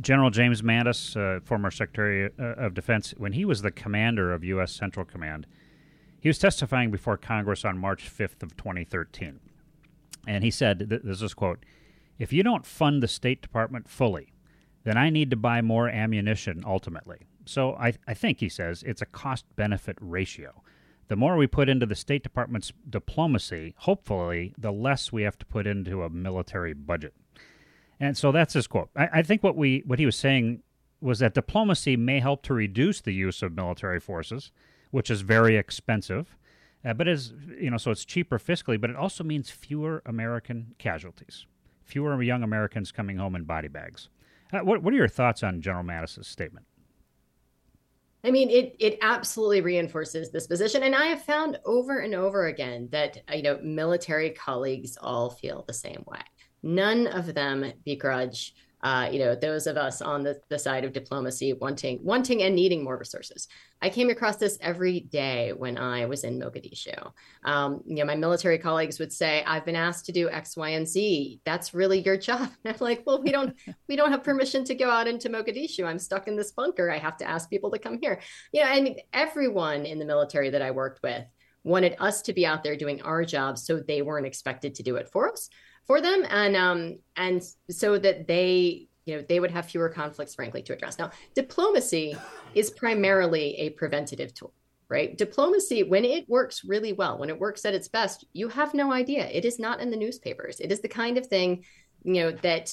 General 0.00 0.30
James 0.30 0.62
Mattis, 0.62 1.16
uh, 1.16 1.40
former 1.40 1.70
Secretary 1.70 2.30
uh, 2.38 2.42
of 2.42 2.74
Defense, 2.74 3.14
when 3.16 3.32
he 3.32 3.44
was 3.44 3.62
the 3.62 3.70
commander 3.70 4.32
of 4.32 4.44
U.S. 4.44 4.72
Central 4.72 5.04
Command, 5.04 5.46
he 6.20 6.28
was 6.28 6.38
testifying 6.38 6.90
before 6.90 7.16
Congress 7.16 7.64
on 7.64 7.78
March 7.78 8.10
5th 8.10 8.42
of 8.42 8.56
2013. 8.56 9.40
And 10.26 10.44
he 10.44 10.50
said, 10.50 11.00
this 11.02 11.22
is 11.22 11.34
quote, 11.34 11.64
if 12.18 12.32
you 12.32 12.42
don't 12.42 12.66
fund 12.66 13.02
the 13.02 13.08
State 13.08 13.40
Department 13.40 13.88
fully, 13.88 14.32
then 14.84 14.96
I 14.98 15.08
need 15.10 15.30
to 15.30 15.36
buy 15.36 15.62
more 15.62 15.88
ammunition 15.88 16.62
ultimately. 16.66 17.26
So 17.46 17.74
I, 17.74 17.94
I 18.06 18.14
think, 18.14 18.40
he 18.40 18.48
says, 18.48 18.82
it's 18.82 19.02
a 19.02 19.06
cost 19.06 19.44
benefit 19.56 19.96
ratio. 20.00 20.62
The 21.10 21.16
more 21.16 21.36
we 21.36 21.48
put 21.48 21.68
into 21.68 21.86
the 21.86 21.96
State 21.96 22.22
Department's 22.22 22.72
diplomacy, 22.88 23.74
hopefully, 23.78 24.54
the 24.56 24.70
less 24.70 25.10
we 25.10 25.22
have 25.22 25.36
to 25.38 25.44
put 25.44 25.66
into 25.66 26.04
a 26.04 26.08
military 26.08 26.72
budget. 26.72 27.14
And 27.98 28.16
so 28.16 28.30
that's 28.30 28.54
his 28.54 28.68
quote. 28.68 28.90
I, 28.94 29.08
I 29.14 29.22
think 29.22 29.42
what 29.42 29.56
we 29.56 29.82
what 29.84 29.98
he 29.98 30.06
was 30.06 30.14
saying 30.14 30.62
was 31.00 31.18
that 31.18 31.34
diplomacy 31.34 31.96
may 31.96 32.20
help 32.20 32.44
to 32.44 32.54
reduce 32.54 33.00
the 33.00 33.12
use 33.12 33.42
of 33.42 33.56
military 33.56 33.98
forces, 33.98 34.52
which 34.92 35.10
is 35.10 35.22
very 35.22 35.56
expensive, 35.56 36.36
uh, 36.84 36.94
but 36.94 37.08
is 37.08 37.34
you 37.60 37.72
know 37.72 37.76
so 37.76 37.90
it's 37.90 38.04
cheaper 38.04 38.38
fiscally, 38.38 38.80
but 38.80 38.88
it 38.88 38.94
also 38.94 39.24
means 39.24 39.50
fewer 39.50 40.04
American 40.06 40.76
casualties, 40.78 41.44
fewer 41.82 42.22
young 42.22 42.44
Americans 42.44 42.92
coming 42.92 43.16
home 43.16 43.34
in 43.34 43.42
body 43.42 43.66
bags. 43.66 44.10
Uh, 44.52 44.60
what, 44.60 44.80
what 44.80 44.94
are 44.94 44.96
your 44.96 45.08
thoughts 45.08 45.42
on 45.42 45.60
General 45.60 45.82
Mattis's 45.82 46.28
statement? 46.28 46.66
I 48.22 48.30
mean, 48.30 48.50
it 48.50 48.76
it 48.78 48.98
absolutely 49.00 49.62
reinforces 49.62 50.30
this 50.30 50.46
position, 50.46 50.82
and 50.82 50.94
I 50.94 51.06
have 51.06 51.22
found 51.22 51.58
over 51.64 52.00
and 52.00 52.14
over 52.14 52.46
again 52.46 52.88
that 52.92 53.18
you 53.34 53.42
know 53.42 53.58
military 53.62 54.30
colleagues 54.30 54.98
all 55.00 55.30
feel 55.30 55.64
the 55.66 55.72
same 55.72 56.04
way. 56.06 56.20
None 56.62 57.06
of 57.06 57.34
them 57.34 57.72
begrudge 57.84 58.54
uh, 58.82 59.08
you 59.12 59.18
know, 59.18 59.34
those 59.34 59.66
of 59.66 59.76
us 59.76 60.00
on 60.00 60.22
the, 60.22 60.40
the 60.48 60.58
side 60.58 60.84
of 60.84 60.92
diplomacy 60.92 61.52
wanting 61.52 61.98
wanting 62.02 62.42
and 62.42 62.54
needing 62.54 62.82
more 62.82 62.96
resources. 62.96 63.46
I 63.82 63.90
came 63.90 64.10
across 64.10 64.36
this 64.36 64.58
every 64.60 65.00
day 65.00 65.52
when 65.52 65.78
I 65.78 66.06
was 66.06 66.24
in 66.24 66.38
Mogadishu. 66.38 67.12
Um, 67.44 67.82
you 67.86 67.96
know, 67.96 68.04
my 68.04 68.14
military 68.14 68.58
colleagues 68.58 68.98
would 68.98 69.12
say, 69.12 69.42
"I've 69.46 69.64
been 69.64 69.76
asked 69.76 70.06
to 70.06 70.12
do 70.12 70.30
X, 70.30 70.56
Y, 70.56 70.70
and 70.70 70.88
Z. 70.88 71.40
That's 71.44 71.74
really 71.74 72.00
your 72.00 72.16
job." 72.16 72.50
And 72.64 72.74
I'm 72.74 72.80
like, 72.80 73.02
"Well, 73.06 73.22
we 73.22 73.30
don't 73.30 73.54
we 73.88 73.96
don't 73.96 74.10
have 74.10 74.22
permission 74.22 74.64
to 74.64 74.74
go 74.74 74.90
out 74.90 75.06
into 75.06 75.28
Mogadishu. 75.28 75.84
I'm 75.84 75.98
stuck 75.98 76.26
in 76.26 76.36
this 76.36 76.52
bunker. 76.52 76.90
I 76.90 76.98
have 76.98 77.16
to 77.18 77.28
ask 77.28 77.50
people 77.50 77.70
to 77.72 77.78
come 77.78 77.98
here." 78.00 78.20
You 78.52 78.64
know, 78.64 78.70
and 78.70 79.00
everyone 79.12 79.84
in 79.84 79.98
the 79.98 80.06
military 80.06 80.50
that 80.50 80.62
I 80.62 80.70
worked 80.70 81.02
with 81.02 81.24
wanted 81.64 81.94
us 81.98 82.22
to 82.22 82.32
be 82.32 82.46
out 82.46 82.64
there 82.64 82.76
doing 82.76 83.02
our 83.02 83.24
jobs, 83.24 83.66
so 83.66 83.80
they 83.80 84.00
weren't 84.00 84.26
expected 84.26 84.74
to 84.76 84.82
do 84.82 84.96
it 84.96 85.10
for 85.10 85.30
us 85.30 85.50
for 85.90 86.00
them. 86.00 86.24
And 86.30 86.54
um 86.54 86.98
and 87.16 87.42
so 87.68 87.98
that 87.98 88.28
they 88.28 88.86
you 89.06 89.16
know 89.16 89.24
they 89.28 89.40
would 89.40 89.50
have 89.50 89.66
fewer 89.66 89.88
conflicts 89.88 90.36
frankly 90.36 90.62
to 90.62 90.72
address. 90.72 91.00
Now 91.00 91.10
diplomacy 91.34 92.16
is 92.54 92.70
primarily 92.70 93.56
a 93.56 93.70
preventative 93.70 94.32
tool 94.32 94.54
right? 94.88 95.18
Diplomacy 95.18 95.82
when 95.82 96.04
it 96.04 96.28
works 96.28 96.62
really 96.64 96.92
well 96.92 97.18
when 97.18 97.28
it 97.28 97.40
works 97.40 97.64
at 97.64 97.74
its 97.74 97.88
best 97.88 98.24
you 98.32 98.46
have 98.46 98.72
no 98.72 98.92
idea. 98.92 99.26
It 99.30 99.44
is 99.44 99.58
not 99.58 99.80
in 99.80 99.90
the 99.90 99.96
newspapers. 99.96 100.60
It 100.60 100.70
is 100.70 100.78
the 100.78 100.86
kind 100.86 101.18
of 101.18 101.26
thing 101.26 101.64
you 102.04 102.22
know 102.22 102.30
that 102.42 102.70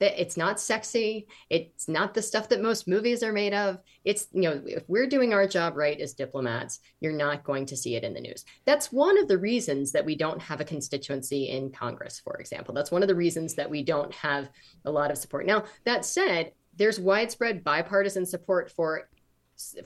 that 0.00 0.20
it's 0.20 0.36
not 0.36 0.60
sexy 0.60 1.26
it's 1.50 1.88
not 1.88 2.14
the 2.14 2.22
stuff 2.22 2.48
that 2.48 2.62
most 2.62 2.86
movies 2.88 3.22
are 3.22 3.32
made 3.32 3.54
of. 3.54 3.78
It's 4.04 4.28
you 4.32 4.42
know 4.42 4.62
if 4.64 4.84
we're 4.88 5.06
doing 5.06 5.32
our 5.32 5.46
job 5.46 5.76
right 5.76 5.98
as 6.00 6.14
diplomats 6.14 6.80
you're 7.00 7.12
not 7.12 7.44
going 7.44 7.66
to 7.66 7.76
see 7.76 7.96
it 7.96 8.04
in 8.04 8.14
the 8.14 8.20
news. 8.20 8.44
That's 8.64 8.92
one 8.92 9.18
of 9.18 9.28
the 9.28 9.38
reasons 9.38 9.92
that 9.92 10.04
we 10.04 10.16
don't 10.16 10.40
have 10.40 10.60
a 10.60 10.64
constituency 10.64 11.48
in 11.48 11.70
congress 11.70 12.20
for 12.20 12.36
example. 12.36 12.74
That's 12.74 12.90
one 12.90 13.02
of 13.02 13.08
the 13.08 13.14
reasons 13.14 13.54
that 13.54 13.70
we 13.70 13.82
don't 13.82 14.12
have 14.14 14.48
a 14.84 14.90
lot 14.90 15.10
of 15.10 15.18
support. 15.18 15.46
Now 15.46 15.64
that 15.84 16.04
said 16.04 16.52
there's 16.76 17.00
widespread 17.00 17.64
bipartisan 17.64 18.24
support 18.24 18.70
for 18.70 19.08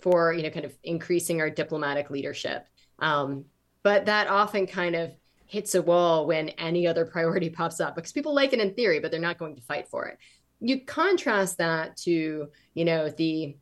for 0.01 0.33
you 0.33 0.43
know 0.43 0.51
kind 0.51 0.67
of 0.67 0.77
increasing 0.83 1.41
our 1.41 1.51
diplomatic 1.51 2.11
leadership. 2.11 2.67
Um, 2.99 3.47
but 3.83 4.07
that 4.07 4.29
often 4.29 4.67
kind 4.67 4.95
of 4.95 5.13
hits 5.53 5.75
a 5.75 5.83
wall 5.83 6.27
when 6.27 6.49
any 6.51 6.87
other 6.87 7.05
priority 7.05 7.51
pops 7.61 7.79
up 7.79 7.95
because 7.95 8.11
people 8.11 8.35
like 8.35 8.55
it 8.55 8.59
in 8.59 8.73
theory, 8.73 9.01
but 9.01 9.11
they're 9.11 9.21
not 9.21 9.37
going 9.37 9.55
to 9.55 9.63
fight 9.63 9.87
for 9.87 10.07
it. 10.07 10.17
You 10.61 10.81
contrast 10.81 11.59
that 11.59 11.99
to, 11.99 12.49
you 12.73 12.85
know, 12.87 13.11
the 13.11 13.57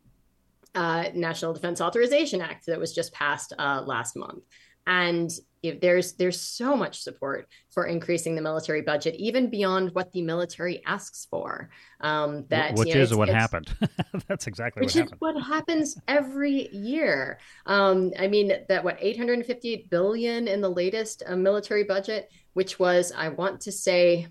uh, 0.76 1.06
National 1.14 1.52
Defense 1.52 1.80
Authorization 1.80 2.40
Act 2.40 2.66
that 2.66 2.78
was 2.78 2.94
just 2.94 3.12
passed 3.12 3.52
uh, 3.58 3.82
last 3.84 4.14
month, 4.14 4.44
and 4.90 5.30
if 5.62 5.80
there's 5.80 6.14
there's 6.14 6.40
so 6.40 6.74
much 6.74 7.02
support 7.02 7.46
for 7.70 7.86
increasing 7.86 8.34
the 8.34 8.42
military 8.42 8.82
budget, 8.82 9.14
even 9.16 9.48
beyond 9.48 9.94
what 9.94 10.10
the 10.12 10.20
military 10.20 10.82
asks 10.84 11.28
for. 11.30 11.70
Um, 12.00 12.44
that 12.48 12.74
which 12.74 12.88
you 12.88 12.94
know, 12.94 13.00
is 13.02 13.14
what 13.14 13.28
happened. 13.28 13.72
That's 14.26 14.48
exactly 14.48 14.80
which 14.80 14.94
what 14.96 15.02
happened. 15.02 15.20
What 15.20 15.42
happens 15.42 15.96
every 16.08 16.68
year? 16.74 17.38
Um, 17.66 18.12
I 18.18 18.26
mean, 18.26 18.52
that 18.68 18.82
what 18.82 18.98
858 19.00 19.90
billion 19.90 20.48
in 20.48 20.60
the 20.60 20.70
latest 20.70 21.22
uh, 21.24 21.36
military 21.36 21.84
budget, 21.84 22.28
which 22.54 22.78
was 22.78 23.12
I 23.16 23.28
want 23.28 23.60
to 23.62 23.72
say. 23.72 24.26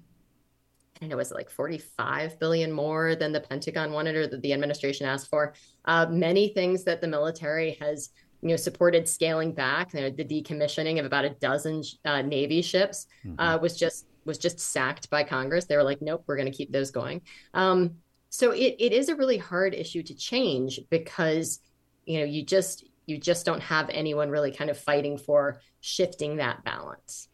I 1.01 1.07
know, 1.07 1.15
was 1.15 1.31
it 1.31 1.35
like 1.35 1.49
45 1.49 2.37
billion 2.41 2.73
more 2.73 3.15
than 3.15 3.31
the 3.31 3.39
Pentagon 3.39 3.93
wanted 3.93 4.17
or 4.17 4.27
that 4.27 4.41
the 4.41 4.51
administration 4.51 5.07
asked 5.07 5.29
for? 5.29 5.53
Uh, 5.85 6.07
many 6.09 6.49
things 6.49 6.83
that 6.83 6.99
the 6.99 7.07
military 7.07 7.77
has 7.79 8.09
you 8.41 8.49
know, 8.49 8.55
supported 8.55 9.07
scaling 9.07 9.53
back. 9.53 9.91
the 9.91 10.11
decommissioning 10.11 10.99
of 10.99 11.05
about 11.05 11.25
a 11.25 11.31
dozen 11.31 11.83
uh, 12.05 12.21
Navy 12.21 12.61
ships 12.61 13.07
mm-hmm. 13.25 13.39
uh, 13.39 13.57
was 13.57 13.77
just 13.77 14.05
was 14.25 14.37
just 14.37 14.59
sacked 14.59 15.09
by 15.09 15.23
Congress. 15.23 15.65
They 15.65 15.75
were 15.75 15.83
like, 15.83 16.01
nope, 16.01 16.23
we're 16.27 16.35
going 16.35 16.51
to 16.51 16.55
keep 16.55 16.71
those 16.71 16.91
going. 16.91 17.21
Um, 17.53 17.95
so 18.29 18.51
it, 18.51 18.75
it 18.79 18.93
is 18.93 19.09
a 19.09 19.15
really 19.15 19.37
hard 19.37 19.73
issue 19.73 20.03
to 20.03 20.13
change 20.15 20.79
because 20.89 21.59
you 22.05 22.19
know 22.19 22.25
you 22.25 22.43
just 22.43 22.85
you 23.05 23.17
just 23.17 23.45
don't 23.45 23.61
have 23.61 23.89
anyone 23.89 24.29
really 24.29 24.51
kind 24.51 24.69
of 24.69 24.77
fighting 24.77 25.17
for 25.17 25.59
shifting 25.81 26.37
that 26.37 26.63
balance. 26.63 27.27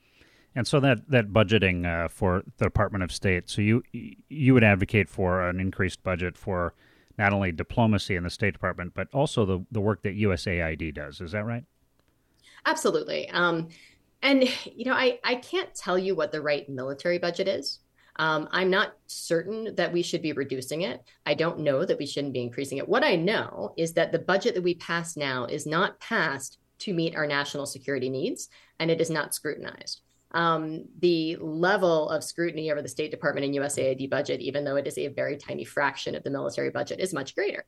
And 0.56 0.66
so 0.66 0.80
that 0.80 1.10
that 1.10 1.28
budgeting 1.34 1.86
uh, 1.86 2.08
for 2.08 2.44
the 2.58 2.66
Department 2.66 3.04
of 3.04 3.12
State, 3.12 3.50
so 3.50 3.62
you 3.62 3.84
you 3.92 4.54
would 4.54 4.64
advocate 4.64 5.10
for 5.10 5.48
an 5.48 5.60
increased 5.60 6.02
budget 6.02 6.38
for 6.38 6.74
not 7.18 7.34
only 7.34 7.52
diplomacy 7.52 8.16
in 8.16 8.24
the 8.24 8.30
State 8.30 8.54
Department, 8.54 8.94
but 8.94 9.08
also 9.14 9.46
the, 9.46 9.66
the 9.72 9.82
work 9.82 10.02
that 10.04 10.18
USAID 10.18 10.94
does. 10.94 11.22
Is 11.22 11.32
that 11.32 11.46
right? 11.46 11.64
Absolutely. 12.66 13.30
Um, 13.30 13.70
and, 14.22 14.44
you 14.66 14.86
know, 14.86 14.94
I, 14.94 15.20
I 15.24 15.36
can't 15.36 15.74
tell 15.76 15.98
you 15.98 16.16
what 16.16 16.32
the 16.32 16.42
right 16.42 16.68
military 16.68 17.20
budget 17.20 17.48
is. 17.48 17.80
Um, 18.18 18.48
I'm 18.52 18.70
not 18.70 18.94
certain 19.08 19.76
that 19.76 19.92
we 19.92 20.02
should 20.02 20.22
be 20.22 20.32
reducing 20.32 20.82
it. 20.82 21.04
I 21.26 21.34
don't 21.34 21.60
know 21.60 21.84
that 21.86 22.00
we 22.00 22.06
shouldn't 22.06 22.34
be 22.34 22.42
increasing 22.42 22.78
it. 22.78 22.88
What 22.88 23.04
I 23.04 23.16
know 23.16 23.74
is 23.78 23.94
that 23.94 24.12
the 24.12 24.20
budget 24.20 24.56
that 24.56 24.64
we 24.64 24.76
pass 24.76 25.18
now 25.18 25.46
is 25.46 25.66
not 25.66 26.00
passed 26.00 26.60
to 26.80 26.94
meet 26.94 27.16
our 27.16 27.28
national 27.28 27.66
security 27.66 28.10
needs, 28.10 28.50
and 28.80 28.90
it 28.90 29.02
is 29.02 29.10
not 29.10 29.36
scrutinized 29.36 30.02
um, 30.32 30.86
the 31.00 31.38
level 31.38 32.10
of 32.10 32.24
scrutiny 32.24 32.72
over 32.72 32.82
the 32.82 32.90
State 32.90 33.12
Department 33.12 33.46
and 33.46 33.56
USAID 33.56 34.10
budget, 34.10 34.42
even 34.42 34.64
though 34.64 34.76
it 34.76 34.88
is 34.88 34.98
a 34.98 35.08
very 35.08 35.38
tiny 35.38 35.64
fraction 35.64 36.16
of 36.16 36.24
the 36.24 36.30
military 36.30 36.70
budget, 36.70 37.00
is 37.00 37.14
much 37.14 37.36
greater. 37.36 37.66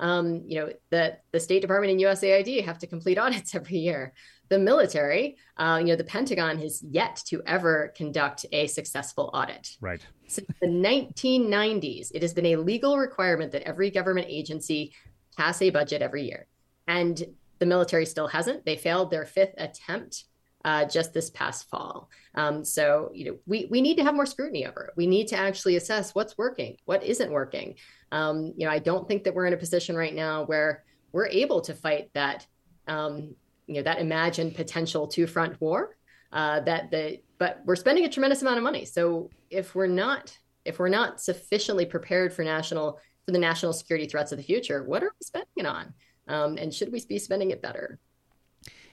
Um, 0.00 0.42
you 0.46 0.60
know, 0.60 0.72
the, 0.90 1.18
the 1.32 1.40
State 1.40 1.60
Department 1.60 1.92
and 1.92 2.00
USAID 2.00 2.64
have 2.64 2.78
to 2.78 2.86
complete 2.86 3.18
audits 3.24 3.54
every 3.54 3.78
year. 3.78 4.12
the 4.48 4.58
military, 4.58 5.36
uh, 5.58 5.78
you 5.80 5.86
know, 5.86 5.96
the 5.96 6.04
Pentagon 6.04 6.58
has 6.58 6.82
yet 6.82 7.22
to 7.26 7.42
ever 7.46 7.92
conduct 7.96 8.46
a 8.52 8.66
successful 8.66 9.30
audit. 9.34 9.76
Right. 9.80 10.00
Since 10.26 10.48
the 10.60 10.68
1990s, 10.68 12.10
it 12.14 12.22
has 12.22 12.32
been 12.32 12.46
a 12.46 12.56
legal 12.56 12.96
requirement 12.98 13.52
that 13.52 13.62
every 13.62 13.90
government 13.90 14.26
agency 14.28 14.92
pass 15.36 15.60
a 15.62 15.70
budget 15.70 16.02
every 16.02 16.24
year. 16.24 16.46
And 16.86 17.22
the 17.58 17.66
military 17.66 18.06
still 18.06 18.28
hasn't. 18.28 18.64
They 18.64 18.76
failed 18.76 19.10
their 19.10 19.26
fifth 19.26 19.54
attempt 19.58 20.24
uh, 20.64 20.84
just 20.84 21.14
this 21.14 21.30
past 21.30 21.68
fall. 21.70 22.10
Um, 22.34 22.64
so, 22.64 23.10
you 23.14 23.24
know, 23.26 23.38
we, 23.46 23.66
we 23.70 23.80
need 23.80 23.96
to 23.96 24.04
have 24.04 24.14
more 24.14 24.26
scrutiny 24.26 24.66
over 24.66 24.84
it. 24.84 24.96
We 24.96 25.06
need 25.06 25.28
to 25.28 25.36
actually 25.36 25.76
assess 25.76 26.14
what's 26.14 26.36
working, 26.36 26.76
what 26.84 27.04
isn't 27.04 27.30
working. 27.30 27.76
Um, 28.12 28.52
you 28.56 28.66
know, 28.66 28.72
I 28.72 28.78
don't 28.78 29.06
think 29.06 29.24
that 29.24 29.34
we're 29.34 29.46
in 29.46 29.52
a 29.52 29.58
position 29.58 29.96
right 29.96 30.14
now 30.14 30.44
where 30.44 30.84
we're 31.12 31.28
able 31.28 31.60
to 31.62 31.74
fight 31.74 32.10
that 32.14 32.46
um, 32.86 33.34
you 33.66 33.74
know 33.74 33.82
that 33.82 34.00
imagined 34.00 34.56
potential 34.56 35.06
two 35.06 35.26
front 35.26 35.60
war 35.60 35.96
uh, 36.32 36.60
that 36.60 36.90
the 36.90 37.20
but 37.38 37.60
we're 37.64 37.76
spending 37.76 38.04
a 38.04 38.08
tremendous 38.08 38.42
amount 38.42 38.56
of 38.56 38.64
money 38.64 38.84
so 38.84 39.30
if 39.50 39.74
we're 39.74 39.86
not 39.86 40.36
if 40.64 40.78
we're 40.78 40.88
not 40.88 41.20
sufficiently 41.20 41.86
prepared 41.86 42.32
for 42.32 42.42
national 42.42 42.98
for 43.24 43.32
the 43.32 43.38
national 43.38 43.72
security 43.72 44.06
threats 44.06 44.32
of 44.32 44.38
the 44.38 44.44
future 44.44 44.82
what 44.82 45.02
are 45.02 45.12
we 45.20 45.24
spending 45.24 45.48
it 45.56 45.66
on 45.66 45.92
um, 46.28 46.56
and 46.56 46.74
should 46.74 46.90
we 46.90 47.02
be 47.06 47.18
spending 47.18 47.50
it 47.50 47.62
better 47.62 47.98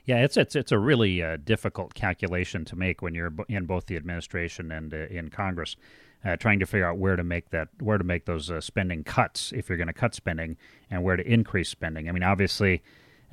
yeah, 0.05 0.23
it's 0.23 0.37
it's 0.37 0.55
it's 0.55 0.71
a 0.71 0.77
really 0.77 1.23
uh, 1.23 1.37
difficult 1.43 1.95
calculation 1.95 2.63
to 2.65 2.75
make 2.75 3.01
when 3.01 3.15
you're 3.15 3.33
in 3.49 3.65
both 3.65 3.87
the 3.87 3.95
administration 3.95 4.71
and 4.71 4.93
uh, 4.93 5.07
in 5.09 5.29
Congress, 5.29 5.75
uh, 6.23 6.35
trying 6.37 6.59
to 6.59 6.65
figure 6.65 6.87
out 6.87 6.97
where 6.97 7.15
to 7.15 7.23
make 7.23 7.49
that 7.49 7.69
where 7.79 7.97
to 7.97 8.03
make 8.03 8.25
those 8.25 8.51
uh, 8.51 8.61
spending 8.61 9.03
cuts 9.03 9.51
if 9.51 9.67
you're 9.67 9.77
going 9.77 9.87
to 9.87 9.93
cut 9.93 10.13
spending 10.13 10.57
and 10.91 11.03
where 11.03 11.15
to 11.15 11.27
increase 11.27 11.69
spending. 11.69 12.07
I 12.07 12.11
mean, 12.11 12.21
obviously, 12.21 12.83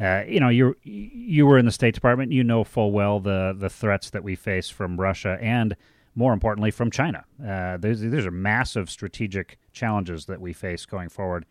uh, 0.00 0.22
you 0.26 0.40
know, 0.40 0.48
you 0.48 0.74
you 0.82 1.46
were 1.46 1.58
in 1.58 1.66
the 1.66 1.72
State 1.72 1.94
Department. 1.94 2.32
You 2.32 2.42
know 2.42 2.64
full 2.64 2.90
well 2.90 3.20
the 3.20 3.54
the 3.56 3.68
threats 3.68 4.08
that 4.10 4.24
we 4.24 4.34
face 4.34 4.70
from 4.70 4.98
Russia 4.98 5.36
and, 5.42 5.76
more 6.14 6.32
importantly, 6.32 6.70
from 6.70 6.90
China. 6.90 7.24
Uh, 7.46 7.76
these 7.76 8.00
these 8.00 8.24
are 8.24 8.30
massive 8.30 8.88
strategic 8.88 9.58
challenges 9.74 10.24
that 10.24 10.40
we 10.40 10.54
face 10.54 10.86
going 10.86 11.10
forward. 11.10 11.44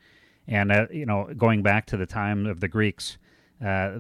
And 0.47 0.71
you 0.91 1.05
know, 1.05 1.29
going 1.37 1.61
back 1.61 1.85
to 1.87 1.97
the 1.97 2.07
time 2.07 2.47
of 2.47 2.59
the 2.59 2.67
Greeks, 2.67 3.19
uh, 3.63 3.99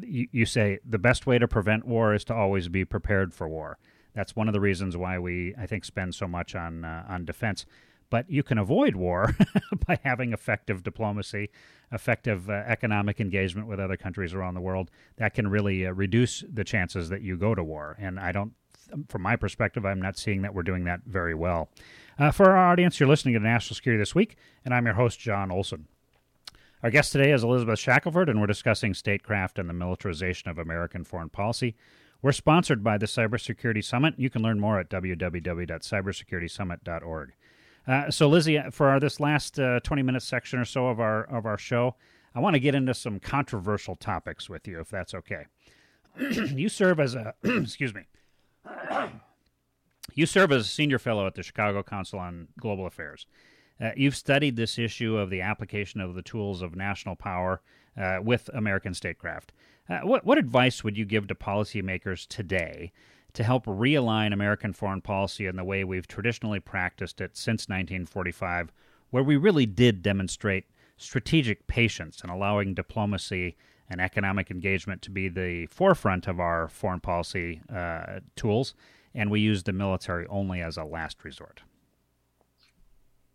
you, 0.00 0.28
you 0.32 0.46
say 0.46 0.78
the 0.88 0.98
best 0.98 1.26
way 1.26 1.38
to 1.38 1.46
prevent 1.46 1.86
war 1.86 2.14
is 2.14 2.24
to 2.24 2.34
always 2.34 2.68
be 2.68 2.84
prepared 2.84 3.32
for 3.32 3.48
war. 3.48 3.78
That's 4.14 4.34
one 4.34 4.48
of 4.48 4.54
the 4.54 4.60
reasons 4.60 4.96
why 4.96 5.18
we, 5.18 5.54
I 5.56 5.66
think, 5.66 5.84
spend 5.84 6.14
so 6.14 6.26
much 6.26 6.54
on 6.54 6.84
uh, 6.84 7.04
on 7.08 7.24
defense 7.24 7.64
but 8.10 8.28
you 8.28 8.42
can 8.42 8.58
avoid 8.58 8.96
war 8.96 9.34
by 9.86 9.98
having 10.02 10.32
effective 10.32 10.82
diplomacy, 10.82 11.48
effective 11.92 12.50
uh, 12.50 12.64
economic 12.66 13.20
engagement 13.20 13.68
with 13.68 13.80
other 13.80 13.96
countries 13.96 14.34
around 14.34 14.54
the 14.54 14.60
world. 14.60 14.90
That 15.16 15.32
can 15.32 15.48
really 15.48 15.86
uh, 15.86 15.92
reduce 15.92 16.44
the 16.52 16.64
chances 16.64 17.08
that 17.08 17.22
you 17.22 17.36
go 17.36 17.54
to 17.54 17.64
war. 17.64 17.96
And 17.98 18.18
I 18.18 18.32
don't, 18.32 18.52
from 19.08 19.22
my 19.22 19.36
perspective, 19.36 19.86
I'm 19.86 20.02
not 20.02 20.18
seeing 20.18 20.42
that 20.42 20.52
we're 20.52 20.64
doing 20.64 20.84
that 20.84 21.00
very 21.06 21.34
well. 21.34 21.70
Uh, 22.18 22.32
for 22.32 22.50
our 22.50 22.70
audience, 22.70 23.00
you're 23.00 23.08
listening 23.08 23.34
to 23.34 23.40
National 23.40 23.76
Security 23.76 24.02
This 24.02 24.14
Week, 24.14 24.36
and 24.64 24.74
I'm 24.74 24.84
your 24.84 24.96
host, 24.96 25.18
John 25.20 25.50
Olson. 25.50 25.86
Our 26.82 26.90
guest 26.90 27.12
today 27.12 27.30
is 27.30 27.44
Elizabeth 27.44 27.78
Shackelford, 27.78 28.30
and 28.30 28.40
we're 28.40 28.46
discussing 28.46 28.94
statecraft 28.94 29.58
and 29.58 29.68
the 29.68 29.74
militarization 29.74 30.48
of 30.48 30.58
American 30.58 31.04
foreign 31.04 31.28
policy. 31.28 31.76
We're 32.22 32.32
sponsored 32.32 32.82
by 32.82 32.96
the 32.96 33.04
Cybersecurity 33.04 33.84
Summit. 33.84 34.14
You 34.16 34.30
can 34.30 34.40
learn 34.40 34.58
more 34.58 34.80
at 34.80 34.88
www.cybersecuritysummit.org. 34.88 37.32
Uh, 37.86 38.10
so, 38.10 38.28
Lizzie, 38.28 38.62
for 38.70 38.88
our, 38.88 38.98
this 38.98 39.20
last 39.20 39.60
uh, 39.60 39.80
twenty 39.80 40.00
minute 40.00 40.22
section 40.22 40.58
or 40.58 40.64
so 40.64 40.86
of 40.86 41.00
our 41.00 41.24
of 41.24 41.44
our 41.44 41.58
show, 41.58 41.96
I 42.34 42.40
want 42.40 42.54
to 42.54 42.60
get 42.60 42.74
into 42.74 42.94
some 42.94 43.20
controversial 43.20 43.96
topics 43.96 44.48
with 44.48 44.66
you, 44.66 44.80
if 44.80 44.88
that's 44.88 45.12
okay. 45.12 45.44
you 46.18 46.70
serve 46.70 46.98
as 46.98 47.14
a 47.14 47.34
excuse 47.44 47.94
me. 47.94 48.04
you 50.14 50.24
serve 50.24 50.50
as 50.50 50.64
a 50.64 50.68
senior 50.68 50.98
fellow 50.98 51.26
at 51.26 51.34
the 51.34 51.42
Chicago 51.42 51.82
Council 51.82 52.18
on 52.18 52.48
Global 52.58 52.86
Affairs. 52.86 53.26
Uh, 53.80 53.90
you've 53.96 54.16
studied 54.16 54.56
this 54.56 54.78
issue 54.78 55.16
of 55.16 55.30
the 55.30 55.40
application 55.40 56.00
of 56.00 56.14
the 56.14 56.22
tools 56.22 56.62
of 56.62 56.76
national 56.76 57.16
power 57.16 57.62
uh, 57.96 58.18
with 58.22 58.50
American 58.52 58.94
statecraft. 58.94 59.52
Uh, 59.88 60.00
what, 60.00 60.24
what 60.24 60.38
advice 60.38 60.84
would 60.84 60.96
you 60.96 61.04
give 61.04 61.26
to 61.26 61.34
policymakers 61.34 62.26
today 62.28 62.92
to 63.32 63.42
help 63.42 63.64
realign 63.66 64.32
American 64.32 64.72
foreign 64.72 65.00
policy 65.00 65.46
in 65.46 65.56
the 65.56 65.64
way 65.64 65.84
we've 65.84 66.06
traditionally 66.06 66.60
practiced 66.60 67.20
it 67.20 67.36
since 67.36 67.68
1945, 67.68 68.72
where 69.10 69.22
we 69.22 69.36
really 69.36 69.66
did 69.66 70.02
demonstrate 70.02 70.66
strategic 70.96 71.66
patience 71.66 72.22
in 72.22 72.30
allowing 72.30 72.74
diplomacy 72.74 73.56
and 73.88 74.00
economic 74.00 74.50
engagement 74.50 75.02
to 75.02 75.10
be 75.10 75.28
the 75.28 75.66
forefront 75.66 76.28
of 76.28 76.38
our 76.38 76.68
foreign 76.68 77.00
policy 77.00 77.60
uh, 77.74 78.20
tools, 78.36 78.74
and 79.14 79.30
we 79.30 79.40
used 79.40 79.66
the 79.66 79.72
military 79.72 80.26
only 80.28 80.60
as 80.60 80.76
a 80.76 80.84
last 80.84 81.24
resort. 81.24 81.62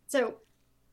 So, 0.07 0.35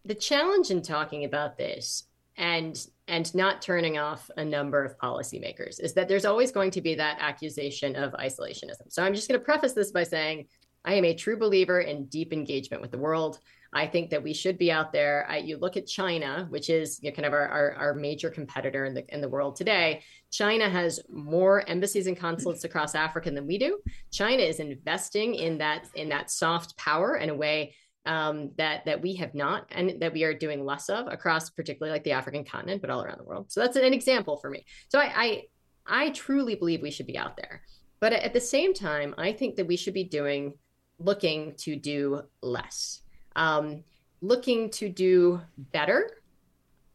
the 0.05 0.15
challenge 0.15 0.71
in 0.71 0.83
talking 0.83 1.25
about 1.25 1.57
this 1.57 2.05
and 2.37 2.87
and 3.09 3.35
not 3.35 3.61
turning 3.61 3.99
off 3.99 4.31
a 4.37 4.45
number 4.45 4.83
of 4.85 4.99
policymakers 4.99 5.81
is 5.81 5.93
that 5.95 6.09
there's 6.09 6.25
always 6.25 6.51
going 6.51 6.71
to 6.71 6.81
be 6.81 6.95
that 6.95 7.19
accusation 7.21 7.95
of 7.95 8.13
isolationism. 8.15 8.91
So 8.91 9.03
I'm 9.03 9.15
just 9.15 9.29
going 9.29 9.39
to 9.39 9.45
preface 9.45 9.75
this 9.75 9.91
by 9.91 10.05
saying 10.05 10.47
I 10.85 10.95
am 10.95 11.05
a 11.05 11.15
true 11.15 11.37
believer 11.37 11.81
in 11.81 12.07
deep 12.07 12.33
engagement 12.33 12.81
with 12.81 12.91
the 12.91 12.99
world. 12.99 13.39
I 13.75 13.87
think 13.87 14.11
that 14.11 14.23
we 14.23 14.35
should 14.35 14.59
be 14.59 14.71
out 14.71 14.93
there. 14.93 15.27
I, 15.29 15.39
you 15.39 15.57
look 15.57 15.77
at 15.77 15.87
China, 15.87 16.47
which 16.51 16.69
is 16.69 17.01
you 17.03 17.11
know, 17.11 17.15
kind 17.15 17.27
of 17.27 17.33
our, 17.33 17.49
our, 17.49 17.73
our, 17.73 17.95
major 17.95 18.29
competitor 18.29 18.85
in 18.85 18.93
the 18.93 19.15
in 19.15 19.23
the 19.23 19.29
world 19.29 19.57
today. 19.57 20.03
China 20.31 20.69
has 20.69 21.01
more 21.11 21.67
embassies 21.69 22.07
and 22.07 22.17
consulates 22.17 22.65
across 22.65 22.95
Africa 22.95 23.31
than 23.31 23.47
we 23.47 23.57
do. 23.57 23.79
China 24.11 24.43
is 24.43 24.61
investing 24.61 25.35
in 25.35 25.59
that 25.59 25.87
in 25.95 26.11
that 26.11 26.31
soft 26.31 26.77
power 26.77 27.17
in 27.17 27.31
a 27.31 27.35
way 27.35 27.75
um, 28.07 28.51
that 28.59 28.85
that 28.87 29.01
we 29.01 29.15
have 29.17 29.35
not 29.35 29.67
and 29.71 30.01
that 30.01 30.13
we 30.13 30.25
are 30.25 30.35
doing 30.35 30.65
less 30.65 30.89
of 30.89 31.07
across 31.07 31.51
particularly 31.51 31.93
like 31.93 32.05
the 32.05 32.13
African 32.13 32.45
continent, 32.45 32.81
but 32.81 32.91
all 32.91 33.03
around 33.03 33.19
the 33.19 33.25
world. 33.25 33.53
So 33.53 33.61
that's 33.61 33.77
an 33.77 33.95
example 33.95 34.37
for 34.37 34.51
me. 34.51 34.65
So 34.89 34.99
I 34.99 35.13
I, 35.15 35.43
I 35.87 36.11
truly 36.11 36.55
believe 36.55 36.83
we 36.83 36.91
should 36.91 37.07
be 37.07 37.19
out 37.19 37.37
there, 37.37 37.63
but 38.01 38.13
at 38.13 38.33
the 38.33 38.41
same 38.41 38.75
time, 38.75 39.15
I 39.19 39.33
think 39.33 39.57
that 39.57 39.67
we 39.67 39.77
should 39.77 39.95
be 39.95 40.05
doing 40.05 40.55
looking 40.99 41.55
to 41.59 41.77
do 41.77 42.23
less, 42.43 43.03
um, 43.37 43.83
looking 44.21 44.71
to 44.71 44.89
do 44.89 45.41
better 45.57 46.11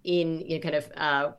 in 0.04 0.42
you 0.42 0.56
know, 0.56 0.62
kind 0.62 0.76
of 0.76 0.92
uh, 0.96 1.32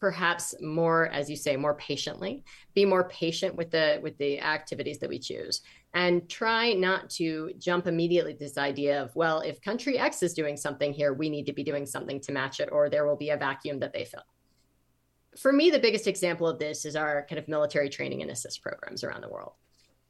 perhaps 0.00 0.54
more 0.60 1.06
as 1.08 1.30
you 1.30 1.36
say 1.36 1.56
more 1.56 1.74
patiently 1.74 2.44
be 2.74 2.84
more 2.84 3.08
patient 3.08 3.54
with 3.54 3.70
the 3.70 3.98
with 4.02 4.16
the 4.18 4.38
activities 4.38 4.98
that 4.98 5.08
we 5.08 5.18
choose 5.18 5.62
and 5.94 6.28
try 6.28 6.72
not 6.72 7.08
to 7.08 7.52
jump 7.58 7.86
immediately 7.86 8.32
to 8.32 8.38
this 8.38 8.58
idea 8.58 9.02
of 9.02 9.14
well 9.16 9.40
if 9.40 9.60
country 9.60 9.98
x 9.98 10.22
is 10.22 10.34
doing 10.34 10.56
something 10.56 10.92
here 10.92 11.14
we 11.14 11.30
need 11.30 11.46
to 11.46 11.52
be 11.52 11.64
doing 11.64 11.86
something 11.86 12.20
to 12.20 12.32
match 12.32 12.60
it 12.60 12.68
or 12.72 12.90
there 12.90 13.06
will 13.06 13.16
be 13.16 13.30
a 13.30 13.36
vacuum 13.36 13.78
that 13.78 13.92
they 13.92 14.04
fill 14.04 14.24
for 15.38 15.52
me 15.52 15.70
the 15.70 15.78
biggest 15.78 16.06
example 16.06 16.46
of 16.46 16.58
this 16.58 16.84
is 16.84 16.96
our 16.96 17.26
kind 17.28 17.38
of 17.38 17.48
military 17.48 17.88
training 17.88 18.22
and 18.22 18.30
assist 18.30 18.62
programs 18.62 19.02
around 19.02 19.22
the 19.22 19.28
world 19.28 19.54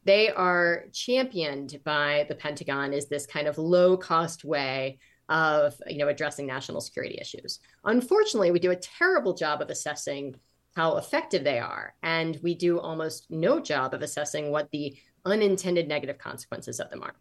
they 0.05 0.31
are 0.31 0.85
championed 0.93 1.81
by 1.85 2.27
the 2.29 2.35
pentagon 2.35 2.93
as 2.93 3.09
this 3.09 3.27
kind 3.27 3.49
of 3.49 3.59
low 3.59 3.97
cost 3.97 4.45
way 4.45 4.99
of 5.29 5.75
you 5.87 5.99
know 5.99 6.09
addressing 6.09 6.47
national 6.47 6.81
security 6.81 7.19
issues. 7.21 7.61
Unfortunately, 7.85 8.51
we 8.51 8.59
do 8.59 8.71
a 8.71 8.77
terrible 8.77 9.35
job 9.35 9.63
of 9.63 9.71
assessing 9.71 10.35
how 10.77 10.97
effective 10.97 11.45
they 11.45 11.59
are, 11.59 11.95
and 12.03 12.39
we 12.43 12.55
do 12.55 12.79
almost 12.81 13.27
no 13.31 13.61
job 13.61 13.95
of 13.95 14.03
assessing 14.03 14.51
what 14.51 14.71
the 14.71 14.97
unintended 15.25 15.89
negative 15.89 16.19
consequences 16.19 16.81
of 16.81 16.91
them 16.91 17.03
are. 17.03 17.15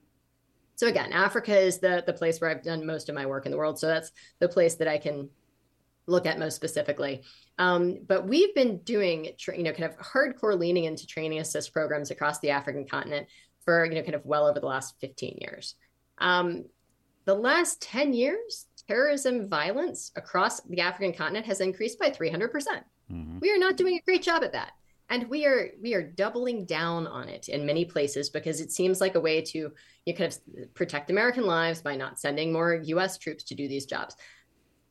So 0.76 0.88
again, 0.88 1.14
Africa 1.14 1.58
is 1.58 1.80
the 1.80 2.04
the 2.06 2.14
place 2.14 2.42
where 2.42 2.50
I've 2.50 2.64
done 2.64 2.86
most 2.86 3.10
of 3.10 3.16
my 3.16 3.26
work 3.26 3.46
in 3.46 3.52
the 3.52 3.58
world. 3.58 3.80
So 3.80 3.88
that's 3.88 4.12
the 4.40 4.50
place 4.50 4.76
that 4.76 4.88
I 4.88 4.98
can 4.98 5.30
look 6.08 6.26
at 6.26 6.40
most 6.40 6.56
specifically. 6.56 7.24
Um, 7.58 8.00
but 8.08 8.28
we've 8.28 8.54
been 8.56 8.80
doing, 8.80 9.30
you 9.56 9.64
know, 9.64 9.72
kind 9.72 9.86
of 9.86 9.98
hardcore 9.98 10.60
leaning 10.60 10.86
into 10.86 11.08
training 11.08 11.40
assist 11.40 11.72
programs 11.72 12.12
across 12.12 12.40
the 12.40 12.50
African 12.50 12.88
continent 12.88 13.28
for, 13.64 13.86
you 13.86 13.96
know, 13.96 14.02
kind 14.02 14.16
of 14.16 14.26
well 14.26 14.48
over 14.48 14.60
the 14.60 14.66
last 14.66 14.96
15 15.00 15.38
years. 15.40 15.76
Um, 16.18 16.66
the 17.26 17.36
last 17.36 17.82
10 17.82 18.14
years, 18.14 18.66
terrorism 18.88 19.48
violence 19.48 20.12
across 20.16 20.60
the 20.62 20.82
African 20.82 21.14
continent 21.14 21.46
has 21.46 21.62
increased 21.62 22.00
by 22.00 22.10
300%. 22.10 22.52
percent 22.52 22.84
mm 23.12 23.26
hmm 23.26 23.38
We 23.40 23.52
are 23.52 23.60
not 23.60 23.78
doing 23.78 23.96
a 23.98 24.02
great 24.02 24.24
job 24.24 24.44
at 24.44 24.54
that. 24.54 24.72
And 25.10 25.30
we 25.30 25.46
are 25.46 25.70
we 25.82 25.94
are 25.94 26.04
doubling 26.04 26.66
down 26.66 27.08
on 27.08 27.30
it 27.30 27.50
in 27.50 27.66
many 27.66 27.86
places 27.86 28.30
because 28.30 28.62
it 28.62 28.72
seems 28.72 29.02
like 29.02 29.16
a 29.16 29.20
way 29.20 29.42
to 29.42 29.72
you 30.06 30.14
kind 30.14 30.32
of 30.32 30.74
protect 30.74 31.10
American 31.10 31.46
lives 31.46 31.82
by 31.82 31.96
not 31.96 32.20
sending 32.20 32.52
more 32.52 32.76
US 32.76 33.18
troops 33.18 33.44
to 33.46 33.56
do 33.56 33.68
these 33.68 33.86
jobs. 33.86 34.16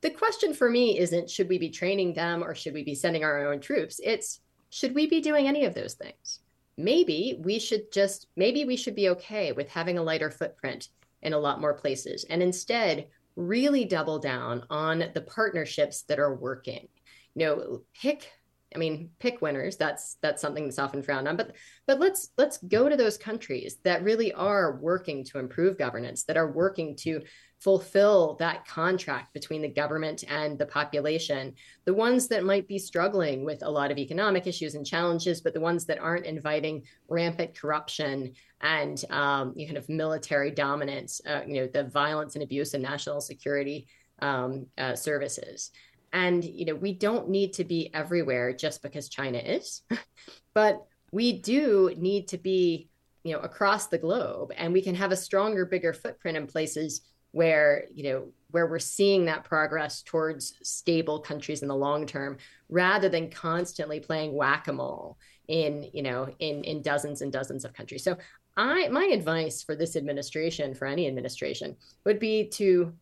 The 0.00 0.10
question 0.10 0.52
for 0.52 0.70
me 0.70 0.98
isn't 0.98 1.30
should 1.30 1.48
we 1.48 1.58
be 1.58 1.70
training 1.70 2.14
them 2.14 2.42
or 2.42 2.54
should 2.54 2.74
we 2.74 2.84
be 2.84 2.94
sending 2.94 3.24
our 3.24 3.52
own 3.52 3.60
troops? 3.60 4.00
It's 4.02 4.40
should 4.70 4.94
we 4.94 5.06
be 5.06 5.20
doing 5.20 5.48
any 5.48 5.64
of 5.64 5.74
those 5.74 5.94
things? 5.94 6.40
Maybe 6.76 7.38
we 7.42 7.58
should 7.58 7.92
just 7.92 8.26
maybe 8.36 8.64
we 8.64 8.76
should 8.76 8.94
be 8.94 9.10
okay 9.10 9.52
with 9.52 9.68
having 9.68 9.98
a 9.98 10.02
lighter 10.02 10.30
footprint 10.30 10.88
in 11.22 11.32
a 11.32 11.38
lot 11.38 11.60
more 11.60 11.74
places 11.74 12.24
and 12.28 12.42
instead 12.42 13.06
really 13.36 13.84
double 13.84 14.18
down 14.18 14.64
on 14.70 15.04
the 15.14 15.20
partnerships 15.20 16.02
that 16.02 16.18
are 16.18 16.34
working. 16.34 16.88
You 17.34 17.46
know, 17.46 17.82
pick 17.94 18.30
I 18.75 18.79
mean, 18.79 19.11
pick 19.18 19.43
winners. 19.43 19.77
That's 19.77 20.16
that's 20.23 20.41
something 20.41 20.64
that's 20.64 20.79
often 20.79 21.03
frowned 21.03 21.29
on. 21.29 21.37
But 21.37 21.57
but 21.87 22.01
let's 22.01 22.31
let's 22.37 22.59
go 22.59 22.89
to 22.89 22.97
those 22.97 23.16
countries 23.16 23.77
that 23.85 24.03
really 24.03 24.33
are 24.33 24.79
working 24.81 25.25
to 25.27 25.39
improve 25.39 25.79
governance, 25.79 26.25
that 26.25 26.37
are 26.37 26.53
working 26.53 26.97
to 26.97 27.23
fulfill 27.61 28.35
that 28.41 28.66
contract 28.66 29.33
between 29.33 29.62
the 29.62 29.68
government 29.68 30.25
and 30.29 30.59
the 30.59 30.66
population. 30.66 31.55
The 31.85 31.95
ones 31.95 32.27
that 32.29 32.45
might 32.45 32.66
be 32.66 32.79
struggling 32.79 33.45
with 33.45 33.62
a 33.62 33.70
lot 33.70 33.93
of 33.93 33.99
economic 33.99 34.49
issues 34.49 34.75
and 34.75 34.85
challenges, 34.85 35.41
but 35.41 35.55
the 35.55 35.61
ones 35.61 35.87
that 35.87 36.01
aren't 36.01 36.27
inviting 36.27 36.83
rampant 37.09 37.55
corruption 37.55 38.33
and 38.61 39.05
um, 39.11 39.53
you 39.57 39.66
kind 39.66 39.79
of 39.79 39.89
military 39.89 40.51
dominance, 40.51 41.20
uh, 41.29 41.43
you 41.47 41.55
know, 41.55 41.68
the 41.73 41.85
violence 41.85 42.35
and 42.35 42.43
abuse 42.43 42.75
of 42.75 42.81
national 42.81 43.20
security 43.20 43.87
um, 44.20 44.66
uh, 44.79 44.97
services. 44.97 45.70
And 46.12 46.44
you 46.44 46.66
know, 46.66 46.74
we 46.74 46.92
don't 46.92 47.28
need 47.28 47.54
to 47.54 47.64
be 47.64 47.90
everywhere 47.94 48.52
just 48.52 48.82
because 48.82 49.08
China 49.08 49.38
is, 49.38 49.82
but 50.54 50.84
we 51.10 51.40
do 51.40 51.94
need 51.96 52.28
to 52.28 52.38
be, 52.38 52.88
you 53.24 53.32
know, 53.32 53.40
across 53.40 53.86
the 53.86 53.98
globe, 53.98 54.52
and 54.56 54.72
we 54.72 54.82
can 54.82 54.94
have 54.94 55.12
a 55.12 55.16
stronger, 55.16 55.64
bigger 55.64 55.92
footprint 55.92 56.36
in 56.36 56.46
places 56.46 57.02
where 57.32 57.84
you 57.92 58.04
know 58.04 58.28
where 58.50 58.66
we're 58.66 58.78
seeing 58.78 59.24
that 59.24 59.44
progress 59.44 60.02
towards 60.02 60.54
stable 60.62 61.18
countries 61.18 61.62
in 61.62 61.68
the 61.68 61.74
long 61.74 62.06
term 62.06 62.36
rather 62.68 63.08
than 63.08 63.30
constantly 63.30 63.98
playing 63.98 64.34
whack-a-mole 64.34 65.18
in 65.48 65.88
you 65.92 66.02
know 66.02 66.28
in 66.38 66.62
in 66.64 66.82
dozens 66.82 67.22
and 67.22 67.32
dozens 67.32 67.64
of 67.64 67.72
countries. 67.72 68.04
So 68.04 68.16
i 68.56 68.86
my 68.88 69.04
advice 69.06 69.62
for 69.62 69.74
this 69.74 69.96
administration 69.96 70.74
for 70.74 70.86
any 70.86 71.08
administration 71.08 71.74
would 72.04 72.18
be 72.18 72.48
to 72.50 72.92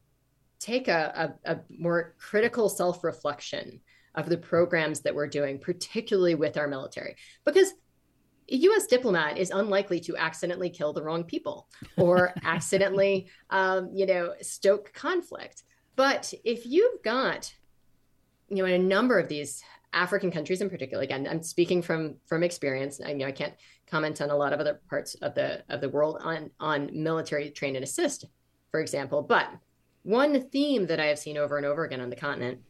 take 0.61 0.89
a, 0.89 1.35
a, 1.45 1.53
a 1.53 1.61
more 1.71 2.15
critical 2.19 2.69
self-reflection 2.69 3.81
of 4.15 4.29
the 4.29 4.37
programs 4.37 5.01
that 5.01 5.15
we're 5.15 5.27
doing 5.27 5.59
particularly 5.59 6.35
with 6.35 6.57
our 6.57 6.69
military 6.69 7.17
because 7.45 7.73
a 8.51 8.57
U.S. 8.57 8.87
diplomat 8.87 9.39
is 9.39 9.51
unlikely 9.51 10.01
to 10.01 10.17
accidentally 10.17 10.71
kill 10.71 10.93
the 10.93 11.03
wrong 11.03 11.25
people 11.25 11.69
or 11.97 12.35
accidentally, 12.45 13.29
um, 13.51 13.91
you 13.95 14.07
know, 14.07 14.35
stoke 14.41 14.93
conflict. 14.93 15.63
But 15.97 16.33
if 16.45 16.67
you've 16.67 17.03
got, 17.03 17.53
you 18.49 18.57
know, 18.57 18.65
in 18.65 18.81
a 18.81 18.85
number 18.85 19.19
of 19.19 19.29
these 19.29 19.63
African 19.93 20.31
countries 20.31 20.61
in 20.61 20.71
particular, 20.71 21.03
again, 21.03 21.29
I'm 21.31 21.43
speaking 21.43 21.83
from 21.83 22.17
from 22.27 22.43
experience. 22.43 23.01
I 23.05 23.11
you 23.11 23.19
know 23.19 23.27
I 23.27 23.33
can't 23.33 23.55
comment 23.87 24.21
on 24.21 24.31
a 24.31 24.37
lot 24.37 24.53
of 24.53 24.61
other 24.61 24.81
parts 24.89 25.15
of 25.17 25.35
the 25.35 25.63
of 25.69 25.81
the 25.81 25.89
world 25.89 26.19
on 26.21 26.51
on 26.59 26.91
military 26.93 27.51
train 27.51 27.77
and 27.77 27.85
assist, 27.85 28.25
for 28.71 28.81
example. 28.81 29.23
But 29.23 29.49
one 30.03 30.49
theme 30.49 30.87
that 30.87 31.01
I 31.01 31.07
have 31.07 31.19
seen 31.19 31.37
over 31.37 31.57
and 31.57 31.67
over 31.67 31.85
again 31.85 32.01
on 32.01 32.11
the 32.11 32.17
continent 32.17 32.61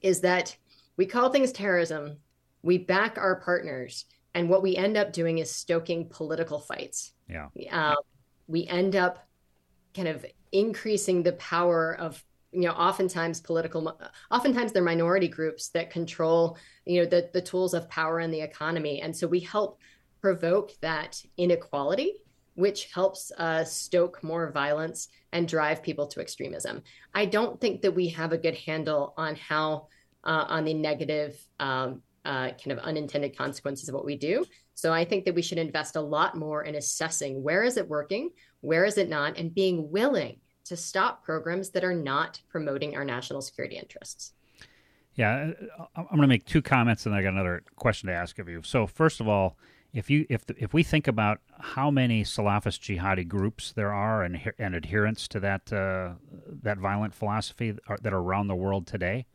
is 0.00 0.20
that 0.20 0.56
we 0.96 1.06
call 1.06 1.30
things 1.30 1.52
terrorism. 1.52 2.18
We 2.62 2.78
back 2.78 3.16
our 3.16 3.40
partners 3.40 4.04
and 4.34 4.48
what 4.48 4.62
we 4.62 4.76
end 4.76 4.96
up 4.96 5.12
doing 5.12 5.38
is 5.38 5.50
stoking 5.50 6.08
political 6.08 6.58
fights. 6.58 7.12
Yeah. 7.28 7.48
Um, 7.70 7.96
we 8.46 8.66
end 8.66 8.96
up 8.96 9.26
kind 9.94 10.08
of 10.08 10.24
increasing 10.52 11.22
the 11.22 11.32
power 11.34 11.96
of 11.98 12.22
you 12.52 12.62
know 12.62 12.72
oftentimes 12.72 13.40
political 13.40 13.96
oftentimes 14.30 14.72
they're 14.72 14.82
minority 14.82 15.28
groups 15.28 15.68
that 15.68 15.90
control 15.90 16.58
you 16.84 17.00
know 17.00 17.08
the 17.08 17.30
the 17.32 17.40
tools 17.40 17.74
of 17.74 17.88
power 17.88 18.18
in 18.18 18.32
the 18.32 18.40
economy 18.40 19.00
and 19.00 19.16
so 19.16 19.26
we 19.26 19.38
help 19.38 19.78
provoke 20.20 20.72
that 20.80 21.22
inequality 21.36 22.14
which 22.60 22.90
helps 22.92 23.32
uh, 23.38 23.64
stoke 23.64 24.22
more 24.22 24.52
violence 24.52 25.08
and 25.32 25.48
drive 25.48 25.82
people 25.82 26.06
to 26.06 26.20
extremism 26.20 26.82
i 27.14 27.24
don't 27.24 27.60
think 27.60 27.82
that 27.82 27.92
we 27.92 28.08
have 28.08 28.32
a 28.32 28.38
good 28.38 28.54
handle 28.54 29.14
on 29.16 29.34
how 29.34 29.86
uh, 30.24 30.44
on 30.48 30.64
the 30.64 30.74
negative 30.74 31.42
um, 31.58 32.02
uh, 32.24 32.50
kind 32.50 32.72
of 32.72 32.78
unintended 32.80 33.36
consequences 33.36 33.88
of 33.88 33.94
what 33.94 34.04
we 34.04 34.16
do. 34.16 34.44
So 34.74 34.92
I 34.92 35.04
think 35.04 35.24
that 35.24 35.34
we 35.34 35.42
should 35.42 35.58
invest 35.58 35.96
a 35.96 36.00
lot 36.00 36.36
more 36.36 36.64
in 36.64 36.74
assessing 36.74 37.42
where 37.42 37.62
is 37.62 37.76
it 37.76 37.88
working, 37.88 38.30
where 38.60 38.84
is 38.84 38.98
it 38.98 39.08
not, 39.08 39.38
and 39.38 39.54
being 39.54 39.90
willing 39.90 40.38
to 40.64 40.76
stop 40.76 41.24
programs 41.24 41.70
that 41.70 41.84
are 41.84 41.94
not 41.94 42.40
promoting 42.48 42.96
our 42.96 43.04
national 43.04 43.42
security 43.42 43.76
interests. 43.76 44.32
Yeah, 45.14 45.52
uh, 45.78 45.86
I'm 45.96 46.06
going 46.06 46.22
to 46.22 46.28
make 46.28 46.44
two 46.44 46.62
comments, 46.62 47.06
and 47.06 47.14
I 47.14 47.22
got 47.22 47.32
another 47.32 47.62
question 47.76 48.08
to 48.08 48.14
ask 48.14 48.38
of 48.38 48.48
you. 48.48 48.62
So 48.62 48.86
first 48.86 49.20
of 49.20 49.28
all, 49.28 49.56
if 49.92 50.08
you 50.08 50.26
if 50.28 50.46
the, 50.46 50.54
if 50.58 50.72
we 50.72 50.82
think 50.82 51.08
about 51.08 51.40
how 51.58 51.90
many 51.90 52.22
Salafist 52.22 52.80
jihadi 52.80 53.26
groups 53.26 53.72
there 53.72 53.92
are 53.92 54.22
and, 54.22 54.52
and 54.58 54.74
adherents 54.74 55.26
to 55.28 55.40
that 55.40 55.72
uh, 55.72 56.12
that 56.62 56.78
violent 56.78 57.14
philosophy 57.14 57.72
that 57.72 58.12
are, 58.12 58.18
around 58.18 58.46
the 58.46 58.54
world 58.54 58.86
today, 58.86 59.26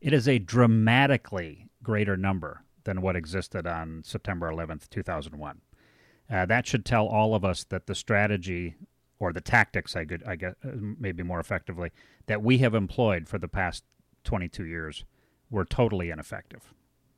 it 0.00 0.12
is 0.12 0.28
a 0.28 0.38
dramatically 0.38 1.68
greater 1.82 2.16
number 2.16 2.62
than 2.84 3.02
what 3.02 3.16
existed 3.16 3.66
on 3.66 4.02
September 4.04 4.50
11th, 4.50 4.88
2001. 4.88 5.60
Uh, 6.28 6.46
that 6.46 6.66
should 6.66 6.84
tell 6.84 7.06
all 7.06 7.34
of 7.34 7.44
us 7.44 7.64
that 7.64 7.86
the 7.86 7.94
strategy 7.94 8.74
or 9.18 9.32
the 9.32 9.40
tactics, 9.40 9.96
I, 9.96 10.04
could, 10.04 10.22
I 10.24 10.36
guess, 10.36 10.54
uh, 10.64 10.70
maybe 10.76 11.22
more 11.22 11.40
effectively, 11.40 11.90
that 12.26 12.42
we 12.42 12.58
have 12.58 12.74
employed 12.74 13.28
for 13.28 13.38
the 13.38 13.48
past 13.48 13.84
22 14.24 14.64
years 14.64 15.04
were 15.50 15.64
totally 15.64 16.10
ineffective. 16.10 16.74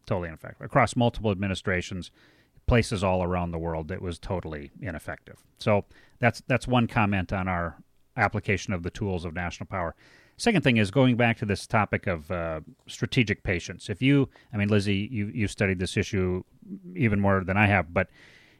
Totally 0.06 0.28
ineffective. 0.28 0.64
Across 0.64 0.96
multiple 0.96 1.30
administrations, 1.30 2.10
places 2.68 3.02
all 3.02 3.24
around 3.24 3.50
the 3.50 3.58
world, 3.58 3.90
it 3.90 4.00
was 4.00 4.18
totally 4.18 4.70
ineffective. 4.80 5.42
So 5.58 5.84
that's 6.20 6.42
that's 6.46 6.68
one 6.68 6.86
comment 6.86 7.32
on 7.32 7.48
our 7.48 7.82
application 8.16 8.72
of 8.72 8.82
the 8.84 8.90
tools 8.90 9.24
of 9.24 9.34
national 9.34 9.66
power. 9.66 9.96
Second 10.36 10.62
thing 10.62 10.76
is 10.76 10.92
going 10.92 11.16
back 11.16 11.36
to 11.38 11.46
this 11.46 11.66
topic 11.66 12.06
of 12.06 12.30
uh, 12.30 12.60
strategic 12.86 13.42
patience. 13.42 13.88
If 13.88 14.00
you, 14.00 14.28
I 14.52 14.56
mean, 14.56 14.68
Lizzie, 14.68 15.08
you 15.10 15.32
you 15.34 15.48
studied 15.48 15.80
this 15.80 15.96
issue 15.96 16.44
even 16.94 17.18
more 17.18 17.42
than 17.42 17.56
I 17.56 17.66
have, 17.66 17.92
but 17.92 18.08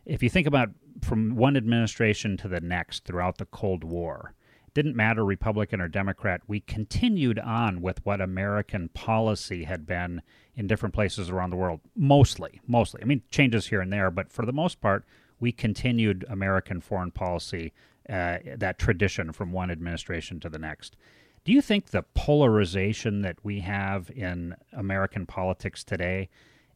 if 0.04 0.22
you 0.22 0.30
think 0.30 0.48
about 0.48 0.70
from 1.02 1.36
one 1.36 1.56
administration 1.56 2.36
to 2.38 2.48
the 2.48 2.60
next 2.60 3.04
throughout 3.04 3.38
the 3.38 3.44
Cold 3.46 3.84
War, 3.84 4.34
didn't 4.74 4.96
matter 4.96 5.24
Republican 5.24 5.80
or 5.80 5.88
Democrat. 5.88 6.42
We 6.46 6.60
continued 6.60 7.38
on 7.38 7.80
with 7.80 8.04
what 8.04 8.20
American 8.20 8.88
policy 8.90 9.64
had 9.64 9.86
been 9.86 10.22
in 10.56 10.66
different 10.66 10.94
places 10.94 11.30
around 11.30 11.50
the 11.50 11.56
world. 11.56 11.80
Mostly, 11.96 12.60
mostly. 12.66 13.00
I 13.02 13.04
mean, 13.04 13.22
changes 13.30 13.68
here 13.68 13.80
and 13.80 13.92
there, 13.92 14.10
but 14.10 14.32
for 14.32 14.44
the 14.44 14.52
most 14.52 14.80
part, 14.80 15.04
we 15.40 15.52
continued 15.52 16.24
American 16.28 16.80
foreign 16.80 17.10
policy, 17.10 17.72
uh, 18.08 18.38
that 18.56 18.78
tradition 18.78 19.32
from 19.32 19.52
one 19.52 19.70
administration 19.70 20.40
to 20.40 20.48
the 20.48 20.58
next. 20.58 20.96
Do 21.44 21.52
you 21.52 21.62
think 21.62 21.86
the 21.86 22.02
polarization 22.14 23.22
that 23.22 23.36
we 23.42 23.60
have 23.60 24.10
in 24.10 24.54
American 24.72 25.26
politics 25.26 25.84
today 25.84 26.28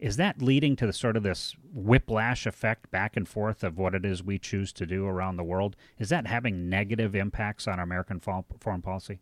is 0.03 0.17
that 0.17 0.43
leading 0.43 0.75
to 0.75 0.85
the 0.85 0.93
sort 0.93 1.17
of 1.17 1.23
this 1.23 1.55
whiplash 1.73 2.45
effect 2.45 2.91
back 2.91 3.17
and 3.17 3.29
forth 3.29 3.63
of 3.63 3.79
what 3.79 3.95
it 3.95 4.05
is 4.05 4.21
we 4.21 4.37
choose 4.37 4.73
to 4.73 4.85
do 4.85 5.07
around 5.07 5.37
the 5.37 5.45
world? 5.45 5.77
Is 5.97 6.09
that 6.09 6.27
having 6.27 6.69
negative 6.69 7.15
impacts 7.15 7.69
on 7.69 7.79
American 7.79 8.19
foreign 8.19 8.83
policy? 8.83 9.21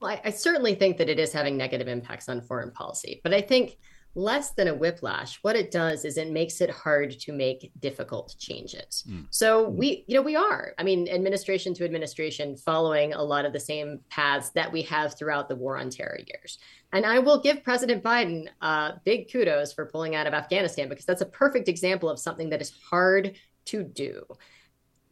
Well, 0.00 0.12
I, 0.12 0.20
I 0.26 0.30
certainly 0.30 0.76
think 0.76 0.96
that 0.98 1.08
it 1.08 1.18
is 1.18 1.32
having 1.32 1.56
negative 1.56 1.88
impacts 1.88 2.28
on 2.28 2.40
foreign 2.40 2.70
policy, 2.70 3.20
but 3.24 3.34
I 3.34 3.40
think 3.40 3.76
less 4.14 4.52
than 4.52 4.68
a 4.68 4.74
whiplash 4.74 5.38
what 5.42 5.56
it 5.56 5.70
does 5.70 6.04
is 6.04 6.16
it 6.16 6.30
makes 6.30 6.60
it 6.60 6.70
hard 6.70 7.10
to 7.10 7.32
make 7.32 7.72
difficult 7.80 8.34
changes. 8.38 9.04
Mm. 9.08 9.26
so 9.30 9.68
we 9.68 10.04
you 10.06 10.14
know 10.14 10.22
we 10.22 10.36
are. 10.36 10.72
I 10.78 10.82
mean 10.82 11.08
administration 11.08 11.74
to 11.74 11.84
administration 11.84 12.56
following 12.56 13.12
a 13.12 13.22
lot 13.22 13.44
of 13.44 13.52
the 13.52 13.60
same 13.60 14.00
paths 14.10 14.50
that 14.50 14.72
we 14.72 14.82
have 14.82 15.18
throughout 15.18 15.48
the 15.48 15.56
war 15.56 15.78
on 15.78 15.90
terror 15.90 16.18
years. 16.26 16.58
And 16.92 17.04
i 17.04 17.18
will 17.18 17.40
give 17.40 17.64
president 17.64 18.04
biden 18.04 18.48
uh, 18.60 18.92
big 19.04 19.30
kudos 19.32 19.72
for 19.72 19.86
pulling 19.86 20.14
out 20.14 20.26
of 20.26 20.34
afghanistan 20.34 20.88
because 20.88 21.06
that's 21.06 21.22
a 21.22 21.26
perfect 21.26 21.68
example 21.68 22.08
of 22.08 22.18
something 22.18 22.50
that 22.50 22.62
is 22.62 22.72
hard 22.90 23.34
to 23.66 23.82
do. 23.82 24.24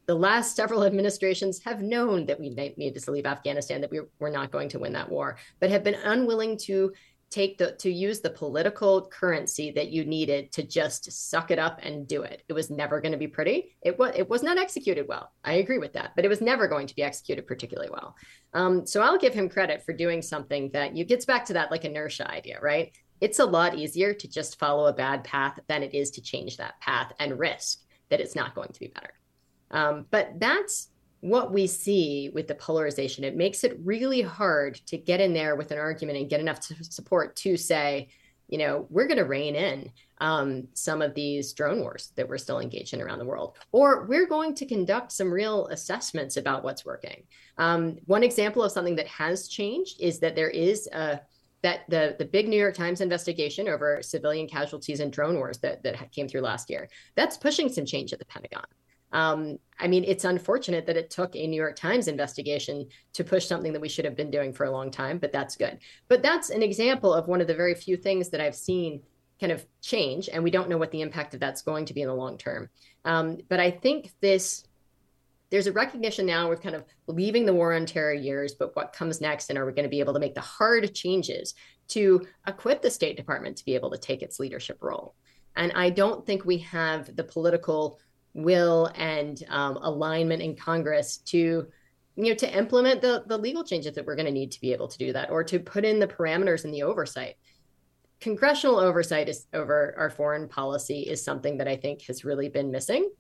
The 0.07 0.15
last 0.15 0.57
several 0.57 0.85
administrations 0.91 1.63
have 1.65 1.81
known 1.81 2.27
that 2.27 2.39
we 2.39 2.51
needed 2.51 3.03
to 3.03 3.11
leave 3.11 3.27
Afghanistan, 3.27 3.81
that 3.81 3.91
we 3.91 4.01
were 4.19 4.31
not 4.31 4.51
going 4.51 4.69
to 4.71 4.79
win 4.79 4.93
that 4.95 5.11
war, 5.11 5.37
but 5.61 5.71
have 5.71 5.85
been 5.85 5.99
unwilling 6.05 6.59
to 6.59 6.93
take 7.33 7.57
the 7.57 7.73
to 7.73 7.91
use 7.91 8.21
the 8.21 8.31
political 8.31 9.07
currency 9.07 9.71
that 9.73 9.91
you 9.91 10.05
needed 10.05 10.53
to 10.53 10.63
just 10.63 11.11
suck 11.11 11.51
it 11.51 11.59
up 11.59 11.81
and 11.83 12.07
do 12.07 12.23
it. 12.23 12.43
It 12.49 12.53
was 12.53 12.71
never 12.71 13.01
going 13.01 13.13
to 13.13 13.19
be 13.19 13.27
pretty. 13.27 13.75
It 13.81 13.99
was 13.99 14.13
it 14.15 14.29
was 14.29 14.43
not 14.43 14.59
executed 14.59 15.09
well. 15.09 15.33
I 15.43 15.55
agree 15.55 15.79
with 15.79 15.95
that, 15.95 16.13
but 16.15 16.25
it 16.25 16.29
was 16.29 16.41
never 16.41 16.69
going 16.69 16.87
to 16.87 16.95
be 16.95 17.03
executed 17.03 17.47
particularly 17.47 17.91
well. 17.91 18.15
Um, 18.53 18.87
so 18.87 19.01
I'll 19.01 19.19
give 19.19 19.35
him 19.35 19.49
credit 19.49 19.83
for 19.83 19.93
doing 19.93 20.21
something 20.21 20.71
that 20.73 20.95
you 20.95 21.05
gets 21.05 21.25
back 21.25 21.47
to 21.47 21.55
that 21.55 21.71
like 21.71 21.85
inertia 21.85 22.31
idea, 22.31 22.59
right? 22.61 22.93
It's 23.21 23.39
a 23.39 23.47
lot 23.47 23.79
easier 23.79 24.13
to 24.13 24.29
just 24.29 24.59
follow 24.59 24.87
a 24.87 24.93
bad 24.93 25.25
path 25.25 25.59
than 25.69 25.83
it 25.83 25.95
is 25.95 26.11
to 26.13 26.23
change 26.23 26.59
that 26.59 26.81
path 26.81 27.13
and 27.19 27.39
risk 27.39 27.81
that 28.11 28.21
it's 28.21 28.37
not 28.37 28.55
going 28.55 28.73
to 28.73 28.81
be 28.81 28.89
better. 28.89 29.15
Um, 29.71 30.07
but 30.11 30.39
that's 30.39 30.89
what 31.23 31.53
we 31.53 31.69
see 31.69 32.31
with 32.35 32.49
the 32.49 32.55
polarization. 32.57 33.23
It 33.23 33.37
makes 33.37 33.63
it 33.63 33.79
really 33.85 34.23
hard 34.23 34.75
to 34.87 34.99
get 34.99 35.21
in 35.21 35.33
there 35.33 35.55
with 35.55 35.71
an 35.71 35.79
argument 35.79 36.19
and 36.19 36.29
get 36.29 36.41
enough 36.41 36.61
support 36.63 37.37
to 37.37 37.57
say, 37.57 38.09
you 38.49 38.59
know, 38.59 38.89
we're 38.91 39.07
going 39.07 39.19
to 39.19 39.25
rein 39.25 39.55
in 39.55 39.93
um, 40.19 40.67
some 40.75 41.01
of 41.01 41.15
these 41.15 41.53
drone 41.53 41.81
wars 41.81 42.13
that 42.17 42.29
we're 42.29 42.39
still 42.39 42.59
engaged 42.59 42.93
in 42.93 43.01
around 43.01 43.21
the 43.21 43.25
world, 43.25 43.57
or 43.71 44.05
we're 44.07 44.27
going 44.27 44.53
to 44.57 44.67
conduct 44.67 45.13
some 45.13 45.33
real 45.33 45.69
assessments 45.69 46.37
about 46.37 46.65
what's 46.65 46.85
working. 46.85 47.23
Um, 47.57 47.99
one 48.07 48.25
example 48.25 48.65
of 48.65 48.73
something 48.73 48.97
that 48.97 49.07
has 49.07 49.47
changed 49.47 50.01
is 50.01 50.19
that 50.19 50.35
there 50.35 50.51
is 50.51 50.89
a 50.89 51.21
that 51.63 51.89
the 51.89 52.17
the 52.19 52.25
big 52.25 52.49
New 52.49 52.59
York 52.59 52.75
Times 52.75 53.01
investigation 53.01 53.69
over 53.69 54.03
civilian 54.03 54.49
casualties 54.49 54.99
and 54.99 55.13
drone 55.13 55.37
wars 55.37 55.59
that 55.59 55.85
that 55.85 56.11
came 56.11 56.27
through 56.27 56.41
last 56.41 56.69
year, 56.69 56.89
that's 57.15 57.37
pushing 57.37 57.69
some 57.69 57.87
change 57.87 58.13
at 58.13 58.19
the 58.19 58.25
Pentagon. 58.25 58.65
Um, 59.13 59.59
I 59.79 59.89
mean, 59.89 60.05
it's 60.05 60.25
unfortunate 60.25 60.87
that 60.87 60.97
it 60.97 61.11
took 61.11 61.35
a 61.37 61.47
New 61.47 61.57
York 61.57 61.77
Times 61.77 62.09
investigation 62.09 62.87
to 63.13 63.25
push 63.25 63.47
something 63.47 63.73
that 63.73 63.83
we 63.83 63.89
should 63.89 64.05
have 64.05 64.17
been 64.17 64.31
doing 64.31 64.53
for 64.53 64.65
a 64.65 64.71
long 64.71 64.91
time, 64.91 65.19
but 65.19 65.33
that's 65.33 65.57
good. 65.57 65.79
But 66.09 66.23
that's 66.23 66.51
an 66.51 66.63
example 66.63 67.13
of 67.13 67.29
one 67.29 67.41
of 67.41 67.47
the 67.47 67.55
very 67.55 67.75
few 67.75 67.97
things 67.97 68.31
that 68.31 68.41
I've 68.41 68.55
seen 68.55 69.03
kind 69.41 69.53
of 69.53 69.67
change, 69.81 70.29
and 70.29 70.43
we 70.43 70.51
don't 70.51 70.69
know 70.69 70.79
what 70.79 70.93
the 70.93 71.03
impact 71.03 71.35
of 71.35 71.41
that's 71.41 71.63
going 71.63 71.85
to 71.87 71.95
be 71.95 72.03
in 72.03 72.09
the 72.09 72.15
long 72.15 72.39
term. 72.39 72.71
Um, 73.05 73.39
but 73.49 73.61
I 73.61 73.71
think 73.71 74.13
this 74.21 74.65
there's 75.51 75.67
a 75.67 75.73
recognition 75.73 76.25
now 76.25 76.49
with 76.49 76.63
kind 76.63 76.75
of 76.75 76.85
leaving 77.09 77.45
the 77.45 77.53
war 77.53 77.75
on 77.75 77.85
terror 77.85 78.15
years, 78.15 78.55
but 78.55 78.75
what 78.75 78.95
comes 78.95 79.21
next, 79.21 79.51
and 79.51 79.59
are 79.59 79.67
we 79.67 79.73
going 79.73 79.83
to 79.83 79.91
be 79.91 80.01
able 80.01 80.15
to 80.15 80.21
make 80.21 80.35
the 80.35 80.41
hard 80.41 80.95
changes 80.95 81.53
to 81.89 82.27
equip 82.47 82.81
the 82.81 82.91
State 82.91 83.19
Department 83.19 83.59
to 83.59 83.65
be 83.67 83.75
able 83.75 83.91
to 83.91 83.99
take 83.99 84.23
its 84.23 84.41
leadership 84.41 84.79
role? 84.81 85.15
And 85.55 85.71
I 85.73 85.91
don't 85.91 86.25
think 86.25 86.47
we 86.47 86.57
have 86.59 87.15
the 87.15 87.25
political 87.25 87.99
will 88.35 88.91
and 88.95 89.43
um, 89.49 89.77
alignment 89.77 90.43
in 90.43 90.57
Congress 90.57 91.19
to 91.19 91.67
you 92.17 92.29
know 92.29 92.35
to 92.35 92.57
implement 92.57 93.01
the 93.01 93.25
the 93.27 93.37
legal 93.37 93.65
changes 93.65 93.95
that 93.95 94.05
we're 94.05 94.17
going 94.17 94.27
to 94.27 94.33
need 94.33 94.53
to 94.53 94.61
be 94.61 94.73
able 94.73 94.89
to 94.89 94.99
do 94.99 95.13
that 95.13 95.31
or 95.31 95.43
to 95.45 95.59
put 95.59 95.85
in 95.85 95.99
the 95.99 96.07
parameters 96.07 96.65
and 96.65 96.75
the 96.75 96.83
oversight 96.83 97.37
congressional 98.21 98.79
oversight 98.79 99.29
is 99.29 99.47
over 99.55 99.95
our 99.97 100.11
foreign 100.11 100.47
policy 100.47 101.01
is 101.01 101.25
something 101.25 101.57
that 101.57 101.67
i 101.67 101.75
think 101.75 102.03
has 102.03 102.23
really 102.23 102.51
been 102.51 102.71
missing 102.71 103.11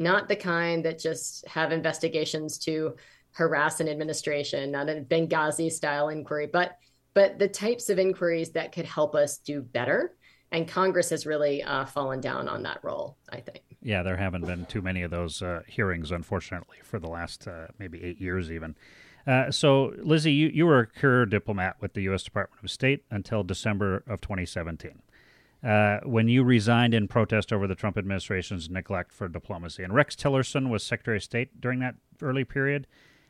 not 0.00 0.26
the 0.26 0.34
kind 0.34 0.84
that 0.84 0.98
just 0.98 1.46
have 1.46 1.70
investigations 1.70 2.58
to 2.58 2.96
harass 3.30 3.78
an 3.78 3.88
administration 3.88 4.72
not 4.72 4.88
a 4.88 5.00
benghazi 5.02 5.70
style 5.70 6.08
inquiry 6.08 6.48
but 6.52 6.72
but 7.14 7.38
the 7.38 7.48
types 7.48 7.90
of 7.90 7.98
inquiries 8.00 8.50
that 8.50 8.72
could 8.72 8.86
help 8.86 9.14
us 9.14 9.38
do 9.38 9.62
better 9.62 10.16
and 10.52 10.68
Congress 10.68 11.08
has 11.10 11.26
really 11.26 11.62
uh, 11.62 11.86
fallen 11.86 12.20
down 12.20 12.46
on 12.46 12.62
that 12.64 12.80
role. 12.82 13.16
I 13.30 13.40
think. 13.40 13.71
Yeah, 13.82 14.02
there 14.02 14.16
haven't 14.16 14.46
been 14.46 14.66
too 14.66 14.80
many 14.80 15.02
of 15.02 15.10
those 15.10 15.42
uh, 15.42 15.62
hearings, 15.66 16.12
unfortunately, 16.12 16.76
for 16.82 16.98
the 16.98 17.08
last 17.08 17.48
uh, 17.48 17.66
maybe 17.78 18.02
eight 18.02 18.20
years, 18.20 18.50
even. 18.50 18.76
Uh, 19.26 19.50
so, 19.50 19.92
Lizzie, 19.98 20.32
you, 20.32 20.48
you 20.48 20.66
were 20.66 20.80
a 20.80 20.86
career 20.86 21.26
diplomat 21.26 21.76
with 21.80 21.94
the 21.94 22.02
U.S. 22.02 22.22
Department 22.22 22.62
of 22.62 22.70
State 22.70 23.04
until 23.10 23.42
December 23.42 24.02
of 24.06 24.20
2017. 24.20 25.02
Uh, 25.62 26.00
when 26.04 26.28
you 26.28 26.42
resigned 26.42 26.92
in 26.92 27.06
protest 27.06 27.52
over 27.52 27.68
the 27.68 27.76
Trump 27.76 27.96
administration's 27.96 28.68
neglect 28.68 29.12
for 29.12 29.28
diplomacy. 29.28 29.84
And 29.84 29.94
Rex 29.94 30.16
Tillerson 30.16 30.70
was 30.70 30.82
Secretary 30.82 31.18
of 31.18 31.22
State 31.22 31.60
during 31.60 31.78
that 31.80 31.94
early 32.20 32.44
period, 32.44 32.88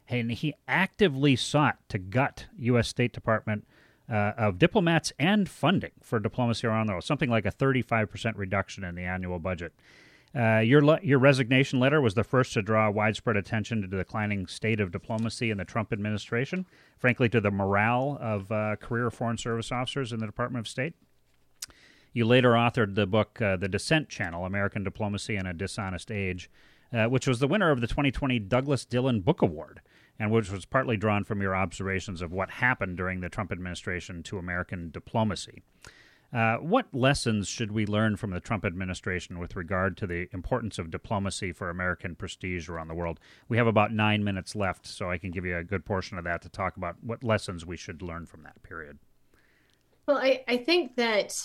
and 0.09 0.33
he 0.33 0.55
actively 0.67 1.37
sought 1.37 1.77
to 1.91 1.99
gut 1.99 2.47
U.S. 2.59 2.89
State 2.89 3.13
Department 3.13 3.67
uh, 4.11 4.33
of 4.39 4.59
diplomats 4.59 5.13
and 5.19 5.49
funding 5.49 5.93
for 6.03 6.19
diplomacy 6.19 6.67
around 6.67 6.87
the 6.87 6.95
world, 6.95 7.05
something 7.05 7.31
like 7.31 7.45
a 7.45 7.53
35% 7.53 8.33
reduction 8.37 8.83
in 8.83 8.95
the 8.95 9.03
annual 9.03 9.39
budget. 9.39 9.75
Uh, 10.35 10.59
your 10.59 10.83
le- 10.83 11.01
your 11.03 11.19
resignation 11.19 11.79
letter 11.79 12.01
was 12.01 12.15
the 12.15 12.25
first 12.25 12.55
to 12.55 12.63
draw 12.63 12.91
widespread 12.91 13.37
attention 13.37 13.83
to 13.83 13.87
the 13.87 13.99
declining 13.99 14.47
state 14.47 14.81
of 14.81 14.91
diplomacy 14.91 15.51
in 15.51 15.59
the 15.59 15.65
Trump 15.65 15.93
administration, 15.93 16.65
frankly, 16.99 17.29
to 17.29 17.41
the 17.41 17.51
morale 17.51 18.17
of 18.21 18.51
uh, 18.51 18.77
career 18.77 19.11
Foreign 19.11 19.37
Service 19.37 19.71
officers 19.71 20.13
in 20.13 20.21
the 20.21 20.27
Department 20.27 20.65
of 20.67 20.69
State. 20.69 20.95
You 22.15 22.25
later 22.25 22.53
authored 22.53 22.95
the 22.95 23.07
book 23.07 23.41
uh, 23.41 23.57
The 23.57 23.69
Dissent 23.69 24.09
Channel 24.09 24.47
American 24.47 24.85
Diplomacy 24.85 25.37
in 25.37 25.47
a 25.47 25.53
Dishonest 25.53 26.11
Age, 26.11 26.51
uh, 26.93 27.07
which 27.07 27.27
was 27.27 27.39
the 27.39 27.49
winner 27.49 27.71
of 27.71 27.81
the 27.81 27.87
2020 27.87 28.39
Douglas 28.39 28.85
Dillon 28.85 29.21
Book 29.21 29.43
Award 29.43 29.81
and 30.19 30.31
which 30.31 30.51
was 30.51 30.65
partly 30.65 30.97
drawn 30.97 31.25
from 31.25 31.41
your 31.41 31.57
observations 31.57 32.23
of 32.23 32.33
what 32.33 32.51
happened 32.51 32.97
during 32.97 33.21
the 33.21 33.29
Trump 33.29 33.51
administration 33.51 34.23
to 34.23 34.39
American 34.39 34.91
diplomacy. 34.91 35.63
Uh, 36.33 36.57
what 36.57 36.87
lessons 36.95 37.47
should 37.47 37.73
we 37.73 37.85
learn 37.85 38.17
from 38.17 38.31
the 38.31 38.41
Trump 38.41 38.65
administration 38.65 39.39
with 39.39 39.55
regard 39.55 39.99
to 39.99 40.07
the 40.07 40.29
importance 40.33 40.79
of 40.79 40.91
diplomacy 40.91 41.53
for 41.53 41.69
American 41.69 42.15
prestige 42.15 42.71
around 42.71 42.89
the 42.89 42.95
world? 42.95 43.21
We 43.49 43.59
have 43.59 43.67
about 43.67 43.93
nine 43.93 44.25
minutes 44.25 44.57
left, 44.57 44.87
so 44.87 45.11
I 45.11 45.19
can 45.19 45.31
give 45.31 45.45
you 45.45 45.59
a 45.59 45.65
good 45.65 45.85
portion 45.85 46.17
of 46.17 46.25
that 46.25 46.41
to 46.43 46.49
talk 46.49 46.79
about 46.79 46.97
what 47.03 47.23
lessons 47.23 47.67
we 47.67 47.77
should 47.77 48.01
learn 48.01 48.25
from 48.25 48.45
that 48.45 48.63
period. 48.63 48.99
Well, 50.07 50.17
I, 50.17 50.43
I 50.49 50.57
think 50.57 50.97
that 50.97 51.37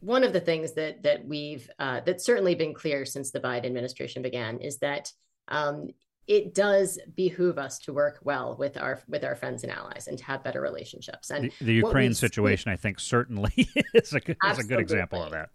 one 0.00 0.24
of 0.24 0.32
the 0.32 0.40
things 0.40 0.72
that 0.72 1.02
that 1.04 1.24
we've 1.24 1.68
uh, 1.78 2.00
that's 2.04 2.24
certainly 2.24 2.54
been 2.54 2.74
clear 2.74 3.04
since 3.04 3.30
the 3.30 3.40
Biden 3.40 3.66
administration 3.66 4.22
began 4.22 4.58
is 4.58 4.78
that 4.78 5.12
um, 5.48 5.88
it 6.28 6.54
does 6.54 6.98
behoove 7.16 7.58
us 7.58 7.78
to 7.80 7.92
work 7.92 8.20
well 8.22 8.56
with 8.56 8.76
our 8.76 9.02
with 9.08 9.24
our 9.24 9.34
friends 9.34 9.64
and 9.64 9.72
allies 9.72 10.06
and 10.06 10.16
to 10.18 10.24
have 10.24 10.42
better 10.44 10.60
relationships. 10.60 11.30
And 11.30 11.50
the, 11.58 11.64
the 11.64 11.74
Ukraine 11.74 12.14
situation, 12.14 12.70
I 12.70 12.76
think, 12.76 13.00
certainly 13.00 13.68
is 13.94 14.14
a 14.14 14.20
good, 14.20 14.36
is 14.50 14.58
a 14.58 14.64
good 14.64 14.80
example 14.80 15.22
of 15.22 15.32
that. 15.32 15.50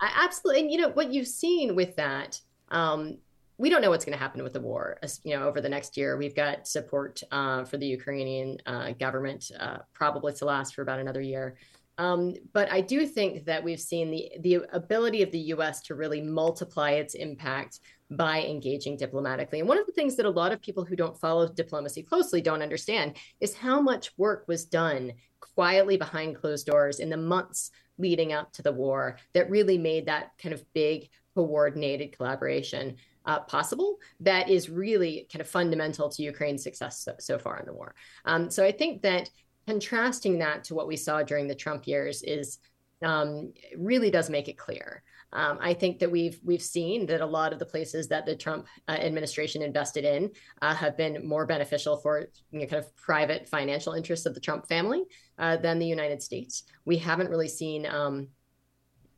I, 0.00 0.24
absolutely, 0.24 0.62
and 0.62 0.70
you 0.70 0.78
know 0.78 0.88
what 0.90 1.12
you've 1.12 1.28
seen 1.28 1.74
with 1.74 1.96
that. 1.96 2.40
Um, 2.70 3.18
we 3.58 3.70
don't 3.70 3.82
know 3.82 3.90
what's 3.90 4.04
going 4.04 4.16
to 4.16 4.22
happen 4.22 4.42
with 4.44 4.52
the 4.52 4.60
war. 4.60 4.98
As, 5.02 5.20
you 5.24 5.36
know, 5.36 5.48
over 5.48 5.60
the 5.60 5.68
next 5.68 5.96
year, 5.96 6.16
we've 6.16 6.34
got 6.34 6.68
support 6.68 7.20
uh, 7.32 7.64
for 7.64 7.76
the 7.76 7.86
Ukrainian 7.86 8.58
uh, 8.66 8.92
government, 8.92 9.50
uh, 9.58 9.78
probably 9.92 10.32
to 10.34 10.44
last 10.44 10.76
for 10.76 10.82
about 10.82 11.00
another 11.00 11.20
year. 11.20 11.56
Um, 11.98 12.34
but 12.52 12.70
I 12.70 12.80
do 12.80 13.06
think 13.06 13.44
that 13.46 13.62
we've 13.62 13.80
seen 13.80 14.10
the 14.10 14.30
the 14.40 14.66
ability 14.72 15.22
of 15.22 15.32
the 15.32 15.38
U.S. 15.54 15.82
to 15.82 15.94
really 15.94 16.22
multiply 16.22 16.92
its 16.92 17.14
impact 17.14 17.80
by 18.10 18.42
engaging 18.42 18.96
diplomatically. 18.96 19.58
And 19.58 19.68
one 19.68 19.78
of 19.78 19.86
the 19.86 19.92
things 19.92 20.16
that 20.16 20.24
a 20.24 20.30
lot 20.30 20.52
of 20.52 20.62
people 20.62 20.84
who 20.84 20.96
don't 20.96 21.18
follow 21.18 21.46
diplomacy 21.46 22.02
closely 22.02 22.40
don't 22.40 22.62
understand 22.62 23.16
is 23.40 23.54
how 23.54 23.80
much 23.80 24.12
work 24.16 24.44
was 24.48 24.64
done 24.64 25.12
quietly 25.40 25.98
behind 25.98 26.36
closed 26.36 26.66
doors 26.66 27.00
in 27.00 27.10
the 27.10 27.16
months 27.16 27.70
leading 27.98 28.32
up 28.32 28.52
to 28.52 28.62
the 28.62 28.72
war 28.72 29.18
that 29.34 29.50
really 29.50 29.76
made 29.76 30.06
that 30.06 30.30
kind 30.40 30.54
of 30.54 30.64
big 30.72 31.08
coordinated 31.34 32.16
collaboration 32.16 32.96
uh, 33.26 33.40
possible 33.40 33.98
that 34.20 34.48
is 34.48 34.70
really 34.70 35.28
kind 35.30 35.42
of 35.42 35.48
fundamental 35.48 36.08
to 36.08 36.22
Ukraine's 36.22 36.62
success 36.62 37.04
so, 37.04 37.14
so 37.20 37.38
far 37.38 37.58
in 37.58 37.66
the 37.66 37.74
war. 37.74 37.94
Um, 38.24 38.50
so 38.50 38.64
I 38.64 38.72
think 38.72 39.02
that 39.02 39.28
contrasting 39.68 40.38
that 40.38 40.64
to 40.64 40.74
what 40.74 40.88
we 40.88 40.96
saw 40.96 41.22
during 41.22 41.46
the 41.46 41.54
Trump 41.54 41.86
years 41.86 42.22
is 42.22 42.58
um, 43.02 43.52
really 43.76 44.10
does 44.10 44.30
make 44.30 44.48
it 44.48 44.56
clear. 44.56 45.02
Um, 45.34 45.58
I 45.60 45.74
think 45.74 45.98
that 45.98 46.10
we've 46.10 46.40
we've 46.42 46.62
seen 46.62 47.04
that 47.06 47.20
a 47.20 47.26
lot 47.26 47.52
of 47.52 47.58
the 47.58 47.66
places 47.66 48.08
that 48.08 48.24
the 48.24 48.34
Trump 48.34 48.66
uh, 48.88 48.92
administration 48.92 49.60
invested 49.60 50.06
in 50.06 50.30
uh, 50.62 50.74
have 50.74 50.96
been 50.96 51.28
more 51.28 51.44
beneficial 51.44 51.98
for 51.98 52.28
you 52.50 52.60
know, 52.60 52.66
kind 52.66 52.82
of 52.82 52.96
private 52.96 53.46
financial 53.46 53.92
interests 53.92 54.24
of 54.24 54.32
the 54.32 54.40
Trump 54.40 54.66
family 54.66 55.02
uh, 55.38 55.58
than 55.58 55.78
the 55.78 55.86
United 55.86 56.22
States. 56.22 56.62
We 56.86 56.96
haven't 56.96 57.28
really 57.28 57.48
seen. 57.48 57.84
Um, 57.86 58.28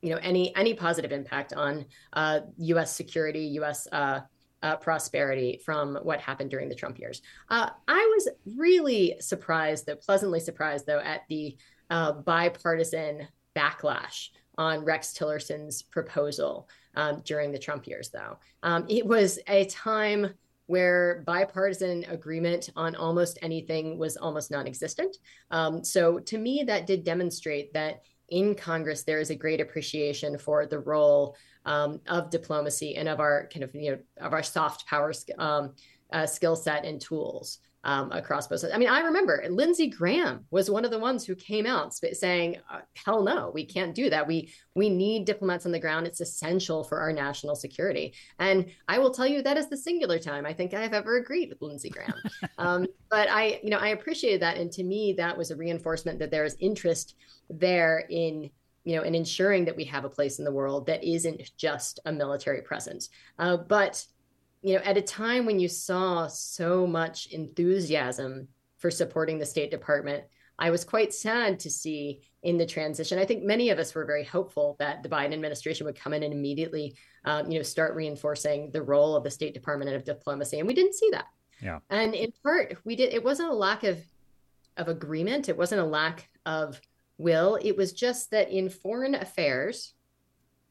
you 0.03 0.09
know 0.09 0.21
any 0.23 0.57
any 0.57 0.73
positive 0.73 1.13
impact 1.13 1.53
on 1.53 1.85
U.S. 2.57 2.91
Uh, 2.91 2.95
security, 3.03 3.45
U.S. 3.61 3.87
Uh, 4.63 4.77
prosperity 4.77 5.59
from 5.65 5.97
what 6.03 6.21
happened 6.21 6.51
during 6.51 6.69
the 6.69 6.75
Trump 6.75 6.99
years. 6.99 7.23
Uh, 7.49 7.71
I 7.89 8.13
was 8.15 8.29
really 8.59 9.17
surprised, 9.19 9.87
though 9.87 9.97
pleasantly 9.97 10.39
surprised, 10.39 10.85
though, 10.85 10.99
at 10.99 11.23
the 11.31 11.57
uh, 11.89 12.13
bipartisan 12.13 13.27
backlash 13.57 14.29
on 14.59 14.85
Rex 14.85 15.15
Tillerson's 15.15 15.81
proposal 15.83 16.69
um, 16.95 17.23
during 17.25 17.53
the 17.53 17.59
Trump 17.59 17.87
years, 17.87 18.11
though. 18.11 18.39
Um, 18.63 18.85
it 18.89 19.07
was 19.07 19.39
a 19.49 19.65
time 19.67 20.35
where 20.67 21.25
bipartisan 21.27 22.05
agreement 22.05 22.71
on 22.77 22.95
almost 22.95 23.39
anything 23.43 23.99
was 23.99 24.17
almost 24.17 24.51
non 24.51 24.67
existent. 24.67 25.17
Um, 25.51 25.83
so 25.83 26.21
to 26.21 26.39
me, 26.39 26.63
that 26.65 26.87
did 26.87 27.03
demonstrate 27.03 27.73
that 27.73 28.03
in 28.29 28.55
Congress, 28.55 29.03
there 29.03 29.19
is 29.19 29.31
a 29.31 29.35
great 29.35 29.61
appreciation 29.61 30.39
for 30.39 30.67
the 30.67 30.79
role 30.79 31.37
um, 31.65 32.01
of 32.09 32.31
diplomacy 32.31 32.97
and 32.97 33.09
of 33.09 33.21
our 33.21 33.49
kind 33.53 33.65
of 33.65 33.75
you 33.75 33.93
know 33.93 33.99
of 34.27 34.33
our 34.33 34.43
soft 34.43 34.87
power 34.87 35.13
um, 35.39 35.75
uh, 36.13 36.27
skill 36.27 36.57
set 36.57 36.85
and 36.85 37.01
tools 37.01 37.59
um, 37.85 38.13
across 38.13 38.47
both 38.47 38.61
sides. 38.61 38.75
I 38.75 38.79
mean, 38.79 38.91
I 38.91 39.01
remember 39.01 39.43
Lindsey 39.49 39.89
Graham 39.89 40.45
was 40.51 40.71
one 40.71 40.85
of 40.85 40.91
the 40.91 40.99
ones 40.99 41.25
who 41.25 41.35
came 41.35 41.65
out 41.65 41.95
saying, 41.95 42.57
uh, 42.71 42.81
"Hell 42.95 43.23
no, 43.23 43.51
we 43.55 43.65
can't 43.65 43.95
do 43.95 44.11
that. 44.11 44.27
We 44.27 44.53
we 44.75 44.91
need 44.91 45.25
diplomats 45.25 45.65
on 45.65 45.73
the 45.73 45.79
ground. 45.79 46.07
It's 46.07 46.21
essential 46.21 46.85
for 46.85 47.01
our 47.01 47.13
national 47.13 47.57
security." 47.57 48.15
And 48.39 48.67
I 48.87 48.99
will 48.99 49.11
tell 49.13 49.27
you 49.27 49.41
that 49.43 49.57
is 49.57 49.69
the 49.69 49.77
singular 49.77 50.19
time 50.19 50.45
I 50.45 50.53
think 50.53 50.75
I 50.75 50.83
have 50.83 50.93
ever 50.93 51.17
agreed 51.17 51.49
with 51.49 51.63
Lindsey 51.63 51.89
Graham. 51.89 52.15
um, 52.59 52.87
but 53.09 53.31
I, 53.31 53.61
you 53.63 53.71
know, 53.71 53.79
I 53.79 53.89
appreciated 53.89 54.43
that, 54.43 54.59
and 54.59 54.71
to 54.73 54.83
me, 54.83 55.15
that 55.15 55.37
was 55.37 55.51
a 55.51 55.57
reinforcement 55.57 56.19
that 56.19 56.31
there 56.31 56.45
is 56.45 56.57
interest 56.61 57.15
there 57.49 58.05
in 58.11 58.51
you 58.85 58.97
know, 58.97 59.03
and 59.03 59.15
ensuring 59.15 59.65
that 59.67 59.77
we 59.77 59.85
have 59.85 60.05
a 60.05 60.11
place 60.11 60.39
in 60.39 60.45
the 60.45 60.53
world 60.53 60.87
that 60.87 61.05
isn't 61.05 61.51
just 61.57 62.01
a 62.07 62.13
military 62.13 62.63
presence. 62.63 63.11
Uh, 63.39 63.57
but, 63.57 64.05
you 64.63 64.75
know, 64.75 64.81
at 64.85 64.97
a 64.97 65.03
time 65.03 65.47
when 65.47 65.61
you 65.61 65.69
saw 65.69 66.27
so 66.27 66.87
much 66.87 67.27
enthusiasm 67.27 68.49
for 68.79 68.91
supporting 68.91 69.39
the 69.39 69.47
State 69.47 69.71
Department, 69.71 70.25
I 70.59 70.71
was 70.71 70.85
quite 70.85 71.15
sad 71.15 71.59
to 71.61 71.71
see 71.71 72.21
in 72.43 72.59
the 72.59 72.67
transition. 72.67 73.19
I 73.19 73.25
think 73.25 73.43
many 73.43 73.71
of 73.71 73.79
us 73.79 73.95
were 73.95 74.05
very 74.05 74.25
hopeful 74.25 74.77
that 74.79 75.03
the 75.03 75.09
Biden 75.09 75.33
administration 75.33 75.87
would 75.87 75.99
come 75.99 76.13
in 76.13 76.23
and 76.23 76.33
immediately, 76.33 76.97
um, 77.25 77.51
you 77.51 77.59
know, 77.59 77.63
start 77.63 77.95
reinforcing 77.95 78.71
the 78.71 78.83
role 78.83 79.17
of 79.17 79.25
the 79.25 79.31
State 79.31 79.55
Department 79.55 79.91
and 79.91 79.97
of 79.97 80.05
diplomacy, 80.05 80.59
and 80.59 80.69
we 80.69 80.75
didn't 80.75 80.95
see 80.95 81.09
that. 81.13 81.27
Yeah. 81.63 81.79
And 81.91 82.15
in 82.15 82.33
part, 82.43 82.79
we 82.85 82.97
did. 82.97 83.13
It 83.13 83.25
wasn't 83.25 83.51
a 83.51 83.55
lack 83.55 83.85
of 83.85 84.03
of 84.77 84.89
agreement. 84.89 85.49
It 85.49 85.57
wasn't 85.57 85.81
a 85.81 85.85
lack 85.85 86.29
of 86.47 86.81
will. 87.21 87.59
It 87.63 87.77
was 87.77 87.93
just 87.93 88.31
that 88.31 88.51
in 88.51 88.69
foreign 88.69 89.15
affairs, 89.15 89.95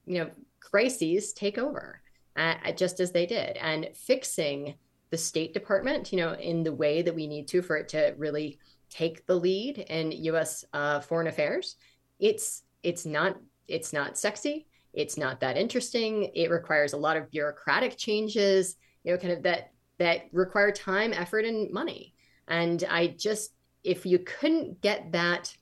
you 0.06 0.20
know, 0.20 0.30
crises 0.60 1.34
take 1.34 1.58
over, 1.58 2.02
uh, 2.36 2.72
just 2.74 3.00
as 3.00 3.12
they 3.12 3.26
did, 3.26 3.58
and 3.58 3.90
fixing 3.94 4.76
the 5.12 5.18
State 5.18 5.54
Department, 5.54 6.12
you 6.12 6.18
know, 6.18 6.34
in 6.34 6.64
the 6.64 6.74
way 6.74 7.02
that 7.02 7.16
we 7.16 7.28
need 7.28 7.48
to 7.50 7.62
for 7.62 7.78
it 7.78 7.90
to 7.90 8.14
really 8.18 8.60
take 8.90 9.26
the 9.26 9.36
lead 9.36 9.78
in 9.78 10.12
U.S. 10.12 10.66
Uh, 10.74 11.00
foreign 11.00 11.28
affairs. 11.28 11.76
It's 12.20 12.64
it's 12.84 13.06
not 13.06 13.38
it's 13.68 13.94
not 13.94 14.18
sexy. 14.18 14.68
It's 14.94 15.18
not 15.18 15.40
that 15.42 15.58
interesting. 15.58 16.32
It 16.34 16.50
requires 16.50 16.94
a 16.94 16.98
lot 16.98 17.18
of 17.18 17.30
bureaucratic 17.30 17.98
changes, 17.98 18.76
you 19.04 19.12
know, 19.12 19.18
kind 19.18 19.34
of 19.34 19.44
that 19.44 19.72
that 20.00 20.30
require 20.32 20.72
time, 20.72 21.14
effort, 21.14 21.46
and 21.46 21.72
money. 21.72 22.16
And 22.48 22.84
I 22.90 23.08
just, 23.08 23.52
if 23.84 24.06
you 24.06 24.20
couldn't 24.20 24.82
get 24.82 25.12
that, 25.12 25.54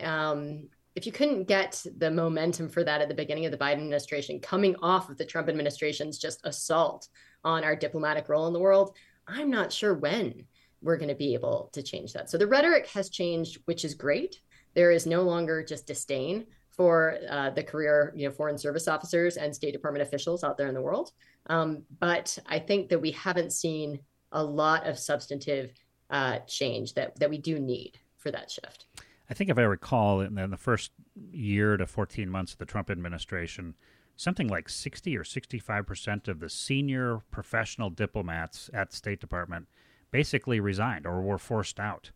um, 0.00 0.68
if 0.94 1.06
you 1.06 1.12
couldn't 1.12 1.44
get 1.44 1.84
the 1.98 2.10
momentum 2.10 2.68
for 2.68 2.84
that 2.84 3.00
at 3.00 3.08
the 3.08 3.14
beginning 3.14 3.46
of 3.46 3.52
the 3.52 3.58
Biden 3.58 3.78
administration, 3.78 4.40
coming 4.40 4.76
off 4.82 5.10
of 5.10 5.16
the 5.16 5.24
Trump 5.24 5.48
administration's 5.48 6.18
just 6.18 6.40
assault 6.44 7.08
on 7.44 7.64
our 7.64 7.74
diplomatic 7.74 8.28
role 8.28 8.46
in 8.46 8.52
the 8.52 8.60
world, 8.60 8.96
I'm 9.26 9.50
not 9.50 9.72
sure 9.72 9.94
when 9.94 10.44
we're 10.82 10.96
going 10.96 11.08
to 11.08 11.14
be 11.14 11.34
able 11.34 11.70
to 11.72 11.82
change 11.82 12.12
that. 12.12 12.30
So 12.30 12.38
the 12.38 12.46
rhetoric 12.46 12.86
has 12.88 13.08
changed, 13.08 13.58
which 13.64 13.84
is 13.84 13.94
great. 13.94 14.40
There 14.74 14.90
is 14.90 15.06
no 15.06 15.22
longer 15.22 15.64
just 15.64 15.86
disdain 15.86 16.46
for 16.70 17.18
uh, 17.30 17.50
the 17.50 17.62
career, 17.62 18.12
you 18.14 18.26
know, 18.26 18.34
foreign 18.34 18.58
service 18.58 18.88
officers 18.88 19.36
and 19.36 19.54
State 19.54 19.72
Department 19.72 20.02
officials 20.02 20.44
out 20.44 20.58
there 20.58 20.68
in 20.68 20.74
the 20.74 20.82
world. 20.82 21.12
Um, 21.46 21.82
but 22.00 22.36
I 22.46 22.58
think 22.58 22.88
that 22.88 23.00
we 23.00 23.12
haven't 23.12 23.52
seen 23.52 24.00
a 24.32 24.42
lot 24.42 24.86
of 24.86 24.98
substantive 24.98 25.72
uh, 26.10 26.40
change 26.46 26.94
that 26.94 27.18
that 27.18 27.30
we 27.30 27.38
do 27.38 27.58
need 27.58 27.98
for 28.18 28.30
that 28.30 28.50
shift. 28.50 28.86
I 29.34 29.36
think 29.36 29.50
if 29.50 29.58
I 29.58 29.62
recall, 29.62 30.20
in 30.20 30.36
the 30.36 30.56
first 30.56 30.92
year 31.32 31.76
to 31.76 31.88
14 31.88 32.30
months 32.30 32.52
of 32.52 32.58
the 32.58 32.64
Trump 32.64 32.88
administration, 32.88 33.74
something 34.14 34.46
like 34.46 34.68
60 34.68 35.16
or 35.16 35.24
65 35.24 35.84
percent 35.84 36.28
of 36.28 36.38
the 36.38 36.48
senior 36.48 37.18
professional 37.32 37.90
diplomats 37.90 38.70
at 38.72 38.92
State 38.92 39.20
Department 39.20 39.66
basically 40.12 40.60
resigned 40.60 41.04
or 41.04 41.20
were 41.20 41.38
forced 41.38 41.80
out. 41.80 42.12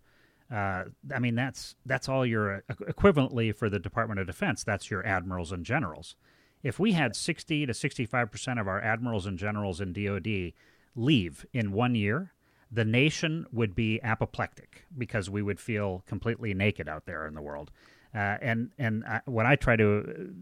Uh, 0.48 0.84
I 1.12 1.18
mean, 1.18 1.34
that's 1.34 1.74
that's 1.84 2.08
all 2.08 2.24
your 2.24 2.62
equivalently 2.80 3.52
for 3.52 3.68
the 3.68 3.80
Department 3.80 4.20
of 4.20 4.28
Defense. 4.28 4.62
That's 4.62 4.88
your 4.88 5.04
admirals 5.04 5.50
and 5.50 5.66
generals. 5.66 6.14
If 6.62 6.78
we 6.78 6.92
had 6.92 7.16
60 7.16 7.66
to 7.66 7.74
65 7.74 8.30
percent 8.30 8.60
of 8.60 8.68
our 8.68 8.80
admirals 8.80 9.26
and 9.26 9.36
generals 9.36 9.80
in 9.80 9.92
DoD 9.92 10.52
leave 10.94 11.44
in 11.52 11.72
one 11.72 11.96
year, 11.96 12.32
the 12.70 12.84
nation 12.84 13.46
would 13.52 13.74
be 13.74 14.00
apoplectic 14.02 14.84
because 14.96 15.30
we 15.30 15.42
would 15.42 15.58
feel 15.58 16.04
completely 16.06 16.52
naked 16.54 16.88
out 16.88 17.06
there 17.06 17.26
in 17.26 17.34
the 17.34 17.42
world. 17.42 17.70
Uh, 18.14 18.36
and 18.40 18.70
and 18.78 19.04
I, 19.04 19.20
what 19.26 19.46
I 19.46 19.56
try 19.56 19.76
to 19.76 20.32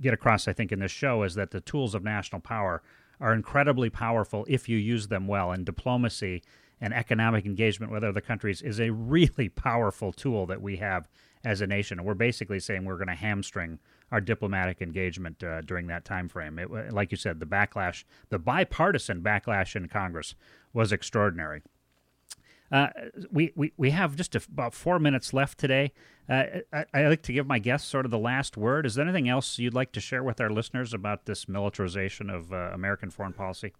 get 0.00 0.14
across, 0.14 0.48
I 0.48 0.52
think, 0.52 0.72
in 0.72 0.80
this 0.80 0.92
show 0.92 1.22
is 1.22 1.34
that 1.34 1.50
the 1.50 1.60
tools 1.60 1.94
of 1.94 2.02
national 2.02 2.40
power 2.40 2.82
are 3.20 3.32
incredibly 3.32 3.88
powerful 3.88 4.44
if 4.48 4.68
you 4.68 4.76
use 4.76 5.08
them 5.08 5.26
well. 5.26 5.52
And 5.52 5.64
diplomacy 5.64 6.42
and 6.80 6.92
economic 6.92 7.46
engagement 7.46 7.92
with 7.92 8.02
other 8.02 8.20
countries 8.20 8.60
is 8.60 8.80
a 8.80 8.90
really 8.90 9.48
powerful 9.48 10.12
tool 10.12 10.46
that 10.46 10.60
we 10.60 10.76
have 10.76 11.08
as 11.44 11.60
a 11.60 11.66
nation. 11.66 11.98
And 11.98 12.06
we're 12.06 12.14
basically 12.14 12.60
saying 12.60 12.84
we're 12.84 12.96
going 12.96 13.08
to 13.08 13.14
hamstring 13.14 13.78
our 14.12 14.20
diplomatic 14.20 14.82
engagement 14.82 15.42
uh, 15.42 15.62
during 15.62 15.88
that 15.88 16.04
time 16.04 16.28
frame. 16.28 16.58
It, 16.58 16.70
like 16.92 17.10
you 17.10 17.16
said, 17.16 17.40
the 17.40 17.46
backlash, 17.46 18.04
the 18.28 18.38
bipartisan 18.38 19.22
backlash 19.22 19.74
in 19.74 19.88
Congress 19.88 20.34
was 20.72 20.92
extraordinary. 20.92 21.62
Uh, 22.70 22.88
we, 23.30 23.52
we, 23.56 23.72
we 23.76 23.90
have 23.90 24.14
just 24.16 24.34
a, 24.34 24.42
about 24.50 24.74
four 24.74 24.98
minutes 24.98 25.32
left 25.32 25.58
today. 25.58 25.92
Uh, 26.28 26.44
I, 26.72 26.84
I, 26.94 27.06
like 27.08 27.22
to 27.22 27.32
give 27.32 27.46
my 27.46 27.58
guests 27.58 27.88
sort 27.88 28.04
of 28.04 28.10
the 28.10 28.18
last 28.18 28.56
word. 28.56 28.86
Is 28.86 28.94
there 28.94 29.04
anything 29.04 29.28
else 29.28 29.58
you'd 29.58 29.74
like 29.74 29.92
to 29.92 30.00
share 30.00 30.22
with 30.22 30.40
our 30.40 30.48
listeners 30.48 30.94
about 30.94 31.26
this 31.26 31.48
militarization 31.48 32.30
of 32.30 32.52
uh, 32.52 32.70
American 32.72 33.10
foreign 33.10 33.34
policy? 33.34 33.72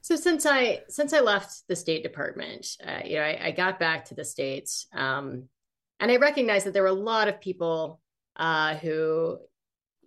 So 0.00 0.16
since 0.16 0.46
I 0.46 0.82
since 0.88 1.12
I 1.12 1.20
left 1.20 1.66
the 1.68 1.76
State 1.76 2.02
Department, 2.02 2.76
uh, 2.86 3.00
you 3.04 3.16
know, 3.16 3.22
I, 3.22 3.46
I, 3.46 3.50
got 3.50 3.78
back 3.78 4.04
to 4.06 4.14
the 4.14 4.24
states, 4.24 4.86
um, 4.92 5.44
and 5.98 6.10
I 6.10 6.16
recognized 6.16 6.66
that 6.66 6.74
there 6.74 6.82
were 6.82 6.88
a 6.88 6.92
lot 6.92 7.28
of 7.28 7.40
people 7.40 8.00
uh, 8.36 8.76
who, 8.76 9.38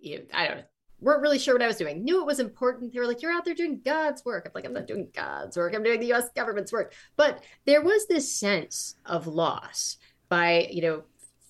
you 0.00 0.18
know, 0.18 0.24
I 0.32 0.48
don't 0.48 0.64
weren't 1.00 1.22
really 1.22 1.38
sure 1.38 1.54
what 1.54 1.62
I 1.62 1.66
was 1.66 1.76
doing. 1.76 2.04
Knew 2.04 2.20
it 2.20 2.26
was 2.26 2.40
important. 2.40 2.92
They 2.92 2.98
were 2.98 3.06
like, 3.06 3.22
"You're 3.22 3.32
out 3.32 3.44
there 3.44 3.54
doing 3.54 3.80
God's 3.84 4.24
work." 4.24 4.46
I'm 4.46 4.52
like, 4.54 4.64
"I'm 4.64 4.72
not 4.72 4.86
doing 4.86 5.08
God's 5.14 5.56
work. 5.56 5.74
I'm 5.74 5.82
doing 5.82 6.00
the 6.00 6.06
U.S. 6.08 6.30
government's 6.34 6.72
work." 6.72 6.92
But 7.16 7.42
there 7.66 7.82
was 7.82 8.06
this 8.06 8.32
sense 8.32 8.96
of 9.04 9.26
loss 9.26 9.96
by 10.28 10.68
you 10.70 10.82
know 10.82 11.02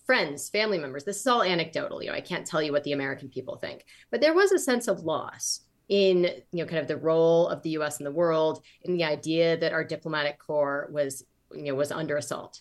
friends, 0.07 0.49
family 0.49 0.79
members. 0.79 1.05
This 1.05 1.21
is 1.21 1.27
all 1.27 1.43
anecdotal. 1.43 2.03
You 2.03 2.11
know, 2.11 2.17
I 2.17 2.21
can't 2.21 2.47
tell 2.47 2.63
you 2.63 2.73
what 2.73 2.85
the 2.85 2.93
American 2.93 3.29
people 3.29 3.57
think, 3.57 3.85
but 4.11 4.21
there 4.21 4.35
was 4.35 4.53
a 4.53 4.59
sense 4.59 4.89
of 4.89 5.01
loss 5.01 5.61
in 5.89 6.25
you 6.53 6.65
know 6.65 6.67
kind 6.67 6.81
of 6.81 6.89
the 6.89 6.97
role 6.97 7.49
of 7.49 7.63
the 7.63 7.71
U.S. 7.71 7.99
in 8.01 8.05
the 8.05 8.13
world, 8.13 8.63
in 8.83 8.97
the 8.97 9.05
idea 9.05 9.57
that 9.57 9.73
our 9.73 9.85
diplomatic 9.85 10.39
corps 10.39 10.89
was 10.93 11.25
you 11.55 11.65
know 11.65 11.75
was 11.75 11.93
under 11.93 12.17
assault. 12.17 12.61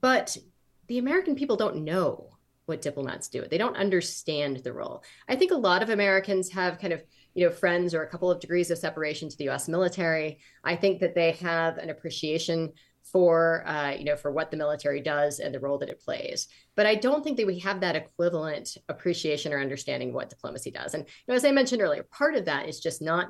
But 0.00 0.36
the 0.86 0.98
American 0.98 1.34
people 1.34 1.56
don't 1.56 1.84
know 1.84 2.36
what 2.70 2.80
diplomats 2.80 3.28
do. 3.28 3.44
They 3.48 3.58
don't 3.58 3.76
understand 3.76 4.58
the 4.58 4.72
role. 4.72 5.04
I 5.28 5.36
think 5.36 5.52
a 5.52 5.56
lot 5.56 5.82
of 5.82 5.90
Americans 5.90 6.50
have 6.52 6.78
kind 6.78 6.92
of 6.92 7.02
you 7.34 7.46
know 7.46 7.52
friends 7.52 7.94
or 7.94 8.02
a 8.02 8.08
couple 8.08 8.30
of 8.30 8.40
degrees 8.40 8.70
of 8.70 8.78
separation 8.78 9.28
to 9.28 9.36
the 9.36 9.44
U.S. 9.44 9.68
military. 9.68 10.38
I 10.64 10.76
think 10.76 11.00
that 11.00 11.14
they 11.14 11.32
have 11.32 11.76
an 11.78 11.90
appreciation 11.90 12.72
for 13.02 13.66
uh, 13.66 13.90
you 13.90 14.04
know 14.04 14.16
for 14.16 14.30
what 14.30 14.50
the 14.50 14.56
military 14.56 15.00
does 15.00 15.38
and 15.40 15.54
the 15.54 15.60
role 15.60 15.78
that 15.78 15.88
it 15.88 16.00
plays. 16.00 16.48
But 16.76 16.86
I 16.86 16.94
don't 16.94 17.22
think 17.22 17.36
that 17.36 17.46
we 17.46 17.58
have 17.60 17.80
that 17.80 17.96
equivalent 17.96 18.76
appreciation 18.88 19.52
or 19.52 19.60
understanding 19.60 20.10
of 20.10 20.14
what 20.14 20.30
diplomacy 20.30 20.70
does. 20.70 20.94
And 20.94 21.04
you 21.04 21.24
know, 21.28 21.34
as 21.34 21.44
I 21.44 21.50
mentioned 21.50 21.82
earlier, 21.82 22.04
part 22.04 22.34
of 22.34 22.46
that 22.46 22.68
is 22.68 22.80
just 22.80 23.02
not. 23.02 23.28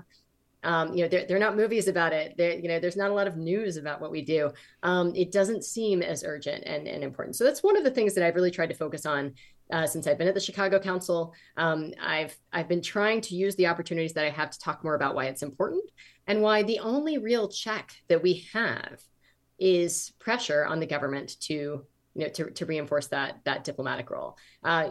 Um, 0.63 0.95
you 0.95 1.03
know, 1.03 1.09
they're, 1.09 1.27
they're 1.27 1.39
not 1.39 1.57
movies 1.57 1.89
about 1.89 2.13
it. 2.13 2.35
They're, 2.37 2.59
you 2.59 2.69
know, 2.69 2.79
there's 2.79 2.97
not 2.97 3.11
a 3.11 3.15
lot 3.15 3.27
of 3.27 3.37
news 3.37 3.77
about 3.77 4.01
what 4.01 4.11
we 4.11 4.23
do. 4.23 4.51
Um, 4.83 5.15
it 5.15 5.33
doesn't 5.33 5.65
seem 5.65 6.03
as 6.03 6.25
urgent 6.25 6.65
and, 6.65 6.87
and 6.87 7.03
important. 7.03 7.37
So 7.37 7.45
that's 7.45 7.63
one 7.63 7.77
of 7.77 7.85
the 7.85 7.91
things 7.91 8.15
that 8.15 8.25
I've 8.25 8.35
really 8.35 8.51
tried 8.51 8.69
to 8.69 8.75
focus 8.75 9.07
on 9.07 9.35
uh, 9.73 9.87
since 9.87 10.07
I've 10.07 10.19
been 10.19 10.29
at 10.29 10.35
the 10.35 10.41
Chicago 10.41 10.79
Council. 10.79 11.33
Um, 11.57 11.93
I've 12.01 12.37
I've 12.53 12.69
been 12.69 12.83
trying 12.83 13.21
to 13.23 13.37
use 13.37 13.55
the 13.57 13.69
opportunities 13.69 14.13
that 14.15 14.25
I 14.25 14.31
have 14.31 14.51
to 14.51 14.59
talk 14.59 14.83
more 14.83 14.95
about 14.95 15.15
why 15.15 15.27
it's 15.27 15.43
important 15.43 15.85
and 16.27 16.43
why 16.43 16.63
the 16.63 16.81
only 16.81 17.19
real 17.19 17.49
check 17.49 17.93
that 18.09 18.23
we 18.23 18.47
have 18.53 19.01
is 19.59 20.13
pressure 20.19 20.65
on 20.65 20.81
the 20.81 20.87
government 20.87 21.39
to 21.41 21.55
you 22.15 22.25
know 22.25 22.29
to, 22.29 22.51
to 22.51 22.67
reinforce 22.67 23.09
that 23.09 23.41
that 23.45 23.65
diplomatic 23.65 24.11
role. 24.11 24.37
Uh, 24.65 24.91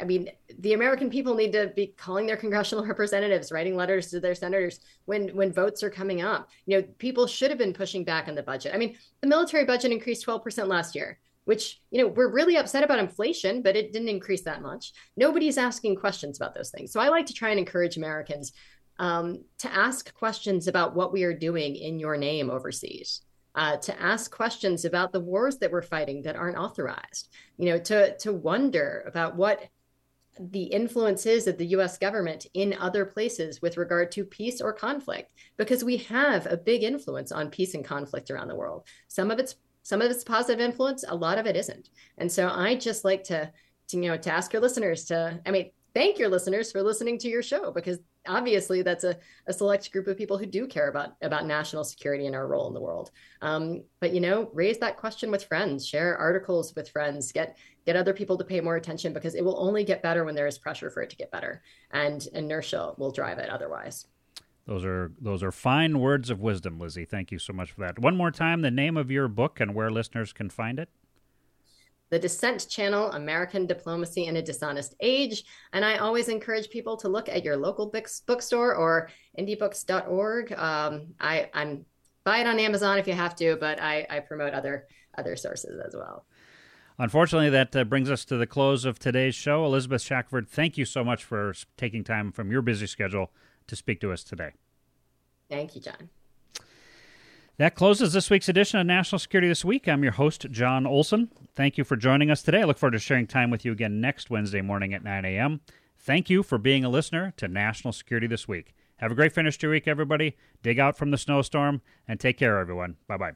I 0.00 0.04
mean, 0.04 0.30
the 0.58 0.74
American 0.74 1.10
people 1.10 1.34
need 1.34 1.52
to 1.52 1.72
be 1.74 1.88
calling 1.96 2.26
their 2.26 2.36
congressional 2.36 2.84
representatives, 2.86 3.50
writing 3.50 3.76
letters 3.76 4.10
to 4.10 4.20
their 4.20 4.34
senators 4.34 4.80
when 5.06 5.28
when 5.28 5.52
votes 5.52 5.82
are 5.82 5.90
coming 5.90 6.22
up. 6.22 6.48
You 6.66 6.78
know, 6.78 6.86
people 6.98 7.26
should 7.26 7.50
have 7.50 7.58
been 7.58 7.72
pushing 7.72 8.04
back 8.04 8.28
on 8.28 8.34
the 8.34 8.42
budget. 8.42 8.74
I 8.74 8.78
mean, 8.78 8.96
the 9.20 9.28
military 9.28 9.64
budget 9.64 9.92
increased 9.92 10.26
12% 10.26 10.68
last 10.68 10.94
year, 10.94 11.18
which, 11.44 11.80
you 11.90 12.00
know, 12.00 12.08
we're 12.08 12.30
really 12.30 12.56
upset 12.56 12.84
about 12.84 12.98
inflation, 12.98 13.62
but 13.62 13.76
it 13.76 13.92
didn't 13.92 14.08
increase 14.08 14.42
that 14.42 14.62
much. 14.62 14.92
Nobody's 15.16 15.58
asking 15.58 15.96
questions 15.96 16.38
about 16.38 16.54
those 16.54 16.70
things. 16.70 16.92
So 16.92 17.00
I 17.00 17.08
like 17.08 17.26
to 17.26 17.34
try 17.34 17.50
and 17.50 17.58
encourage 17.58 17.96
Americans 17.96 18.52
um, 18.98 19.44
to 19.58 19.72
ask 19.72 20.12
questions 20.14 20.68
about 20.68 20.94
what 20.94 21.12
we 21.12 21.24
are 21.24 21.34
doing 21.34 21.74
in 21.74 21.98
your 21.98 22.16
name 22.16 22.50
overseas 22.50 23.22
uh, 23.54 23.76
to 23.78 24.00
ask 24.00 24.30
questions 24.30 24.84
about 24.84 25.12
the 25.12 25.20
wars 25.20 25.58
that 25.58 25.72
we're 25.72 25.82
fighting 25.82 26.22
that 26.22 26.36
aren't 26.36 26.56
authorized, 26.56 27.28
you 27.56 27.66
know, 27.66 27.78
to 27.78 28.16
to 28.18 28.32
wonder 28.32 29.04
about 29.06 29.36
what 29.36 29.62
the 30.50 30.64
influences 30.64 31.46
of 31.46 31.58
the 31.58 31.66
US 31.66 31.98
government 31.98 32.46
in 32.54 32.74
other 32.74 33.04
places 33.04 33.60
with 33.60 33.76
regard 33.76 34.10
to 34.12 34.24
peace 34.24 34.60
or 34.60 34.72
conflict, 34.72 35.30
because 35.56 35.84
we 35.84 35.98
have 35.98 36.46
a 36.46 36.56
big 36.56 36.82
influence 36.82 37.30
on 37.30 37.50
peace 37.50 37.74
and 37.74 37.84
conflict 37.84 38.30
around 38.30 38.48
the 38.48 38.56
world. 38.56 38.86
Some 39.08 39.30
of 39.30 39.38
it's 39.38 39.56
some 39.82 40.02
of 40.02 40.10
it's 40.10 40.24
positive 40.24 40.60
influence, 40.60 41.04
a 41.08 41.14
lot 41.14 41.38
of 41.38 41.46
it 41.46 41.56
isn't. 41.56 41.88
And 42.18 42.30
so 42.30 42.48
I 42.48 42.74
just 42.74 43.04
like 43.04 43.24
to, 43.24 43.50
to 43.88 43.96
you 43.96 44.10
know, 44.10 44.16
to 44.18 44.32
ask 44.32 44.52
your 44.52 44.60
listeners 44.60 45.06
to, 45.06 45.40
I 45.46 45.50
mean, 45.50 45.70
thank 45.94 46.18
your 46.18 46.28
listeners 46.28 46.70
for 46.70 46.82
listening 46.82 47.18
to 47.18 47.28
your 47.28 47.42
show 47.42 47.72
because 47.72 47.98
obviously 48.28 48.82
that's 48.82 49.04
a, 49.04 49.16
a 49.46 49.52
select 49.52 49.90
group 49.90 50.06
of 50.06 50.16
people 50.16 50.38
who 50.38 50.46
do 50.46 50.66
care 50.66 50.88
about 50.88 51.14
about 51.22 51.46
national 51.46 51.84
security 51.84 52.26
and 52.26 52.36
our 52.36 52.46
role 52.46 52.68
in 52.68 52.74
the 52.74 52.80
world 52.80 53.10
um, 53.42 53.82
but 53.98 54.12
you 54.12 54.20
know 54.20 54.50
raise 54.52 54.78
that 54.78 54.96
question 54.96 55.30
with 55.30 55.44
friends 55.44 55.86
share 55.86 56.16
articles 56.16 56.74
with 56.76 56.90
friends 56.90 57.32
get 57.32 57.56
get 57.90 57.96
other 57.96 58.14
people 58.14 58.38
to 58.38 58.44
pay 58.44 58.60
more 58.60 58.76
attention 58.76 59.12
because 59.12 59.34
it 59.34 59.44
will 59.44 59.58
only 59.58 59.82
get 59.82 60.00
better 60.00 60.24
when 60.24 60.36
there 60.36 60.46
is 60.46 60.58
pressure 60.58 60.90
for 60.90 61.02
it 61.02 61.10
to 61.10 61.16
get 61.16 61.32
better 61.32 61.60
and 61.90 62.28
inertia 62.34 62.92
will 62.98 63.10
drive 63.10 63.38
it 63.38 63.50
otherwise 63.50 64.06
those 64.66 64.84
are 64.84 65.10
those 65.20 65.42
are 65.42 65.50
fine 65.50 65.98
words 65.98 66.30
of 66.30 66.38
wisdom 66.38 66.78
lizzie 66.78 67.04
thank 67.04 67.32
you 67.32 67.38
so 67.38 67.52
much 67.52 67.72
for 67.72 67.80
that 67.80 67.98
one 67.98 68.16
more 68.16 68.30
time 68.30 68.60
the 68.60 68.70
name 68.70 68.96
of 68.96 69.10
your 69.10 69.26
book 69.26 69.58
and 69.58 69.74
where 69.74 69.90
listeners 69.90 70.32
can 70.32 70.48
find 70.48 70.78
it 70.78 70.88
the 72.10 72.18
Dissent 72.18 72.68
Channel, 72.68 73.12
American 73.12 73.66
Diplomacy 73.66 74.26
in 74.26 74.36
a 74.36 74.42
Dishonest 74.42 74.96
Age. 74.98 75.44
And 75.72 75.84
I 75.84 75.98
always 75.98 76.28
encourage 76.28 76.68
people 76.68 76.96
to 76.96 77.08
look 77.08 77.28
at 77.28 77.44
your 77.44 77.56
local 77.56 77.88
bookstore 78.26 78.74
or 78.74 79.10
indiebooks.org. 79.38 80.52
Um, 80.52 81.14
I, 81.20 81.48
I'm 81.54 81.86
buy 82.24 82.38
it 82.38 82.48
on 82.48 82.58
Amazon 82.58 82.98
if 82.98 83.06
you 83.06 83.14
have 83.14 83.36
to, 83.36 83.56
but 83.56 83.80
I, 83.80 84.08
I 84.10 84.18
promote 84.18 84.54
other 84.54 84.88
other 85.16 85.36
sources 85.36 85.80
as 85.86 85.94
well. 85.94 86.26
Unfortunately, 87.00 87.48
that 87.48 87.74
uh, 87.74 87.82
brings 87.84 88.10
us 88.10 88.26
to 88.26 88.36
the 88.36 88.46
close 88.46 88.84
of 88.84 88.98
today's 88.98 89.34
show. 89.34 89.64
Elizabeth 89.64 90.02
Shackelford, 90.02 90.46
thank 90.46 90.76
you 90.76 90.84
so 90.84 91.02
much 91.02 91.24
for 91.24 91.54
taking 91.78 92.04
time 92.04 92.30
from 92.30 92.52
your 92.52 92.60
busy 92.60 92.86
schedule 92.86 93.30
to 93.68 93.74
speak 93.74 94.02
to 94.02 94.12
us 94.12 94.22
today. 94.22 94.50
Thank 95.48 95.74
you, 95.74 95.80
John. 95.80 96.10
That 97.56 97.74
closes 97.74 98.12
this 98.12 98.28
week's 98.28 98.50
edition 98.50 98.80
of 98.80 98.86
National 98.86 99.18
Security 99.18 99.48
This 99.48 99.64
Week. 99.64 99.88
I'm 99.88 100.02
your 100.02 100.12
host, 100.12 100.50
John 100.50 100.86
Olson. 100.86 101.30
Thank 101.54 101.78
you 101.78 101.84
for 101.84 101.96
joining 101.96 102.30
us 102.30 102.42
today. 102.42 102.60
I 102.60 102.64
look 102.64 102.76
forward 102.76 102.92
to 102.92 102.98
sharing 102.98 103.26
time 103.26 103.50
with 103.50 103.64
you 103.64 103.72
again 103.72 104.02
next 104.02 104.28
Wednesday 104.28 104.60
morning 104.60 104.92
at 104.92 105.02
9 105.02 105.24
a.m. 105.24 105.62
Thank 105.98 106.28
you 106.28 106.42
for 106.42 106.58
being 106.58 106.84
a 106.84 106.90
listener 106.90 107.32
to 107.38 107.48
National 107.48 107.94
Security 107.94 108.26
This 108.26 108.46
Week. 108.46 108.74
Have 108.96 109.10
a 109.10 109.14
great 109.14 109.32
finish 109.32 109.56
to 109.58 109.68
your 109.68 109.72
week, 109.72 109.88
everybody. 109.88 110.36
Dig 110.62 110.78
out 110.78 110.98
from 110.98 111.12
the 111.12 111.18
snowstorm 111.18 111.80
and 112.06 112.20
take 112.20 112.36
care, 112.36 112.58
everyone. 112.58 112.96
Bye 113.08 113.16
bye. 113.16 113.32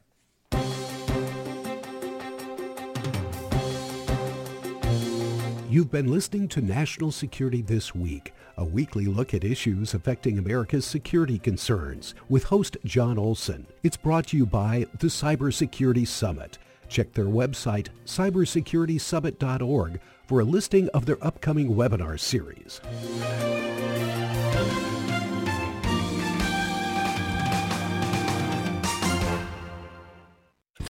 You've 5.75 5.91
been 5.91 6.09
listening 6.09 6.47
to 6.47 6.61
National 6.61 7.11
Security 7.11 7.61
This 7.61 7.93
Week, 7.93 8.31
a 8.55 8.63
weekly 8.63 9.07
look 9.07 9.33
at 9.33 9.43
issues 9.43 9.93
affecting 9.93 10.37
America's 10.37 10.85
security 10.85 11.37
concerns 11.37 12.15
with 12.29 12.45
host 12.45 12.77
John 12.85 13.17
Olson. 13.17 13.67
It's 13.83 13.97
brought 13.97 14.27
to 14.27 14.37
you 14.37 14.45
by 14.45 14.87
the 14.97 15.07
Cybersecurity 15.07 16.07
Summit. 16.07 16.59
Check 16.87 17.11
their 17.11 17.25
website, 17.25 17.89
cybersecuritysummit.org, 18.05 19.99
for 20.27 20.39
a 20.39 20.45
listing 20.45 20.87
of 20.93 21.05
their 21.05 21.21
upcoming 21.21 21.75
webinar 21.75 22.17
series. 22.17 22.79